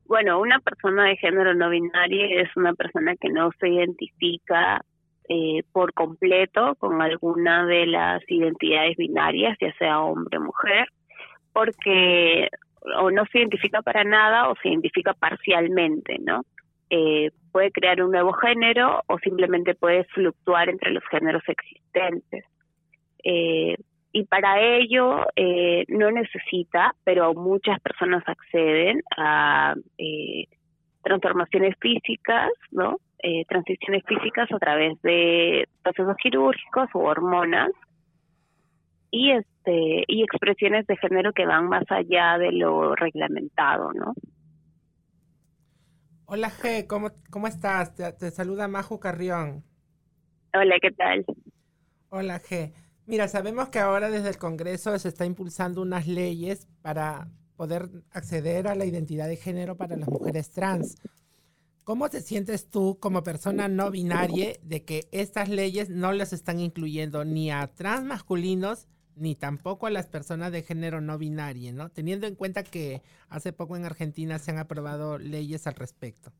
Bueno, 0.05 0.39
una 0.39 0.59
persona 0.59 1.05
de 1.05 1.17
género 1.17 1.55
no 1.55 1.67
binario 1.67 2.41
es 2.43 2.55
una 2.55 2.75
persona 2.75 3.15
que 3.15 3.29
no 3.29 3.49
se 3.59 3.69
identifica 3.69 4.85
eh, 5.29 5.63
por 5.71 5.93
completo 5.93 6.75
con 6.75 7.01
alguna 7.01 7.65
de 7.65 7.87
las 7.87 8.21
identidades 8.27 8.97
binarias, 8.97 9.57
ya 9.59 9.73
sea 9.79 10.01
hombre 10.01 10.37
o 10.37 10.41
mujer, 10.41 10.87
porque 11.53 12.49
o 12.99 13.11
no 13.11 13.25
se 13.31 13.39
identifica 13.39 13.81
para 13.81 14.03
nada 14.03 14.49
o 14.49 14.55
se 14.55 14.69
identifica 14.69 15.13
parcialmente, 15.13 16.17
¿no? 16.19 16.43
Eh, 16.89 17.31
puede 17.51 17.71
crear 17.71 18.01
un 18.01 18.11
nuevo 18.11 18.33
género 18.33 19.01
o 19.07 19.17
simplemente 19.19 19.75
puede 19.75 20.03
fluctuar 20.05 20.69
entre 20.69 20.91
los 20.91 21.03
géneros 21.09 21.43
existentes. 21.47 22.43
Eh, 23.23 23.77
y 24.13 24.25
para 24.25 24.59
ello 24.59 25.25
eh, 25.35 25.85
no 25.87 26.11
necesita, 26.11 26.93
pero 27.05 27.33
muchas 27.33 27.79
personas 27.79 28.23
acceden 28.27 29.01
a 29.15 29.75
transformaciones 31.01 31.75
físicas, 31.79 32.51
¿no? 32.71 32.97
transiciones 33.47 34.03
físicas 34.07 34.51
a 34.51 34.57
través 34.57 34.99
de 35.03 35.67
procesos 35.83 36.17
quirúrgicos 36.17 36.89
o 36.93 36.99
hormonas 37.01 37.69
y 39.11 39.31
este 39.63 40.03
y 40.07 40.23
expresiones 40.23 40.85
de 40.87 40.97
género 40.97 41.33
que 41.33 41.45
van 41.45 41.67
más 41.67 41.83
allá 41.89 42.37
de 42.37 42.51
lo 42.51 42.95
reglamentado, 42.95 43.91
¿no? 43.93 44.13
Hola 46.25 46.49
G, 46.49 46.87
¿cómo, 46.87 47.11
cómo 47.29 47.47
estás? 47.47 47.93
Te, 47.95 48.11
te 48.13 48.31
saluda 48.31 48.67
Majo 48.67 48.99
Carrión. 48.99 49.63
Hola, 50.53 50.75
¿qué 50.81 50.91
tal? 50.91 51.25
Hola 52.09 52.39
G. 52.39 52.73
Mira, 53.05 53.27
sabemos 53.27 53.69
que 53.69 53.79
ahora 53.79 54.09
desde 54.09 54.29
el 54.29 54.37
Congreso 54.37 54.97
se 54.97 55.09
está 55.09 55.25
impulsando 55.25 55.81
unas 55.81 56.07
leyes 56.07 56.67
para 56.81 57.27
poder 57.57 57.89
acceder 58.11 58.67
a 58.67 58.75
la 58.75 58.85
identidad 58.85 59.27
de 59.27 59.35
género 59.35 59.75
para 59.75 59.97
las 59.97 60.07
mujeres 60.07 60.51
trans. 60.51 60.95
¿Cómo 61.83 62.09
te 62.09 62.21
sientes 62.21 62.69
tú 62.69 62.97
como 62.99 63.23
persona 63.23 63.67
no 63.67 63.91
binaria 63.91 64.53
de 64.61 64.85
que 64.85 65.07
estas 65.11 65.49
leyes 65.49 65.89
no 65.89 66.13
las 66.13 66.31
están 66.31 66.59
incluyendo 66.59 67.25
ni 67.25 67.51
a 67.51 67.67
trans 67.67 68.05
masculinos 68.05 68.87
ni 69.15 69.35
tampoco 69.35 69.87
a 69.87 69.91
las 69.91 70.07
personas 70.07 70.51
de 70.51 70.63
género 70.63 71.01
no 71.01 71.17
binario, 71.17 71.73
¿no? 71.73 71.89
Teniendo 71.89 72.27
en 72.27 72.35
cuenta 72.35 72.63
que 72.63 73.01
hace 73.29 73.53
poco 73.53 73.75
en 73.75 73.85
Argentina 73.85 74.39
se 74.39 74.51
han 74.51 74.59
aprobado 74.59 75.17
leyes 75.17 75.67
al 75.67 75.75
respecto. 75.75 76.31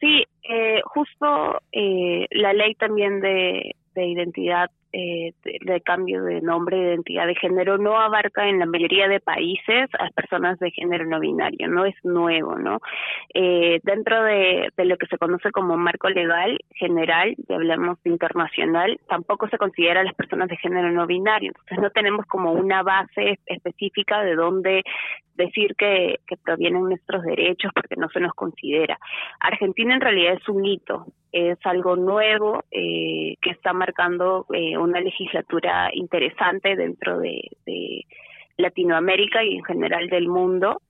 Sí, 0.00 0.24
eh, 0.48 0.80
justo 0.84 1.60
eh, 1.72 2.26
la 2.30 2.52
ley 2.52 2.74
también 2.74 3.20
de, 3.20 3.76
de 3.94 4.06
identidad 4.06 4.70
eh, 4.92 5.32
de, 5.44 5.80
cambio 5.82 6.24
de 6.24 6.40
nombre 6.40 6.76
de 6.76 6.88
identidad 6.88 7.26
de 7.26 7.34
género 7.36 7.78
no 7.78 7.98
abarca 7.98 8.48
en 8.48 8.58
la 8.58 8.66
mayoría 8.66 9.08
de 9.08 9.20
países 9.20 9.88
a 9.98 10.10
personas 10.10 10.58
de 10.58 10.70
género 10.72 11.04
no 11.06 11.20
binario, 11.20 11.68
no 11.68 11.84
es 11.84 11.94
nuevo, 12.02 12.56
¿no? 12.56 12.80
Eh, 13.34 13.80
dentro 13.84 14.22
de, 14.24 14.72
de, 14.76 14.84
lo 14.84 14.96
que 14.96 15.06
se 15.06 15.18
conoce 15.18 15.52
como 15.52 15.76
marco 15.76 16.08
legal 16.08 16.58
general, 16.74 17.36
y 17.36 17.52
hablamos 17.52 17.98
internacional, 18.04 18.98
tampoco 19.08 19.48
se 19.48 19.58
considera 19.58 20.00
a 20.00 20.04
las 20.04 20.14
personas 20.14 20.48
de 20.48 20.56
género 20.56 20.90
no 20.90 21.06
binario, 21.06 21.50
entonces 21.50 21.78
no 21.78 21.90
tenemos 21.90 22.26
como 22.26 22.52
una 22.52 22.82
base 22.82 23.38
específica 23.46 24.22
de 24.22 24.34
dónde 24.34 24.82
decir 25.34 25.74
que, 25.76 26.20
que 26.26 26.36
provienen 26.36 26.82
nuestros 26.84 27.22
derechos 27.22 27.72
porque 27.74 27.96
no 27.96 28.08
se 28.10 28.20
nos 28.20 28.34
considera. 28.34 28.98
Argentina 29.40 29.94
en 29.94 30.00
realidad 30.00 30.34
es 30.34 30.48
un 30.48 30.64
hito, 30.64 31.06
es 31.32 31.58
algo 31.64 31.96
nuevo 31.96 32.64
eh, 32.70 33.36
que 33.40 33.50
está 33.50 33.72
marcando 33.72 34.46
eh, 34.52 34.76
una 34.82 35.00
legislatura 35.00 35.90
interesante 35.92 36.76
dentro 36.76 37.18
de, 37.18 37.42
Latinoamérica 38.56 39.42
y 39.42 39.56
en 39.56 39.64
general 39.64 40.10
del 40.10 40.28
mundo. 40.28 40.82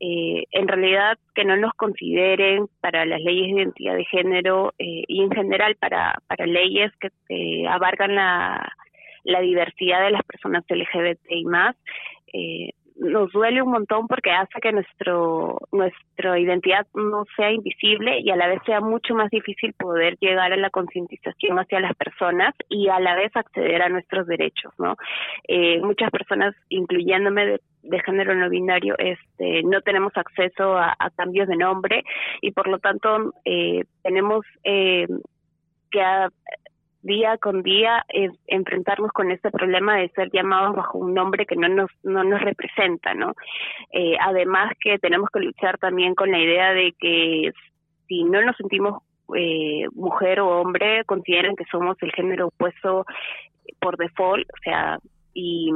Eh, 0.00 0.44
en 0.50 0.66
realidad 0.66 1.18
que 1.34 1.44
no 1.44 1.56
nos 1.56 1.74
consideren 1.74 2.68
para 2.80 3.04
las 3.04 3.20
leyes 3.20 3.48
de 3.48 3.62
identidad 3.62 3.96
de 3.96 4.04
género 4.06 4.72
y 4.78 5.22
en 5.22 5.30
general 5.32 5.76
para, 5.76 6.14
leyes 6.46 6.90
que 7.00 7.66
abarcan 7.68 8.14
la, 8.14 8.72
la 9.24 9.40
diversidad 9.40 10.04
de 10.04 10.10
las 10.10 10.22
personas 10.22 10.64
LGBT 10.68 11.20
y 11.28 11.44
más, 11.44 11.76
eh, 12.32 12.70
nos 12.98 13.30
duele 13.32 13.62
un 13.62 13.70
montón 13.70 14.08
porque 14.08 14.30
hace 14.30 14.60
que 14.60 14.72
nuestro 14.72 15.58
nuestra 15.70 16.38
identidad 16.38 16.86
no 16.94 17.24
sea 17.36 17.52
invisible 17.52 18.20
y 18.20 18.30
a 18.30 18.36
la 18.36 18.48
vez 18.48 18.60
sea 18.66 18.80
mucho 18.80 19.14
más 19.14 19.30
difícil 19.30 19.72
poder 19.74 20.16
llegar 20.20 20.52
a 20.52 20.56
la 20.56 20.70
concientización 20.70 21.58
hacia 21.58 21.80
las 21.80 21.94
personas 21.94 22.54
y 22.68 22.88
a 22.88 22.98
la 22.98 23.14
vez 23.14 23.34
acceder 23.36 23.82
a 23.82 23.88
nuestros 23.88 24.26
derechos 24.26 24.72
no 24.78 24.96
eh, 25.46 25.80
muchas 25.80 26.10
personas 26.10 26.54
incluyéndome 26.68 27.46
de, 27.46 28.00
género 28.04 28.34
no 28.34 28.50
binario 28.50 28.96
este 28.98 29.62
no 29.62 29.80
tenemos 29.82 30.12
acceso 30.16 30.76
a, 30.76 30.96
cambios 31.16 31.48
de 31.48 31.56
nombre 31.56 32.02
y 32.42 32.50
por 32.50 32.68
lo 32.68 32.78
tanto 32.78 33.32
eh, 33.44 33.84
tenemos 34.02 34.44
eh, 34.64 35.06
que 35.90 36.00
día 37.02 37.38
con 37.38 37.62
día 37.62 38.04
es 38.08 38.32
enfrentarnos 38.46 39.12
con 39.12 39.30
este 39.30 39.50
problema 39.50 39.96
de 39.96 40.08
ser 40.10 40.30
llamados 40.32 40.74
bajo 40.74 40.98
un 40.98 41.14
nombre 41.14 41.46
que 41.46 41.56
no 41.56 41.68
nos 41.68 41.90
no 42.02 42.24
nos 42.24 42.40
representa 42.40 43.14
no 43.14 43.34
eh, 43.92 44.16
además 44.20 44.72
que 44.80 44.98
tenemos 44.98 45.28
que 45.32 45.40
luchar 45.40 45.78
también 45.78 46.14
con 46.14 46.30
la 46.30 46.38
idea 46.38 46.72
de 46.72 46.92
que 46.98 47.52
si 48.08 48.24
no 48.24 48.42
nos 48.42 48.56
sentimos 48.56 49.02
eh, 49.36 49.86
mujer 49.92 50.40
o 50.40 50.60
hombre 50.60 51.04
consideren 51.04 51.54
que 51.54 51.64
somos 51.70 51.96
el 52.00 52.12
género 52.12 52.48
opuesto 52.48 53.04
por 53.80 53.96
default 53.96 54.48
o 54.48 54.62
sea 54.64 54.98
y 55.34 55.70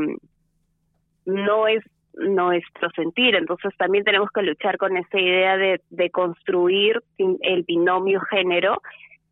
no 1.25 1.69
es 1.69 1.83
nuestro 2.15 2.91
sentir. 2.91 3.35
Entonces 3.35 3.73
también 3.77 4.05
tenemos 4.05 4.31
que 4.31 4.43
luchar 4.43 4.79
con 4.79 4.97
esa 4.97 5.19
idea 5.19 5.57
de, 5.57 5.81
de 5.91 6.11
construir 6.11 7.03
el 7.19 7.63
binomio 7.63 8.21
género 8.23 8.81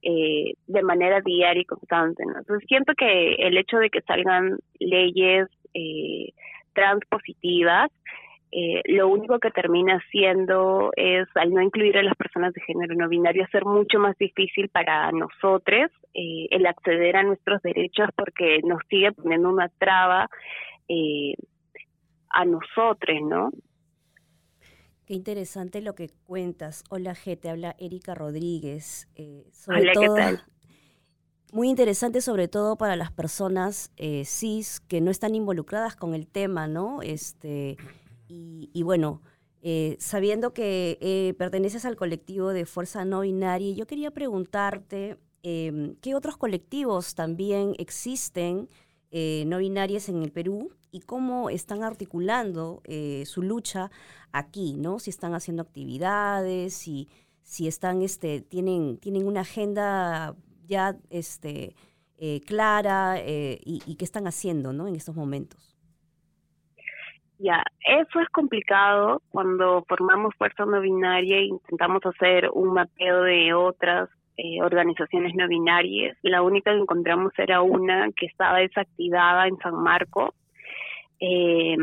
eh, 0.03 0.55
de 0.67 0.83
manera 0.83 1.21
diaria 1.21 1.63
y 1.63 1.67
constante. 1.67 2.23
Entonces 2.23 2.67
siento 2.69 2.95
que 2.95 3.35
el 3.35 3.57
hecho 3.59 3.79
de 3.79 3.91
que 3.91 4.01
salgan 4.03 4.59
leyes 4.79 5.49
eh, 5.75 6.33
transpositivas, 6.73 7.91
eh, 8.53 8.83
lo 8.87 9.07
único 9.09 9.39
que 9.39 9.53
termina 9.53 9.99
haciendo 9.99 10.91
es, 10.97 11.29
al 11.37 11.55
no 11.55 11.63
incluir 11.63 11.97
a 11.99 12.03
las 12.03 12.17
personas 12.17 12.53
de 12.53 12.61
género 12.63 12.97
no 12.97 13.09
binario, 13.09 13.45
hacer 13.45 13.65
mucho 13.65 14.01
más 14.01 14.19
difícil 14.19 14.69
para 14.69 15.13
nosotros 15.13 15.91
eh, 16.15 16.49
el 16.51 16.67
acceder 16.67 17.17
a 17.17 17.23
nuestros 17.23 17.63
derechos 17.63 18.09
porque 18.17 18.61
nos 18.65 18.81
sigue 18.89 19.13
poniendo 19.13 19.51
una 19.51 19.69
traba 19.79 20.29
eh, 20.89 21.35
a 22.31 22.45
nosotros, 22.45 23.19
¿no? 23.23 23.51
Qué 25.11 25.17
interesante 25.17 25.81
lo 25.81 25.97
que 25.97 26.11
cuentas. 26.25 26.85
Hola, 26.89 27.17
G, 27.17 27.37
te 27.37 27.51
habla 27.51 27.75
Erika 27.81 28.15
Rodríguez. 28.15 29.09
Eh, 29.17 29.45
sobre 29.51 29.93
todo, 29.93 30.15
Muy 31.53 31.69
interesante, 31.69 32.21
sobre 32.21 32.47
todo 32.47 32.77
para 32.77 32.95
las 32.95 33.11
personas 33.11 33.91
eh, 33.97 34.25
cis 34.25 34.79
que 34.79 35.01
no 35.01 35.11
están 35.11 35.35
involucradas 35.35 35.97
con 35.97 36.15
el 36.15 36.29
tema, 36.29 36.69
¿no? 36.69 37.03
Este, 37.03 37.77
y, 38.29 38.83
bueno, 38.85 39.21
eh, 39.63 39.97
sabiendo 39.99 40.55
que 40.55 41.35
perteneces 41.37 41.85
al 41.85 41.97
colectivo 41.97 42.51
de 42.51 42.65
Fuerza 42.65 43.05
No 43.05 43.23
Binaria, 43.23 43.75
yo 43.75 43.89
quería 43.89 44.13
preguntarte 44.13 45.19
em, 45.43 45.97
qué 45.97 46.15
otros 46.15 46.37
colectivos 46.37 47.17
también 47.17 47.75
existen 47.79 48.69
no 49.11 49.59
binarias 49.59 50.09
en 50.09 50.23
el 50.23 50.31
Perú 50.31 50.71
y 50.93 51.01
cómo 51.01 51.51
están 51.51 51.83
articulando 51.83 52.83
eh, 52.85 53.25
su 53.27 53.43
lucha 53.43 53.91
aquí, 54.33 54.77
¿no? 54.77 54.99
Si 54.99 55.11
están 55.11 55.35
haciendo 55.35 55.63
actividades, 55.63 56.75
si, 56.75 57.09
si 57.43 57.69
están, 57.69 58.03
este, 58.03 58.41
tienen, 58.41 58.99
tienen 58.99 59.27
una 59.27 59.41
agenda 59.41 60.35
ya 60.67 60.97
este, 61.11 61.75
eh, 62.19 62.41
clara 62.47 63.17
eh, 63.19 63.59
y, 63.65 63.97
qué 63.97 64.05
están 64.05 64.27
haciendo, 64.27 64.73
¿no? 64.73 64.89
En 64.89 64.97
estos 64.97 65.17
momentos. 65.17 65.77
Ya, 67.39 67.63
eso 67.87 68.21
es 68.21 68.29
complicado 68.29 69.23
cuando 69.31 69.83
formamos 69.89 70.35
fuerza 70.37 70.67
no 70.67 70.81
binaria 70.81 71.39
e 71.39 71.45
intentamos 71.45 72.05
hacer 72.05 72.51
un 72.53 72.75
mapeo 72.75 73.23
de 73.23 73.55
otras 73.55 74.11
organizaciones 74.63 75.35
no 75.35 75.49
binarias. 75.49 76.17
La 76.23 76.43
única 76.43 76.71
que 76.71 76.79
encontramos 76.79 77.33
era 77.39 77.61
una 77.61 78.11
que 78.13 78.27
estaba 78.27 78.59
desactivada 78.59 79.47
en 79.47 79.57
San 79.59 79.75
Marco, 79.75 80.35
eh, 81.21 81.77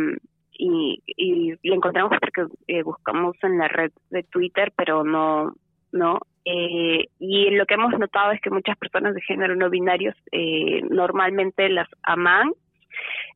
y, 0.59 1.03
y 1.05 1.69
la 1.69 1.75
encontramos 1.75 2.11
porque 2.19 2.51
eh, 2.67 2.83
buscamos 2.83 3.35
en 3.43 3.57
la 3.57 3.67
red 3.67 3.91
de 4.09 4.23
Twitter, 4.23 4.73
pero 4.75 5.03
no, 5.03 5.53
no. 5.91 6.19
Eh, 6.45 7.07
y 7.19 7.49
lo 7.51 7.65
que 7.65 7.75
hemos 7.75 7.97
notado 7.99 8.31
es 8.31 8.41
que 8.41 8.49
muchas 8.49 8.77
personas 8.77 9.13
de 9.13 9.21
género 9.21 9.55
no 9.55 9.69
binarios 9.69 10.15
eh, 10.31 10.81
normalmente 10.89 11.69
las 11.69 11.89
aman. 12.03 12.53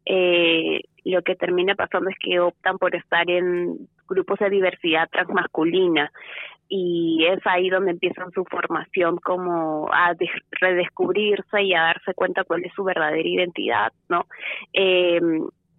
Eh, 0.06 0.82
lo 1.04 1.22
que 1.22 1.36
termina 1.36 1.76
pasando 1.76 2.10
es 2.10 2.16
que 2.20 2.40
optan 2.40 2.78
por 2.78 2.96
estar 2.96 3.30
en 3.30 3.88
grupos 4.08 4.40
de 4.40 4.50
diversidad 4.50 5.10
transmasculina 5.12 6.12
y 6.68 7.26
es 7.26 7.46
ahí 7.46 7.70
donde 7.70 7.92
empiezan 7.92 8.32
su 8.32 8.46
formación 8.46 9.18
como 9.18 9.90
a 9.92 10.16
redescubrirse 10.52 11.64
y 11.64 11.74
a 11.74 11.82
darse 11.82 12.14
cuenta 12.14 12.46
cuál 12.46 12.64
es 12.64 12.74
su 12.74 12.84
verdadera 12.84 13.28
identidad, 13.28 13.92
¿no? 14.08 14.26
Eh, 14.72 15.20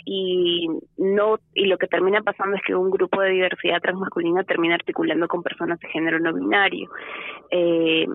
y 0.05 0.69
no 0.97 1.39
y 1.55 1.67
lo 1.67 1.79
que 1.79 1.87
termina 1.87 2.23
pasando 2.23 2.57
es 2.57 2.63
que 2.63 2.75
un 2.75 2.91
grupo 2.91 3.21
de 3.21 3.31
diversidad 3.31 3.81
transmasculina 3.81 4.45
termina 4.45 4.75
articulando 4.75 5.29
con 5.29 5.43
personas 5.43 5.79
de 5.81 5.89
género 5.89 6.19
no 6.19 6.33
binario. 6.33 6.91
Eh, 7.51 8.07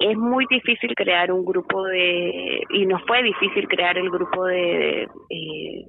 es 0.00 0.16
muy 0.16 0.46
difícil 0.48 0.94
crear 0.94 1.32
un 1.32 1.44
grupo 1.44 1.84
de 1.84 2.62
y 2.70 2.86
nos 2.86 3.02
fue 3.06 3.22
difícil 3.22 3.66
crear 3.68 3.98
el 3.98 4.10
grupo 4.10 4.44
de 4.44 5.08
eh, 5.30 5.84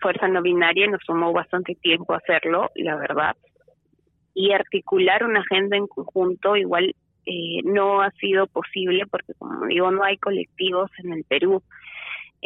fuerza 0.00 0.28
no 0.28 0.42
binaria 0.42 0.86
nos 0.88 1.02
tomó 1.06 1.32
bastante 1.32 1.74
tiempo 1.76 2.14
hacerlo 2.14 2.70
la 2.74 2.96
verdad. 2.96 3.36
Y 4.34 4.52
articular 4.52 5.24
una 5.24 5.40
agenda 5.40 5.76
en 5.76 5.86
conjunto 5.86 6.56
igual 6.56 6.94
eh, 7.26 7.60
no 7.64 8.02
ha 8.02 8.10
sido 8.12 8.46
posible 8.46 9.04
porque 9.10 9.34
como 9.38 9.66
digo 9.66 9.90
no 9.90 10.04
hay 10.04 10.16
colectivos 10.16 10.90
en 11.02 11.12
el 11.12 11.24
Perú 11.24 11.62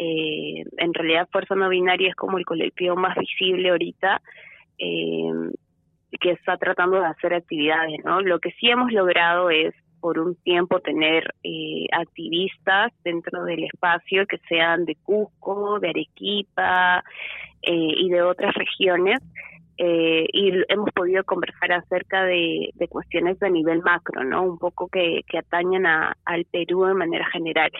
eh, 0.03 0.63
en 0.77 0.93
realidad 0.95 1.29
Fuerza 1.31 1.53
No 1.53 1.69
Binaria 1.69 2.09
es 2.09 2.15
como 2.15 2.39
el 2.39 2.45
colectivo 2.45 2.95
más 2.95 3.15
visible 3.15 3.69
ahorita 3.69 4.19
eh, 4.79 5.31
que 6.19 6.31
está 6.31 6.57
tratando 6.57 6.99
de 6.99 7.05
hacer 7.05 7.35
actividades, 7.35 8.03
¿no? 8.03 8.21
Lo 8.21 8.39
que 8.39 8.49
sí 8.59 8.67
hemos 8.67 8.91
logrado 8.91 9.51
es 9.51 9.75
por 9.99 10.17
un 10.17 10.35
tiempo 10.37 10.79
tener 10.79 11.35
eh, 11.43 11.85
activistas 11.91 12.91
dentro 13.03 13.43
del 13.43 13.63
espacio 13.65 14.25
que 14.25 14.39
sean 14.49 14.85
de 14.85 14.95
Cusco, 15.03 15.79
de 15.79 15.89
Arequipa 15.89 17.03
eh, 17.61 17.93
y 17.97 18.09
de 18.09 18.23
otras 18.23 18.55
regiones. 18.55 19.19
Eh, 19.77 20.25
y 20.33 20.51
hemos 20.67 20.89
podido 20.95 21.23
conversar 21.23 21.73
acerca 21.73 22.23
de, 22.23 22.71
cuestiones 22.89 23.39
de 23.39 23.51
nivel 23.51 23.81
macro, 23.83 24.23
¿no? 24.23 24.43
Un 24.43 24.57
poco 24.57 24.87
que, 24.87 25.21
que 25.27 25.37
atañen 25.37 25.85
a, 25.85 26.17
al 26.25 26.45
Perú 26.45 26.85
de 26.85 26.93
manera 26.95 27.25
general 27.31 27.71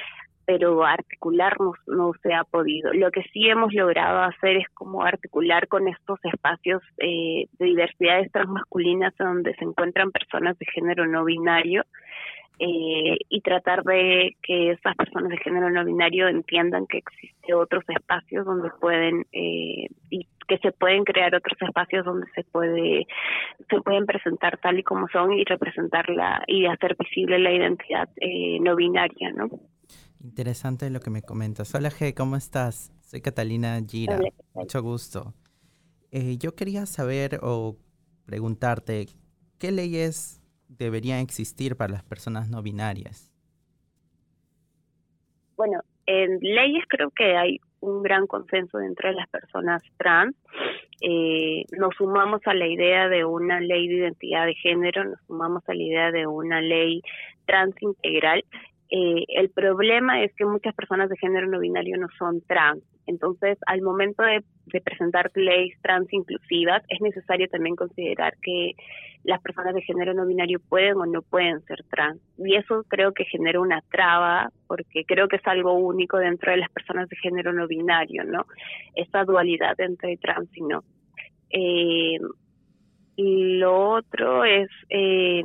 pero 0.46 0.84
articular 0.84 1.56
no, 1.88 2.12
se 2.22 2.34
ha 2.34 2.44
podido. 2.44 2.94
Lo 2.94 3.12
que 3.12 3.24
sí 3.34 3.48
hemos 3.48 3.74
logrado 3.74 4.22
hacer 4.22 4.58
es 4.58 4.70
como 4.74 5.04
articular 5.04 5.68
con 5.68 5.88
estos 5.88 6.20
espacios 6.26 6.82
eh, 6.98 7.46
de 7.60 7.66
diversidades 7.66 8.32
transmasculinas 8.32 9.14
donde 9.18 9.54
se 9.56 9.66
encuentran 9.66 10.12
personas 10.12 10.58
de 10.58 10.66
género 10.66 11.06
no 11.08 11.26
binario 11.26 11.84
eh, 12.60 13.18
y 13.30 13.42
tratar 13.42 13.84
de 13.84 14.36
que 14.44 14.72
esas 14.72 14.96
personas 14.96 15.30
de 15.30 15.38
género 15.38 15.70
no 15.70 15.86
binario 15.86 16.28
entiendan 16.28 16.86
que 16.88 17.00
existen 17.00 17.56
otros 17.56 17.84
espacios 17.90 18.46
donde 18.46 18.70
pueden 18.80 19.26
eh, 19.32 19.88
y 20.10 20.28
que 20.48 20.58
se 20.58 20.72
pueden 20.72 21.04
crear 21.04 21.34
otros 21.34 21.58
espacios 21.62 22.06
donde 22.06 22.28
se 22.36 22.44
puede 22.44 23.08
se 23.70 23.82
pueden 23.82 24.06
presentar 24.06 24.58
tal 24.58 24.78
y 24.78 24.84
como 24.84 25.08
son 25.08 25.34
y 25.34 25.44
representarla 25.44 26.44
y 26.46 26.66
hacer 26.66 26.96
visible 27.00 27.40
la 27.40 27.52
identidad 27.52 28.10
no 28.60 28.76
binaria, 28.76 29.32
¿no? 29.32 29.48
Interesante 30.24 30.90
lo 30.92 31.00
que 31.00 31.10
me 31.10 31.24
comentas. 31.24 31.74
Hola 31.74 31.90
G, 31.90 32.14
¿cómo 32.14 32.36
estás? 32.36 32.92
Soy 33.02 33.22
Catalina 33.22 33.80
Gira. 33.88 34.20
Mucho 34.54 34.84
gusto. 34.84 35.34
Eh, 36.12 36.38
yo 36.38 36.56
quería 36.56 36.86
saber 36.86 37.40
o 37.42 37.76
preguntarte, 38.26 39.08
¿qué 39.58 39.72
leyes 39.72 40.40
deberían 40.68 41.20
existir 41.20 41.76
para 41.76 41.94
las 41.94 42.04
personas 42.04 42.50
no 42.50 42.62
binarias? 42.62 43.34
Bueno, 45.58 45.80
en 46.06 46.38
leyes 46.40 46.84
creo 46.88 47.10
que 47.10 47.36
hay 47.36 47.60
un 47.80 48.04
gran 48.04 48.28
consenso 48.28 48.78
dentro 48.78 49.10
de 49.10 49.16
las 49.16 49.28
personas 49.30 49.82
trans. 49.98 50.36
Eh, 51.02 51.66
nos 51.80 51.96
sumamos 51.96 52.42
a 52.46 52.54
la 52.54 52.68
idea 52.68 53.10
de 53.10 53.26
una 53.26 53.60
ley 53.60 53.88
de 53.88 53.96
identidad 53.96 54.46
de 54.46 54.54
género, 54.54 55.04
nos 55.04 55.20
sumamos 55.26 55.64
a 55.68 55.74
la 55.74 55.82
idea 55.82 56.12
de 56.12 56.28
una 56.28 56.62
ley 56.62 57.02
trans 57.48 57.74
integral 57.82 58.44
eh, 58.94 59.24
el 59.30 59.50
problema 59.52 60.22
es 60.22 60.34
que 60.36 60.44
muchas 60.44 60.76
personas 60.76 61.10
de 61.10 61.16
género 61.16 61.48
no 61.48 61.60
binario 61.60 61.98
no 61.98 62.08
son 62.20 62.42
trans. 62.42 62.84
Entonces, 63.08 63.58
al 63.66 63.82
momento 63.82 64.22
de, 64.22 64.44
presentar 64.82 65.32
leyes 65.34 65.78
trans 65.82 66.12
inclusivas, 66.12 66.84
es 66.90 67.00
necesario 67.00 67.48
también 67.48 67.78
considerar 67.78 68.34
que 68.42 68.74
las 69.24 69.42
personas 69.42 69.76
de 69.76 69.82
género 69.82 70.14
no 70.14 70.26
binario 70.26 70.60
pueden 70.60 70.98
o 70.98 71.06
no 71.06 71.22
pueden 71.22 71.62
ser 71.62 71.86
trans. 71.90 72.20
Y 72.38 72.56
eso 72.56 72.84
creo 72.90 73.14
que 73.14 73.24
genera 73.24 73.62
una 73.62 73.82
traba, 73.90 74.50
porque 74.68 75.06
creo 75.06 75.30
que 75.30 75.38
es 75.38 75.48
algo 75.48 75.74
único 75.74 76.18
dentro 76.18 76.52
de 76.52 76.58
las 76.58 76.70
personas 76.70 77.08
de 77.08 77.16
género 77.16 77.54
no 77.54 77.68
binario, 77.68 78.26
¿no? 78.26 78.46
Esa 78.94 79.24
dualidad 79.24 79.80
entre 79.80 80.18
trans 80.18 80.50
y 80.54 80.62
no. 80.64 80.84
Eh, 81.50 82.20
lo 83.16 83.92
otro 83.92 84.44
es 84.44 84.70
eh, 84.90 85.44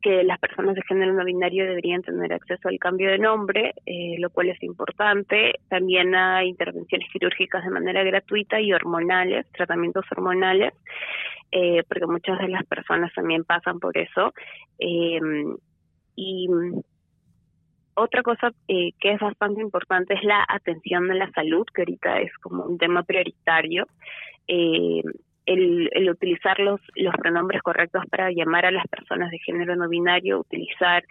que 0.00 0.24
las 0.24 0.38
personas 0.38 0.74
de 0.74 0.82
género 0.82 1.12
no 1.12 1.24
binario 1.24 1.64
deberían 1.64 2.02
tener 2.02 2.32
acceso 2.32 2.68
al 2.68 2.78
cambio 2.78 3.10
de 3.10 3.18
nombre, 3.18 3.74
eh, 3.86 4.16
lo 4.18 4.30
cual 4.30 4.50
es 4.50 4.62
importante. 4.62 5.54
También 5.68 6.14
hay 6.14 6.48
intervenciones 6.48 7.08
quirúrgicas 7.12 7.64
de 7.64 7.70
manera 7.70 8.02
gratuita 8.02 8.60
y 8.60 8.72
hormonales, 8.72 9.46
tratamientos 9.52 10.04
hormonales, 10.10 10.72
eh, 11.52 11.82
porque 11.88 12.06
muchas 12.06 12.38
de 12.38 12.48
las 12.48 12.64
personas 12.66 13.12
también 13.14 13.44
pasan 13.44 13.78
por 13.80 13.96
eso. 13.96 14.32
Em, 14.78 15.56
y 16.16 16.48
otra 17.94 18.22
cosa 18.22 18.52
eh, 18.68 18.92
que 18.98 19.12
es 19.12 19.20
bastante 19.20 19.60
importante 19.60 20.14
es 20.14 20.24
la 20.24 20.44
atención 20.48 21.08
de 21.08 21.14
la 21.14 21.30
salud, 21.32 21.66
que 21.74 21.82
ahorita 21.82 22.20
es 22.20 22.32
como 22.38 22.64
un 22.64 22.78
tema 22.78 23.02
prioritario. 23.02 23.86
Eh, 25.46 25.88
el, 25.92 26.10
utilizar 26.10 26.58
los, 26.60 26.80
los 26.94 27.14
pronombres 27.16 27.62
correctos 27.62 28.04
para 28.10 28.30
llamar 28.30 28.66
a 28.66 28.70
las 28.70 28.86
personas 28.88 29.30
de 29.30 29.38
género 29.38 29.76
no 29.76 29.88
binario, 29.88 30.40
utilizar 30.40 31.04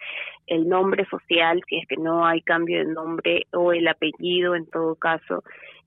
el 0.46 0.68
nombre 0.68 1.06
social, 1.06 1.60
si 1.68 1.76
es 1.76 1.86
que 1.86 1.96
no 1.96 2.24
hay 2.26 2.40
cambio 2.42 2.78
de 2.78 2.92
nombre, 2.92 3.46
o 3.52 3.72
el 3.72 3.86
apellido 3.88 4.54
en 4.54 4.66
todo 4.66 4.94
caso. 4.94 5.42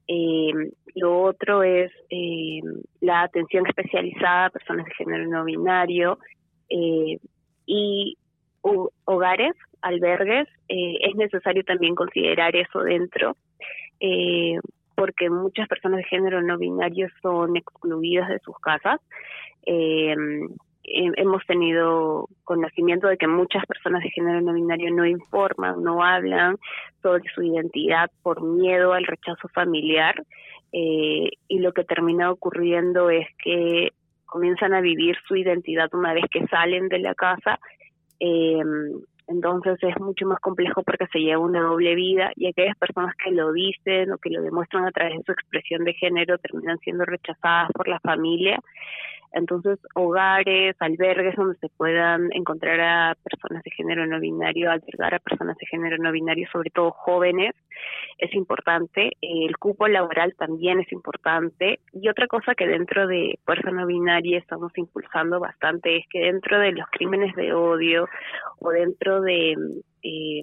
Eh, 0.08 0.52
lo 0.96 1.22
otro 1.22 1.64
es 1.64 1.92
eh, 2.10 2.62
la 3.00 3.24
atención 3.24 3.66
especializada 3.66 4.48
a 4.48 4.50
personas 4.50 4.86
de 4.86 4.94
género 4.96 5.28
no 5.28 5.46
binario 5.46 6.20
eh, 6.70 7.18
y 7.66 8.18
hogares, 8.62 9.54
albergues. 9.82 10.48
es 10.68 11.16
necesario 11.16 11.64
también 11.64 11.96
considerar 11.96 12.56
eso 12.56 12.80
dentro 12.80 13.36
porque 14.96 15.30
muchas 15.30 15.68
personas 15.68 15.98
de 15.98 16.04
género 16.06 16.42
no 16.42 16.58
binario 16.58 17.08
son 17.22 17.58
excluidas 17.58 18.30
de 18.30 18.40
sus 18.40 18.58
casas. 18.60 19.00
Eh, 19.66 20.16
hemos 20.86 21.46
tenido 21.46 22.28
conocimiento 22.44 23.08
de 23.08 23.18
que 23.18 23.28
muchas 23.28 23.66
personas 23.66 24.04
de 24.04 24.10
género 24.12 24.42
no 24.42 24.54
binario 24.54 24.94
no 24.94 25.06
informan, 25.06 25.82
no 25.82 26.04
hablan 26.04 26.58
sobre 27.02 27.24
su 27.34 27.42
identidad 27.42 28.12
por 28.22 28.42
miedo 28.44 28.94
al 28.94 29.06
rechazo 29.06 29.48
familiar 29.50 30.16
eh, 30.74 31.30
y 31.48 31.60
lo 31.60 31.72
que 31.72 31.84
termina 31.84 32.32
ocurriendo 32.32 33.10
es 33.10 33.28
que 33.42 33.90
comienzan 34.26 34.74
a 34.74 34.82
vivir 34.82 35.16
su 35.28 35.36
identidad 35.36 35.94
una 35.94 36.14
vez 36.14 36.26
que 36.30 36.46
salen 36.48 36.90
de 36.90 37.00
la 37.00 37.16
casa 37.16 37.60
eh, 38.20 38.62
entonces 39.28 39.78
es 39.82 40.00
mucho 40.00 40.26
más 40.26 40.40
complejo 40.40 40.84
porque 40.84 41.08
se 41.08 41.20
lleva 41.20 41.42
una 41.42 41.62
doble 41.62 41.96
vida 41.96 42.32
y 42.36 42.48
aquellas 42.48 42.78
personas 42.78 43.16
que 43.16 43.32
lo 43.32 43.52
dicen 43.54 44.12
o 44.12 44.18
que 44.18 44.30
lo 44.30 44.42
demuestran 44.42 44.86
a 44.86 44.92
través 44.92 45.18
de 45.18 45.24
su 45.24 45.32
expresión 45.32 45.84
de 45.84 45.94
género 45.94 46.38
terminan 46.38 46.78
siendo 46.80 47.06
rechazadas 47.06 47.70
por 47.74 47.88
la 47.88 48.00
familia 48.00 48.60
entonces, 49.34 49.80
hogares, 49.96 50.76
albergues 50.80 51.36
donde 51.36 51.58
se 51.58 51.70
puedan 51.70 52.32
encontrar 52.34 52.80
a 52.80 53.16
personas 53.16 53.64
de 53.64 53.72
género 53.72 54.06
no 54.06 54.20
binario, 54.20 54.70
albergar 54.72 55.16
a 55.16 55.20
personas 55.20 55.58
de 55.58 55.66
género 55.66 55.98
no 55.98 56.12
binario, 56.12 56.48
sobre 56.52 56.70
todo 56.70 56.92
jóvenes, 56.92 57.56
es 58.20 58.34
importante. 58.36 59.12
El 59.22 59.58
cupo 59.58 59.88
laboral 59.88 60.36
también 60.38 60.80
es 60.80 60.92
importante. 60.92 61.80
Y 61.94 62.10
otra 62.10 62.28
cosa 62.28 62.54
que 62.54 62.68
dentro 62.68 63.08
de 63.08 63.40
Fuerza 63.44 63.72
No 63.72 63.88
Binaria 63.88 64.38
estamos 64.38 64.72
impulsando 64.78 65.40
bastante 65.40 65.98
es 65.98 66.06
que 66.10 66.20
dentro 66.20 66.60
de 66.60 66.74
los 66.74 66.88
crímenes 66.92 67.36
de 67.36 67.54
odio 67.54 68.08
o 68.60 68.70
dentro 68.70 69.22
de... 69.22 69.56
Eh, 70.04 70.42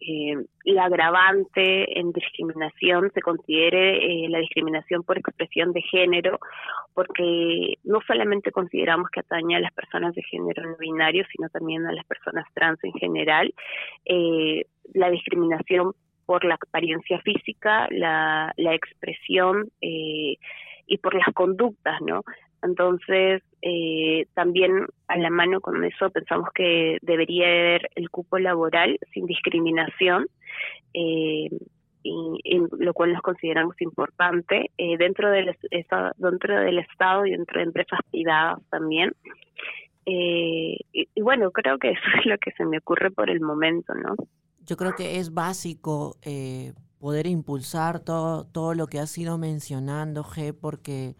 eh, 0.00 0.36
la 0.64 0.84
agravante 0.84 1.98
en 1.98 2.12
discriminación 2.12 3.10
se 3.14 3.20
considere 3.20 4.24
eh, 4.24 4.28
la 4.28 4.38
discriminación 4.38 5.02
por 5.02 5.18
expresión 5.18 5.72
de 5.72 5.82
género, 5.82 6.38
porque 6.94 7.78
no 7.84 8.00
solamente 8.06 8.52
consideramos 8.52 9.08
que 9.10 9.20
atañe 9.20 9.56
a 9.56 9.60
las 9.60 9.72
personas 9.72 10.14
de 10.14 10.22
género 10.22 10.62
no 10.62 10.76
binario, 10.76 11.24
sino 11.32 11.48
también 11.48 11.86
a 11.86 11.92
las 11.92 12.04
personas 12.06 12.46
trans 12.54 12.78
en 12.84 12.92
general. 12.92 13.54
Eh, 14.04 14.66
la 14.94 15.10
discriminación 15.10 15.92
por 16.26 16.44
la 16.44 16.54
apariencia 16.54 17.20
física, 17.20 17.86
la, 17.90 18.52
la 18.56 18.74
expresión 18.74 19.70
eh, 19.80 20.36
y 20.86 20.98
por 20.98 21.14
las 21.14 21.32
conductas, 21.34 22.00
¿no? 22.02 22.22
Entonces, 22.62 23.42
eh, 23.62 24.26
también 24.34 24.86
a 25.08 25.18
la 25.18 25.30
mano 25.30 25.60
con 25.60 25.84
eso 25.84 26.10
pensamos 26.10 26.48
que 26.54 26.98
debería 27.02 27.46
haber 27.46 27.90
el 27.94 28.10
cupo 28.10 28.38
laboral 28.38 28.98
sin 29.12 29.26
discriminación, 29.26 30.26
eh, 30.94 31.48
y, 32.02 32.58
lo 32.78 32.94
cual 32.94 33.12
nos 33.12 33.22
consideramos 33.22 33.80
importante 33.80 34.70
eh, 34.78 34.96
dentro 34.96 35.28
del 35.30 35.56
dentro 36.18 36.60
del 36.60 36.78
Estado 36.78 37.26
y 37.26 37.32
dentro 37.32 37.58
de 37.58 37.64
empresas 37.66 37.98
privadas 38.10 38.60
también. 38.70 39.12
y, 40.04 41.20
bueno, 41.20 41.50
creo 41.50 41.78
que 41.78 41.90
eso 41.90 42.00
es 42.20 42.26
lo 42.26 42.38
que 42.38 42.52
se 42.52 42.64
me 42.64 42.78
ocurre 42.78 43.10
por 43.10 43.28
el 43.28 43.40
momento, 43.40 43.94
¿no? 43.94 44.14
Yo 44.64 44.76
creo 44.76 44.92
que 44.94 45.18
es 45.18 45.34
básico 45.34 46.16
poder 46.98 47.26
impulsar 47.26 48.00
todo, 48.00 48.46
todo 48.46 48.74
lo 48.74 48.86
que 48.86 48.98
has 48.98 49.16
ido 49.18 49.38
mencionando, 49.38 50.24
G, 50.24 50.54
porque 50.58 51.14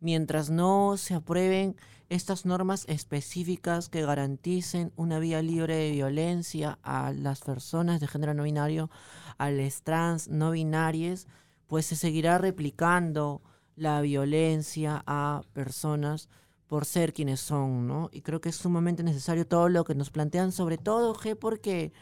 mientras 0.00 0.50
no 0.50 0.96
se 0.96 1.14
aprueben 1.14 1.76
estas 2.08 2.46
normas 2.46 2.84
específicas 2.88 3.88
que 3.88 4.04
garanticen 4.04 4.92
una 4.96 5.18
vía 5.18 5.42
libre 5.42 5.76
de 5.76 5.90
violencia 5.90 6.78
a 6.82 7.12
las 7.12 7.40
personas 7.40 8.00
de 8.00 8.06
género 8.06 8.34
no 8.34 8.44
binario, 8.44 8.90
a 9.38 9.50
las 9.50 9.82
trans 9.82 10.28
no 10.28 10.52
binarias, 10.52 11.26
pues 11.66 11.86
se 11.86 11.96
seguirá 11.96 12.38
replicando 12.38 13.42
la 13.74 14.00
violencia 14.00 15.02
a 15.06 15.42
personas 15.52 16.28
por 16.68 16.84
ser 16.84 17.12
quienes 17.12 17.40
son, 17.40 17.86
¿no? 17.86 18.08
Y 18.12 18.22
creo 18.22 18.40
que 18.40 18.48
es 18.48 18.56
sumamente 18.56 19.02
necesario 19.02 19.46
todo 19.46 19.68
lo 19.68 19.84
que 19.84 19.94
nos 19.94 20.10
plantean, 20.10 20.52
sobre 20.52 20.78
todo, 20.78 21.14
G, 21.14 21.36
porque 21.36 21.92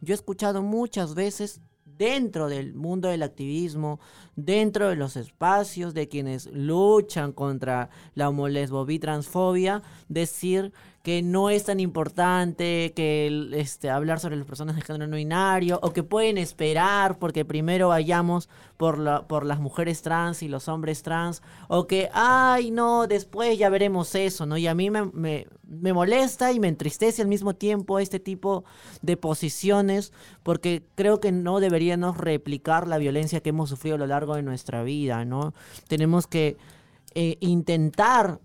yo 0.00 0.14
he 0.14 0.16
escuchado 0.16 0.62
muchas 0.62 1.14
veces 1.14 1.60
dentro 1.96 2.48
del 2.48 2.74
mundo 2.74 3.08
del 3.08 3.22
activismo, 3.22 4.00
dentro 4.36 4.88
de 4.88 4.96
los 4.96 5.16
espacios 5.16 5.94
de 5.94 6.08
quienes 6.08 6.46
luchan 6.46 7.32
contra 7.32 7.90
la 8.14 8.28
homolesbobitransfobia, 8.28 9.82
decir 10.08 10.72
que 11.04 11.20
no 11.20 11.50
es 11.50 11.64
tan 11.64 11.80
importante 11.80 12.94
que 12.96 13.50
este, 13.52 13.90
hablar 13.90 14.20
sobre 14.20 14.36
las 14.36 14.46
personas 14.46 14.74
de 14.74 14.80
género 14.80 15.06
no 15.06 15.16
binario 15.16 15.78
o 15.82 15.92
que 15.92 16.02
pueden 16.02 16.38
esperar 16.38 17.18
porque 17.18 17.44
primero 17.44 17.88
vayamos 17.88 18.48
por, 18.78 18.98
la, 18.98 19.28
por 19.28 19.44
las 19.44 19.60
mujeres 19.60 20.00
trans 20.00 20.42
y 20.42 20.48
los 20.48 20.66
hombres 20.66 21.02
trans 21.02 21.42
o 21.68 21.86
que, 21.86 22.08
ay, 22.14 22.70
no, 22.70 23.06
después 23.06 23.58
ya 23.58 23.68
veremos 23.68 24.14
eso, 24.14 24.46
¿no? 24.46 24.56
Y 24.56 24.66
a 24.66 24.74
mí 24.74 24.88
me, 24.88 25.10
me, 25.12 25.92
molesta 25.92 26.52
y 26.52 26.58
me 26.58 26.68
entristece 26.68 27.20
al 27.20 27.28
mismo 27.28 27.54
tiempo 27.54 27.98
este 27.98 28.18
tipo 28.18 28.64
de 29.02 29.18
posiciones 29.18 30.10
porque 30.42 30.86
creo 30.94 31.20
que 31.20 31.32
no 31.32 31.60
deberíamos 31.60 32.16
replicar 32.16 32.88
la 32.88 32.96
violencia 32.96 33.42
que 33.42 33.50
hemos 33.50 33.68
sufrido 33.68 33.96
a 33.96 33.98
lo 33.98 34.06
largo 34.06 34.36
de 34.36 34.42
nuestra 34.42 34.82
vida, 34.82 35.26
¿no? 35.26 35.52
Tenemos 35.86 36.26
que 36.26 36.56
eh, 37.14 37.36
intentar 37.40 38.40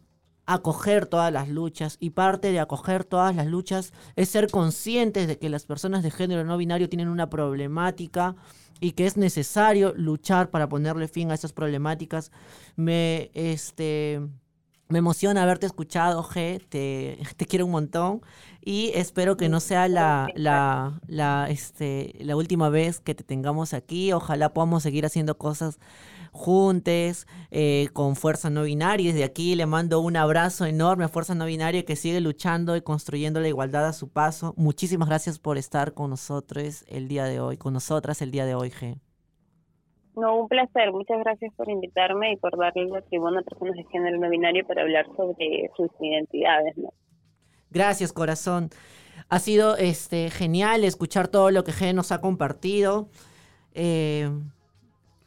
acoger 0.50 1.06
todas 1.06 1.32
las 1.32 1.48
luchas 1.48 1.98
y 2.00 2.10
parte 2.10 2.52
de 2.52 2.60
acoger 2.60 3.04
todas 3.04 3.36
las 3.36 3.46
luchas 3.46 3.94
es 4.16 4.30
ser 4.30 4.50
conscientes 4.50 5.28
de 5.28 5.38
que 5.38 5.48
las 5.48 5.66
personas 5.66 6.02
de 6.02 6.10
género 6.10 6.44
no 6.44 6.58
binario 6.58 6.90
tienen 6.90 7.08
una 7.08 7.30
problemática 7.30 8.36
y 8.80 8.94
que 8.94 9.06
es 9.06 9.16
necesario 9.16 9.94
luchar 9.96 10.50
para 10.50 10.68
ponerle 10.68 11.08
fin 11.08 11.30
a 11.30 11.36
esas 11.36 11.54
problemáticas. 11.54 12.32
Me, 12.76 13.30
este, 13.36 14.22
me 14.88 14.98
emociona 14.98 15.44
haberte 15.44 15.68
escuchado, 15.68 16.24
G, 16.24 16.66
te, 16.68 17.20
te 17.38 17.46
quiero 17.46 17.68
un 17.68 17.72
montón 17.72 18.22
y 18.60 18.92
espero 18.96 19.38
que 19.38 19.50
no 19.50 19.60
sea 19.60 19.88
la, 19.88 20.30
la, 20.34 21.00
la, 21.06 21.48
este, 21.52 22.16
la 22.22 22.36
última 22.36 22.70
vez 22.70 23.00
que 23.00 23.14
te 23.14 23.24
tengamos 23.24 23.76
aquí. 23.76 24.14
Ojalá 24.14 24.52
podamos 24.52 24.82
seguir 24.82 25.06
haciendo 25.06 25.38
cosas 25.38 25.78
juntes, 26.40 27.28
eh, 27.52 27.90
con 27.94 28.16
Fuerza 28.16 28.50
No 28.50 28.64
Binaria. 28.64 29.12
Desde 29.12 29.26
aquí 29.26 29.56
le 29.56 29.66
mando 29.66 30.00
un 30.00 30.16
abrazo 30.16 30.66
enorme 30.66 31.04
a 31.04 31.10
Fuerza 31.10 31.36
No 31.36 31.46
Binaria 31.46 31.84
que 31.84 31.96
sigue 31.96 32.22
luchando 32.22 32.76
y 32.78 32.82
construyendo 32.82 33.42
la 33.42 33.50
igualdad 33.50 33.86
a 33.86 33.94
su 33.94 34.10
paso. 34.10 34.54
Muchísimas 34.56 35.10
gracias 35.10 35.38
por 35.38 35.58
estar 35.58 35.94
con 35.94 36.10
nosotros 36.10 36.86
el 36.88 37.08
día 37.10 37.26
de 37.26 37.42
hoy, 37.42 37.58
con 37.58 37.74
nosotras 37.74 38.22
el 38.22 38.32
día 38.32 38.46
de 38.46 38.56
hoy, 38.56 38.70
G. 38.70 38.98
No, 40.16 40.38
un 40.38 40.48
placer. 40.48 40.92
Muchas 40.92 41.20
gracias 41.20 41.54
por 41.56 41.70
invitarme 41.70 42.34
y 42.34 42.38
por 42.38 42.58
darle 42.58 42.86
la 42.86 43.02
tribuna 43.02 43.42
a 43.42 43.44
personas 43.44 43.76
de 43.76 43.84
género 43.92 44.18
no 44.18 44.30
binario 44.30 44.66
para 44.66 44.82
hablar 44.82 45.06
sobre 45.16 45.70
sus 45.76 45.90
identidades, 46.00 46.76
Gracias, 47.70 48.12
corazón. 48.14 48.70
Ha 49.28 49.40
sido 49.40 49.76
este 49.78 50.30
genial 50.32 50.84
escuchar 50.84 51.28
todo 51.28 51.52
lo 51.52 51.64
que 51.64 51.72
G 51.72 51.94
nos 51.94 52.12
ha 52.12 52.22
compartido. 52.22 53.10
Eh, 53.74 54.30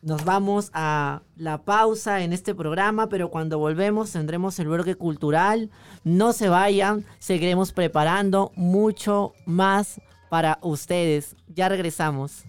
nos 0.02 0.24
vamos 0.24 0.70
a 0.74 1.22
la 1.36 1.62
pausa 1.62 2.22
en 2.22 2.32
este 2.32 2.54
programa, 2.54 3.08
pero 3.08 3.30
cuando 3.30 3.58
volvemos 3.58 4.10
tendremos 4.10 4.58
el 4.58 4.68
bloque 4.68 4.96
cultural. 4.96 5.70
No 6.04 6.32
se 6.32 6.48
vayan, 6.48 7.04
seguiremos 7.20 7.72
preparando 7.72 8.50
mucho 8.56 9.32
más 9.46 10.00
para 10.28 10.58
ustedes. 10.60 11.36
Ya 11.46 11.68
regresamos. 11.68 12.44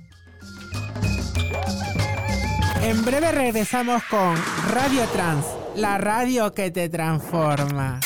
En 2.81 3.05
breve 3.05 3.31
regresamos 3.31 4.03
con 4.09 4.35
Radio 4.71 5.05
Trans, 5.13 5.45
la 5.75 5.97
radio 5.97 6.53
que 6.53 6.71
te 6.71 6.89
transforma. 6.89 7.99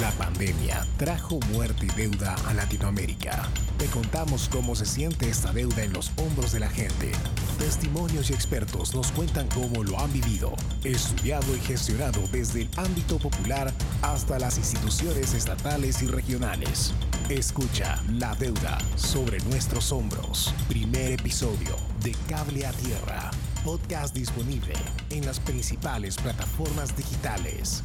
La 0.00 0.10
pandemia 0.12 0.86
trajo 0.96 1.40
muerte 1.52 1.86
y 1.86 1.96
deuda 1.96 2.36
a 2.46 2.54
Latinoamérica. 2.54 3.48
Te 3.78 3.86
contamos 3.86 4.48
cómo 4.48 4.76
se 4.76 4.86
siente 4.86 5.28
esta 5.28 5.52
deuda 5.52 5.82
en 5.82 5.92
los 5.92 6.12
hombros 6.18 6.52
de 6.52 6.60
la 6.60 6.68
gente. 6.68 7.10
Testimonios 7.58 8.30
y 8.30 8.34
expertos 8.34 8.94
nos 8.94 9.10
cuentan 9.10 9.48
cómo 9.48 9.82
lo 9.82 9.98
han 9.98 10.12
vivido, 10.12 10.52
estudiado 10.84 11.56
y 11.56 11.60
gestionado 11.60 12.20
desde 12.30 12.62
el 12.62 12.70
ámbito 12.76 13.18
popular 13.18 13.72
hasta 14.00 14.38
las 14.38 14.58
instituciones 14.58 15.34
estatales 15.34 16.00
y 16.02 16.06
regionales. 16.06 16.94
Escucha 17.28 18.00
La 18.12 18.36
deuda 18.36 18.78
sobre 18.94 19.40
nuestros 19.40 19.90
hombros. 19.90 20.54
Primer 20.68 21.12
episodio 21.12 21.76
de 22.04 22.14
Cable 22.28 22.64
a 22.64 22.72
Tierra. 22.72 23.30
Podcast 23.64 24.14
disponible 24.14 24.72
en 25.10 25.26
las 25.26 25.40
principales 25.40 26.16
plataformas 26.16 26.96
digitales. 26.96 27.82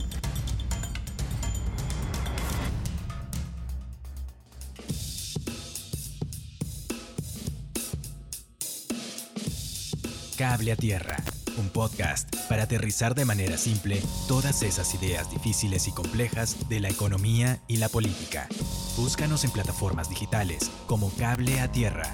Cable 10.43 10.73
a 10.73 10.75
Tierra, 10.75 11.15
un 11.57 11.69
podcast 11.69 12.27
para 12.49 12.63
aterrizar 12.63 13.15
de 13.15 13.23
manera 13.23 13.57
simple 13.57 14.01
todas 14.27 14.61
esas 14.61 14.93
ideas 14.93 15.31
difíciles 15.31 15.87
y 15.87 15.93
complejas 15.93 16.67
de 16.67 16.81
la 16.81 16.89
economía 16.89 17.61
y 17.69 17.77
la 17.77 17.87
política. 17.87 18.49
Búscanos 18.97 19.45
en 19.45 19.51
plataformas 19.51 20.09
digitales 20.09 20.69
como 20.85 21.11
Cable 21.11 21.61
a 21.61 21.71
Tierra. 21.71 22.13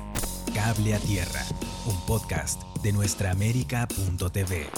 Cable 0.54 0.94
a 0.94 1.00
Tierra, 1.00 1.44
un 1.88 2.00
podcast 2.06 2.62
de 2.84 2.92
nuestra 2.92 3.32
América.tv. 3.32 4.70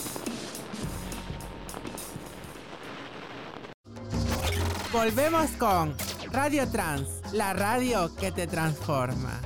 Volvemos 4.94 5.52
con 5.60 5.94
Radio 6.32 6.70
Trans, 6.70 7.10
la 7.34 7.52
radio 7.52 8.16
que 8.16 8.32
te 8.32 8.48
transforma. 8.48 9.42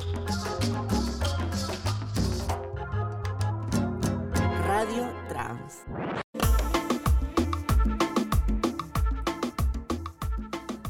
Radio 4.76 5.10
Trans. 5.30 5.86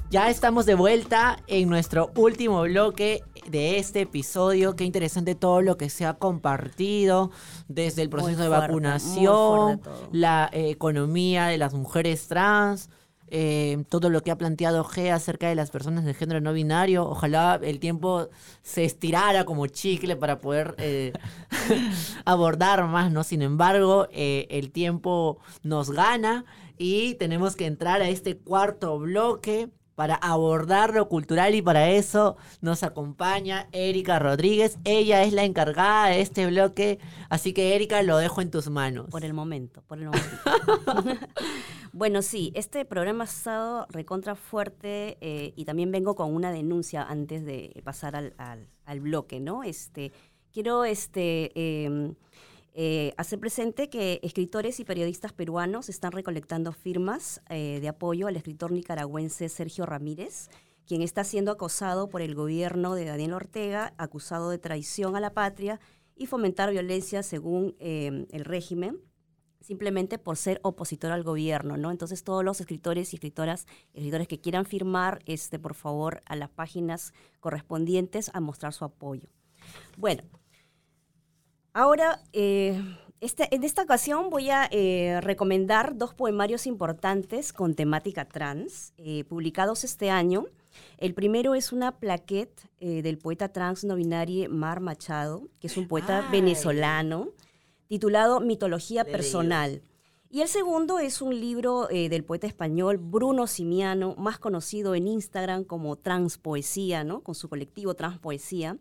Ya 0.09 0.31
estamos 0.31 0.65
de 0.65 0.73
vuelta 0.73 1.37
en 1.45 1.69
nuestro 1.69 2.11
último 2.15 2.63
bloque 2.63 3.21
de 3.47 3.77
este 3.77 4.01
episodio. 4.01 4.75
Qué 4.75 4.85
interesante 4.85 5.35
todo 5.35 5.61
lo 5.61 5.77
que 5.77 5.91
se 5.91 6.03
ha 6.07 6.15
compartido 6.15 7.29
desde 7.67 8.01
el 8.01 8.09
proceso 8.09 8.41
de 8.41 8.49
vacunación, 8.49 9.79
la 10.11 10.49
eh, 10.51 10.71
economía 10.71 11.45
de 11.45 11.59
las 11.59 11.75
mujeres 11.75 12.27
trans, 12.27 12.89
eh, 13.27 13.83
todo 13.89 14.09
lo 14.09 14.21
que 14.21 14.31
ha 14.31 14.37
planteado 14.37 14.83
G 14.83 15.11
acerca 15.11 15.49
de 15.49 15.55
las 15.55 15.71
personas 15.71 16.05
de 16.05 16.13
género 16.13 16.41
no 16.41 16.53
binario. 16.53 17.07
Ojalá 17.07 17.59
el 17.63 17.79
tiempo 17.79 18.29
se 18.61 18.85
estirara 18.85 19.45
como 19.45 19.67
chicle 19.67 20.15
para 20.15 20.39
poder 20.39 20.75
eh, 20.77 21.13
abordar 22.25 22.85
más, 22.87 23.11
¿no? 23.11 23.23
Sin 23.23 23.41
embargo, 23.41 24.07
eh, 24.11 24.47
el 24.49 24.71
tiempo 24.71 25.39
nos 25.63 25.91
gana 25.91 26.45
y 26.77 27.15
tenemos 27.15 27.55
que 27.55 27.65
entrar 27.65 28.01
a 28.01 28.09
este 28.09 28.37
cuarto 28.37 28.99
bloque 28.99 29.69
para 29.95 30.15
abordar 30.15 30.93
lo 30.93 31.07
cultural 31.07 31.55
y 31.55 31.61
para 31.61 31.89
eso 31.89 32.35
nos 32.61 32.83
acompaña 32.83 33.67
Erika 33.71 34.19
Rodríguez. 34.19 34.77
Ella 34.83 35.23
es 35.23 35.33
la 35.33 35.43
encargada 35.43 36.07
de 36.07 36.21
este 36.21 36.45
bloque, 36.47 36.99
así 37.29 37.53
que 37.53 37.75
Erika 37.75 38.03
lo 38.03 38.17
dejo 38.17 38.41
en 38.41 38.51
tus 38.51 38.69
manos. 38.69 39.09
Por 39.09 39.23
el 39.23 39.33
momento, 39.33 39.81
por 39.87 39.97
el 39.97 40.05
momento. 40.05 40.27
bueno, 41.93 42.21
sí, 42.21 42.51
este 42.55 42.83
programa 42.85 43.23
ha 43.23 43.27
estado 43.27 43.87
recontra 43.89 44.35
fuerte 44.35 45.17
eh, 45.21 45.53
y 45.55 45.65
también 45.65 45.91
vengo 45.91 46.15
con 46.15 46.33
una 46.35 46.51
denuncia 46.51 47.03
antes 47.03 47.45
de 47.45 47.81
pasar 47.83 48.15
al, 48.15 48.33
al, 48.85 48.99
bloque, 48.99 49.39
¿no? 49.39 49.63
Este, 49.63 50.11
quiero 50.51 50.83
este, 50.83 51.51
em, 51.85 52.15
eh, 52.77 53.13
hace 53.15 53.37
presente 53.37 53.87
que 53.87 54.19
escritores 54.21 54.81
y 54.81 54.83
periodistas 54.83 55.31
peruanos 55.31 55.87
están 55.87 56.11
recolectando 56.11 56.73
firmas 56.73 57.41
eh, 57.47 57.79
de 57.79 57.87
apoyo 57.87 58.27
al 58.27 58.35
escritor 58.35 58.73
nicaragüense 58.73 59.47
Sergio 59.47 59.85
Ramírez, 59.85 60.49
quien 60.85 61.01
está 61.01 61.23
siendo 61.23 61.51
acosado 61.51 62.09
por 62.09 62.21
el 62.21 62.35
gobierno 62.35 62.93
de 62.93 63.05
Daniel 63.05 63.31
Ortega, 63.31 63.93
acusado 63.97 64.49
de 64.49 64.57
traición 64.57 65.15
a 65.15 65.21
la 65.21 65.33
patria 65.33 65.79
y 66.17 66.25
fomentar 66.25 66.69
violencia 66.69 67.23
según 67.23 67.77
eh, 67.79 68.27
el 68.31 68.43
régimen 68.43 68.99
simplemente 69.61 70.19
por 70.19 70.35
ser 70.35 70.59
opositor 70.61 71.11
al 71.11 71.23
gobierno, 71.23 71.77
¿no? 71.77 71.91
Entonces 71.91 72.23
todos 72.23 72.43
los 72.43 72.59
escritores 72.59 73.13
y 73.13 73.15
escritoras, 73.15 73.65
escritores 73.93 74.27
que 74.27 74.39
quieran 74.39 74.65
firmar, 74.65 75.23
este, 75.25 75.57
por 75.57 75.73
favor, 75.73 76.21
a 76.25 76.35
las 76.35 76.49
páginas 76.49 77.13
correspondientes 77.39 78.29
a 78.33 78.41
mostrar 78.41 78.73
su 78.73 78.85
apoyo. 78.85 79.27
Bueno, 79.97 80.21
Ahora, 81.77 82.21
eh, 82.31 82.81
este, 83.19 83.53
en 83.53 83.65
esta 83.65 83.81
ocasión 83.81 84.29
voy 84.29 84.49
a 84.49 84.69
eh, 84.71 85.19
recomendar 85.19 85.97
dos 85.97 86.13
poemarios 86.13 86.67
importantes 86.67 87.51
con 87.51 87.75
temática 87.75 88.23
trans, 88.23 88.93
eh, 88.97 89.25
publicados 89.25 89.83
este 89.83 90.09
año. 90.09 90.45
El 90.97 91.13
primero 91.13 91.53
es 91.53 91.73
una 91.73 91.91
plaquette 91.91 92.69
del 92.79 93.17
poeta 93.17 93.49
trans 93.49 93.83
no 93.83 93.97
binario 93.97 94.49
Mar 94.49 94.79
Machado, 94.79 95.49
que 95.59 95.67
es 95.67 95.75
un 95.75 95.89
poeta 95.89 96.25
venezolano, 96.31 97.27
titulado 97.87 98.39
Mitología 98.39 99.03
Personal. 99.03 99.81
Y 100.29 100.43
el 100.43 100.47
segundo 100.47 100.99
es 100.99 101.21
un 101.21 101.37
libro 101.37 101.87
del 101.87 102.23
poeta 102.23 102.47
español 102.47 102.97
Bruno 102.97 103.47
Simiano, 103.47 104.15
más 104.17 104.39
conocido 104.39 104.95
en 104.95 105.09
Instagram 105.09 105.65
como 105.65 105.97
Transpoesía, 105.97 107.03
¿no? 107.03 107.19
con 107.19 107.35
su 107.35 107.49
colectivo 107.49 107.95
Transpoesía 107.95 108.77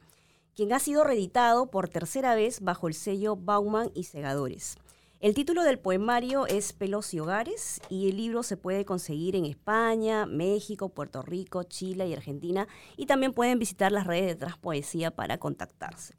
quien 0.55 0.73
ha 0.73 0.79
sido 0.79 1.05
reeditado 1.05 1.71
por 1.71 1.89
tercera 1.89 2.35
vez 2.35 2.61
bajo 2.61 2.89
el 2.89 2.95
sello 2.95 3.37
Bauman 3.37 3.91
y 3.95 4.05
Segadores. 4.05 4.77
El 5.21 5.35
título 5.35 5.63
del 5.63 5.79
poemario 5.79 6.47
es 6.47 6.75
Pelos 6.75 7.15
y 7.15 7.21
Hogares 7.21 7.81
y 7.89 8.11
el 8.11 8.19
libro 8.19 8.43
se 8.43 8.59
puede 8.59 8.85
conseguir 8.85 9.37
en 9.37 9.47
España, 9.47 10.27
México, 10.27 10.91
Puerto 10.91 11.23
Rico, 11.23 11.63
Chile 11.63 12.07
y 12.07 12.13
Argentina 12.13 12.69
y 12.97 13.07
también 13.07 13.33
pueden 13.33 13.59
visitar 13.59 13.91
las 13.91 14.07
redes 14.07 14.27
de 14.27 14.37
Transpoesía 14.37 15.11
para 15.11 15.39
contactarse. 15.39 16.15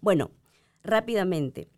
Bueno, 0.00 0.30
rápidamente. 0.84 1.68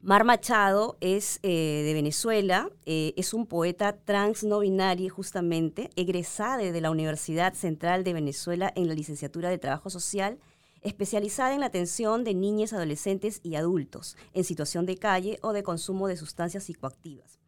Mar 0.00 0.24
Machado 0.24 0.98
es 1.00 1.38
eh, 1.42 1.82
de 1.86 1.94
Venezuela, 1.94 2.68
eh, 2.84 3.14
es 3.16 3.32
un 3.32 3.46
poeta 3.46 3.96
trans 3.96 4.44
no 4.44 4.58
binario 4.58 5.14
justamente, 5.14 5.88
egresada 5.96 6.58
de 6.58 6.80
la 6.82 6.90
Universidad 6.90 7.54
Central 7.54 8.04
de 8.04 8.12
Venezuela 8.12 8.70
en 8.76 8.88
la 8.88 8.94
licenciatura 8.94 9.48
de 9.48 9.56
Trabajo 9.56 9.88
Social, 9.88 10.38
especializada 10.84 11.54
en 11.54 11.60
la 11.60 11.66
atención 11.66 12.22
de 12.22 12.34
niñas, 12.34 12.72
adolescentes 12.72 13.40
y 13.42 13.56
adultos 13.56 14.16
en 14.32 14.44
situación 14.44 14.86
de 14.86 14.96
calle 14.96 15.38
o 15.42 15.52
de 15.52 15.64
consumo 15.64 16.06
de 16.06 16.16
sustancias 16.16 16.64
psicoactivas. 16.64 17.40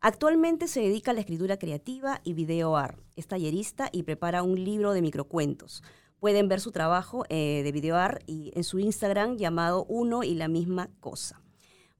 Actualmente 0.00 0.68
se 0.68 0.80
dedica 0.80 1.10
a 1.10 1.14
la 1.14 1.20
escritura 1.20 1.58
creativa 1.58 2.20
y 2.24 2.32
video 2.32 2.76
art. 2.76 2.98
Es 3.16 3.26
tallerista 3.26 3.88
y 3.92 4.04
prepara 4.04 4.42
un 4.42 4.64
libro 4.64 4.92
de 4.92 5.02
microcuentos. 5.02 5.82
Pueden 6.20 6.48
ver 6.48 6.60
su 6.60 6.72
trabajo 6.72 7.24
eh, 7.28 7.62
de 7.62 7.72
video 7.72 7.96
art 7.96 8.22
y 8.26 8.52
en 8.54 8.64
su 8.64 8.78
Instagram 8.78 9.36
llamado 9.36 9.84
Uno 9.88 10.22
y 10.22 10.34
la 10.34 10.48
misma 10.48 10.88
cosa. 11.00 11.42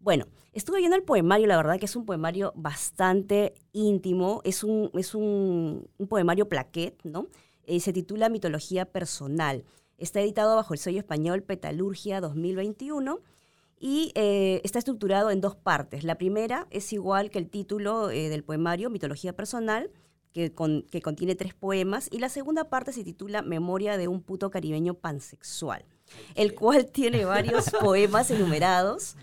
Bueno, 0.01 0.27
estuve 0.53 0.79
viendo 0.79 0.97
el 0.97 1.03
poemario, 1.03 1.49
la 1.49 1.57
verdad 1.57 1.79
que 1.79 1.87
es 1.87 1.97
un 1.97 2.07
poemario 2.07 2.53
bastante 2.55 3.55
íntimo, 3.73 4.43
es 4.45 4.63
un, 4.63 4.91
es 4.95 5.15
un, 5.15 5.91
poemario 6.09 6.49
plaquet, 6.49 7.01
¿no? 7.03 7.27
Eh, 7.65 7.81
se 7.81 7.93
titula 7.93 8.29
Mitología 8.29 8.85
Personal. 8.85 9.65
Está 9.99 10.21
editado 10.21 10.57
bajo 10.57 10.75
el 10.75 10.81
sello 10.81 10.99
español 10.99 11.43
Petalurgia 11.43 12.21
2021 12.21 13.21
y 13.81 14.13
eh, 14.15 14.61
está 14.65 14.79
estructurado 14.79 15.31
en 15.31 15.41
dos 15.41 15.57
partes. 15.57 16.05
La 16.05 16.17
primera 16.17 16.67
es 16.71 16.93
igual 16.93 17.31
que 17.31 17.39
el 17.39 17.49
título 17.49 18.11
eh, 18.11 18.29
del 18.29 18.45
poemario, 18.45 18.91
Mitología 18.91 19.35
Personal, 19.35 19.91
que, 20.33 20.53
que 20.91 21.03
contiene 21.03 21.35
tres 21.35 21.55
poemas, 21.55 22.09
y 22.11 22.19
la 22.19 22.29
segunda 22.29 22.69
parte 22.69 22.93
se 22.93 23.05
titula 23.05 23.43
Memoria 23.43 23.97
de 23.97 24.09
un 24.09 24.23
puto 24.23 24.51
caribeño 24.51 24.95
pansexual, 24.95 25.85
el 26.35 26.55
cual 26.55 26.87
tiene 26.87 27.25
varios 27.25 27.71
poemas 27.81 28.31
enumerados 28.31 29.17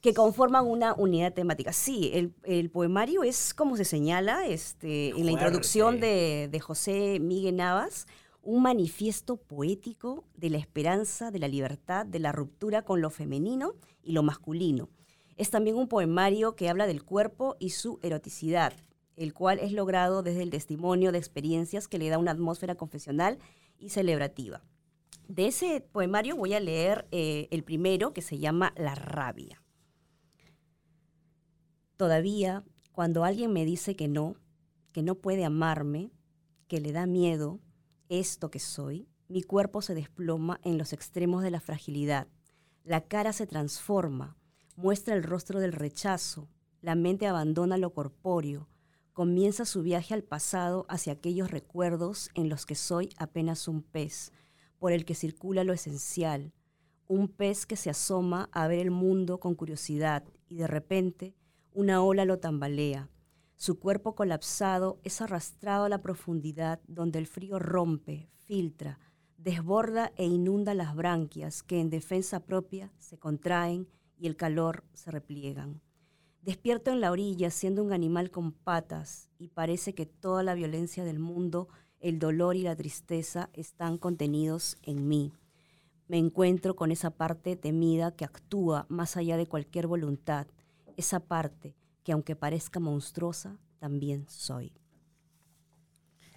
que 0.00 0.14
conforman 0.14 0.66
una 0.66 0.94
unidad 0.94 1.32
temática. 1.32 1.72
Sí, 1.72 2.32
el, 2.44 2.70
poemario 2.70 3.24
es 3.24 3.52
como 3.52 3.76
se 3.76 3.84
señala 3.84 4.46
este, 4.46 5.10
en 5.10 5.26
la 5.26 5.32
introducción 5.32 6.00
de, 6.00 6.60
José 6.62 7.18
Miguel 7.20 7.56
Navas, 7.56 8.06
un 8.48 8.62
manifiesto 8.62 9.36
poético 9.36 10.24
de 10.34 10.48
la 10.48 10.56
esperanza, 10.56 11.30
de 11.30 11.38
la 11.38 11.48
libertad, 11.48 12.06
de 12.06 12.18
la 12.18 12.32
ruptura 12.32 12.80
con 12.80 13.02
lo 13.02 13.10
femenino 13.10 13.74
y 14.02 14.12
lo 14.12 14.22
masculino. 14.22 14.88
Es 15.36 15.50
también 15.50 15.76
un 15.76 15.86
poemario 15.86 16.56
que 16.56 16.70
habla 16.70 16.86
del 16.86 17.04
cuerpo 17.04 17.56
y 17.58 17.70
su 17.70 17.98
eroticidad, 18.02 18.72
el 19.16 19.34
cual 19.34 19.58
es 19.58 19.72
logrado 19.72 20.22
desde 20.22 20.42
el 20.42 20.48
testimonio 20.48 21.12
de 21.12 21.18
experiencias 21.18 21.88
que 21.88 21.98
le 21.98 22.08
da 22.08 22.16
una 22.16 22.30
atmósfera 22.30 22.74
confesional 22.74 23.36
y 23.78 23.90
celebrativa. 23.90 24.64
De 25.28 25.48
ese 25.48 25.82
poemario 25.82 26.34
voy 26.34 26.54
a 26.54 26.60
leer 26.60 27.06
eh, 27.10 27.48
el 27.50 27.64
primero 27.64 28.14
que 28.14 28.22
se 28.22 28.38
llama 28.38 28.72
La 28.78 28.94
rabia. 28.94 29.62
Todavía, 31.98 32.64
cuando 32.92 33.24
alguien 33.24 33.52
me 33.52 33.66
dice 33.66 33.94
que 33.94 34.08
no, 34.08 34.36
que 34.92 35.02
no 35.02 35.16
puede 35.16 35.44
amarme, 35.44 36.12
que 36.66 36.80
le 36.80 36.92
da 36.92 37.04
miedo 37.04 37.60
esto 38.08 38.50
que 38.50 38.60
soy, 38.60 39.08
mi 39.28 39.42
cuerpo 39.42 39.82
se 39.82 39.94
desploma 39.94 40.60
en 40.64 40.78
los 40.78 40.92
extremos 40.92 41.42
de 41.42 41.50
la 41.50 41.60
fragilidad. 41.60 42.28
La 42.84 43.02
cara 43.02 43.32
se 43.32 43.46
transforma, 43.46 44.36
muestra 44.76 45.14
el 45.14 45.22
rostro 45.22 45.60
del 45.60 45.72
rechazo, 45.72 46.48
la 46.80 46.94
mente 46.94 47.26
abandona 47.26 47.76
lo 47.76 47.92
corpóreo, 47.92 48.68
comienza 49.12 49.64
su 49.64 49.82
viaje 49.82 50.14
al 50.14 50.22
pasado 50.22 50.86
hacia 50.88 51.12
aquellos 51.12 51.50
recuerdos 51.50 52.30
en 52.34 52.48
los 52.48 52.66
que 52.66 52.76
soy 52.76 53.10
apenas 53.18 53.68
un 53.68 53.82
pez, 53.82 54.32
por 54.78 54.92
el 54.92 55.04
que 55.04 55.14
circula 55.14 55.64
lo 55.64 55.72
esencial, 55.72 56.52
un 57.08 57.28
pez 57.28 57.66
que 57.66 57.76
se 57.76 57.90
asoma 57.90 58.48
a 58.52 58.68
ver 58.68 58.78
el 58.78 58.90
mundo 58.90 59.40
con 59.40 59.54
curiosidad 59.54 60.22
y 60.46 60.56
de 60.56 60.66
repente 60.66 61.34
una 61.72 62.02
ola 62.02 62.24
lo 62.24 62.38
tambalea. 62.38 63.10
Su 63.60 63.80
cuerpo 63.80 64.14
colapsado 64.14 65.00
es 65.02 65.20
arrastrado 65.20 65.86
a 65.86 65.88
la 65.88 66.00
profundidad 66.00 66.78
donde 66.86 67.18
el 67.18 67.26
frío 67.26 67.58
rompe, 67.58 68.30
filtra, 68.36 69.00
desborda 69.36 70.12
e 70.14 70.26
inunda 70.26 70.74
las 70.74 70.94
branquias 70.94 71.64
que 71.64 71.80
en 71.80 71.90
defensa 71.90 72.38
propia 72.38 72.92
se 72.98 73.18
contraen 73.18 73.88
y 74.16 74.28
el 74.28 74.36
calor 74.36 74.84
se 74.92 75.10
repliegan. 75.10 75.82
Despierto 76.40 76.92
en 76.92 77.00
la 77.00 77.10
orilla 77.10 77.50
siendo 77.50 77.82
un 77.82 77.92
animal 77.92 78.30
con 78.30 78.52
patas 78.52 79.28
y 79.40 79.48
parece 79.48 79.92
que 79.92 80.06
toda 80.06 80.44
la 80.44 80.54
violencia 80.54 81.02
del 81.02 81.18
mundo, 81.18 81.66
el 81.98 82.20
dolor 82.20 82.54
y 82.54 82.62
la 82.62 82.76
tristeza 82.76 83.50
están 83.54 83.98
contenidos 83.98 84.78
en 84.84 85.08
mí. 85.08 85.32
Me 86.06 86.18
encuentro 86.18 86.76
con 86.76 86.92
esa 86.92 87.10
parte 87.10 87.56
temida 87.56 88.12
que 88.14 88.24
actúa 88.24 88.86
más 88.88 89.16
allá 89.16 89.36
de 89.36 89.48
cualquier 89.48 89.88
voluntad, 89.88 90.46
esa 90.96 91.18
parte 91.18 91.74
que 92.08 92.12
aunque 92.12 92.36
parezca 92.36 92.80
monstruosa, 92.80 93.58
también 93.80 94.24
soy. 94.30 94.72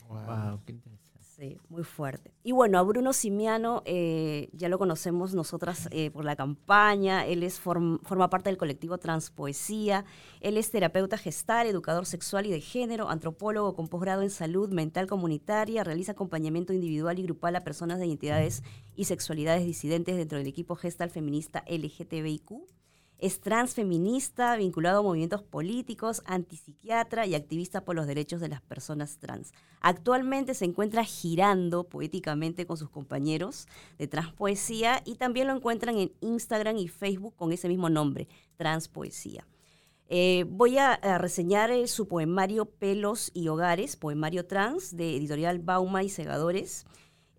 Wow, 0.10 0.60
qué 0.66 0.74
interesante. 0.74 1.22
Sí, 1.24 1.58
muy 1.70 1.86
fuerte. 1.86 2.34
Y 2.44 2.52
bueno, 2.52 2.78
a 2.78 2.82
Bruno 2.82 3.14
Simiano 3.14 3.84
eh, 3.86 4.50
ya 4.52 4.68
lo 4.68 4.78
conocemos 4.78 5.34
nosotras 5.34 5.88
eh, 5.92 6.12
por 6.12 6.26
la 6.26 6.36
campaña, 6.36 7.26
él 7.26 7.42
es 7.44 7.58
forma 7.58 8.30
parte 8.30 8.50
del 8.50 8.58
colectivo 8.58 8.98
Transpoesía, 8.98 10.04
él 10.42 10.58
es 10.58 10.72
terapeuta 10.72 11.18
gestal, 11.18 11.68
educador 11.68 12.06
sexual 12.06 12.48
y 12.48 12.52
de 12.52 12.60
género, 12.60 13.10
antropólogo 13.10 13.74
con 13.74 13.88
posgrado 13.88 14.24
en 14.24 14.30
salud 14.30 14.74
mental 14.74 15.08
comunitaria, 15.08 15.86
realiza 15.86 16.12
acompañamiento 16.12 16.74
individual 16.74 17.18
y 17.18 17.24
grupal 17.24 17.56
a 17.56 17.64
personas 17.64 17.98
de 18.00 18.08
identidades 18.08 18.62
y 18.94 19.06
sexualidades 19.06 19.66
disidentes 19.66 20.18
dentro 20.18 20.38
del 20.38 20.48
equipo 20.48 20.76
gestal 20.76 21.12
feminista 21.12 21.64
LGTBIQ 21.66 22.81
es 23.22 23.40
transfeminista, 23.40 24.56
vinculado 24.56 25.00
a 25.00 25.04
movimientos 25.04 25.44
políticos, 25.44 26.24
antipsiquiatra 26.26 27.28
y 27.28 27.36
activista 27.36 27.86
por 27.86 27.96
los 27.96 28.08
derechos 28.08 28.42
de 28.42 28.50
las 28.50 28.62
personas 28.62 29.20
trans. 29.20 29.54
Actualmente 29.80 30.56
se 30.56 30.66
encuentra 30.66 31.04
girando 31.04 31.84
poéticamente 31.84 32.66
con 32.66 32.78
sus 32.78 32.90
compañeros 32.90 33.68
de 34.00 34.08
Transpoesía 34.08 35.04
y 35.06 35.16
también 35.16 35.48
lo 35.48 35.56
encuentran 35.56 35.98
en 35.98 36.12
Instagram 36.22 36.78
y 36.78 36.88
Facebook 36.88 37.36
con 37.36 37.52
ese 37.52 37.68
mismo 37.68 37.90
nombre, 37.90 38.28
Transpoesía. 38.58 39.48
Eh, 40.10 40.46
voy 40.50 40.80
a, 40.80 40.98
reseñar 41.20 41.72
eh, 41.72 41.88
su 41.88 42.08
poemario 42.08 42.66
Pelos 42.66 43.32
y 43.36 43.48
Hogares, 43.48 43.96
poemario 43.96 44.46
trans 44.46 44.98
de 44.98 45.16
editorial 45.16 45.60
Bauma 45.60 46.04
y 46.04 46.10
Segadores. 46.10 46.86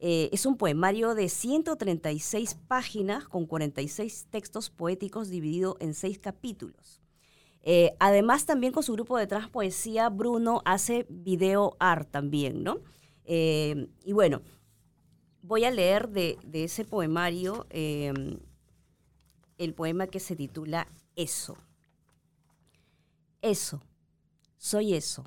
Eh, 0.05 0.31
es 0.33 0.47
un 0.47 0.57
poemario 0.57 1.15
de 1.15 1.29
136 1.29 2.57
páginas 2.67 3.29
con 3.29 3.47
46 3.47 4.27
textos 4.31 4.69
poéticos 4.69 5.31
dividido 5.31 5.77
en 5.79 5.95
seis 5.95 6.19
capítulos. 6.19 7.01
Eh, 7.63 7.95
además, 8.01 8.45
también 8.45 8.73
con 8.73 8.83
su 8.83 8.95
grupo 8.95 9.17
de 9.17 9.29
Transpoesía, 9.29 10.09
Bruno 10.09 10.61
hace 10.65 11.07
video 11.09 11.77
art 11.79 12.11
también, 12.11 12.65
¿no? 12.65 12.81
Eh, 13.27 13.87
y 14.05 14.13
bueno, 14.13 14.43
voy 15.41 15.63
a 15.63 15.71
leer 15.71 16.09
de, 16.09 16.37
de 16.43 16.65
ese 16.65 16.85
poemario 16.85 17.69
el 17.71 18.41
poema 19.77 20.09
que 20.09 20.19
se 20.19 20.35
titula 20.35 20.89
Eso. 21.15 21.57
Eso, 23.41 23.81
soy 24.57 24.95
eso. 24.95 25.25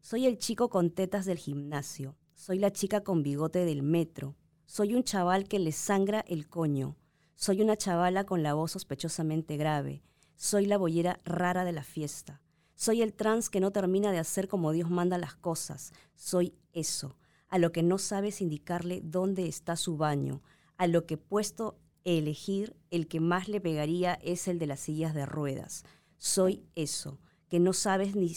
Soy 0.00 0.24
el 0.24 0.38
chico 0.38 0.70
con 0.70 0.92
tetas 0.92 1.26
del 1.26 1.36
gimnasio 1.36 2.16
soy 2.38 2.60
la 2.60 2.72
chica 2.72 3.00
con 3.00 3.24
bigote 3.24 3.64
del 3.64 3.82
metro. 3.82 4.36
Soy 4.64 4.94
un 4.94 5.02
chaval 5.02 5.48
que 5.48 5.58
le 5.58 5.72
sangra 5.72 6.20
el 6.20 6.48
coño. 6.48 6.96
Soy 7.34 7.62
una 7.62 7.76
chavala 7.76 8.24
con 8.26 8.44
la 8.44 8.54
voz 8.54 8.70
sospechosamente 8.70 9.56
grave. 9.56 10.04
Soy 10.36 10.66
la 10.66 10.78
boyera 10.78 11.18
rara 11.24 11.64
de 11.64 11.72
la 11.72 11.82
fiesta. 11.82 12.40
Soy 12.76 13.02
el 13.02 13.12
trans 13.12 13.50
que 13.50 13.58
no 13.58 13.72
termina 13.72 14.12
de 14.12 14.20
hacer 14.20 14.46
como 14.46 14.70
Dios 14.70 14.88
manda 14.88 15.18
las 15.18 15.34
cosas. 15.34 15.92
Soy 16.14 16.54
eso, 16.72 17.16
a 17.48 17.58
lo 17.58 17.72
que 17.72 17.82
no 17.82 17.98
sabes 17.98 18.40
indicarle 18.40 19.00
dónde 19.02 19.48
está 19.48 19.74
su 19.74 19.96
baño, 19.96 20.40
a 20.76 20.86
lo 20.86 21.06
que 21.06 21.16
puesto 21.16 21.80
a 22.06 22.10
elegir, 22.10 22.76
el 22.92 23.08
que 23.08 23.18
más 23.18 23.48
le 23.48 23.60
pegaría 23.60 24.14
es 24.14 24.46
el 24.46 24.60
de 24.60 24.68
las 24.68 24.78
sillas 24.78 25.12
de 25.12 25.26
ruedas. 25.26 25.82
Soy 26.18 26.64
eso, 26.76 27.18
que 27.48 27.60
no 27.60 27.72
sabes 27.72 28.14
ni, 28.14 28.34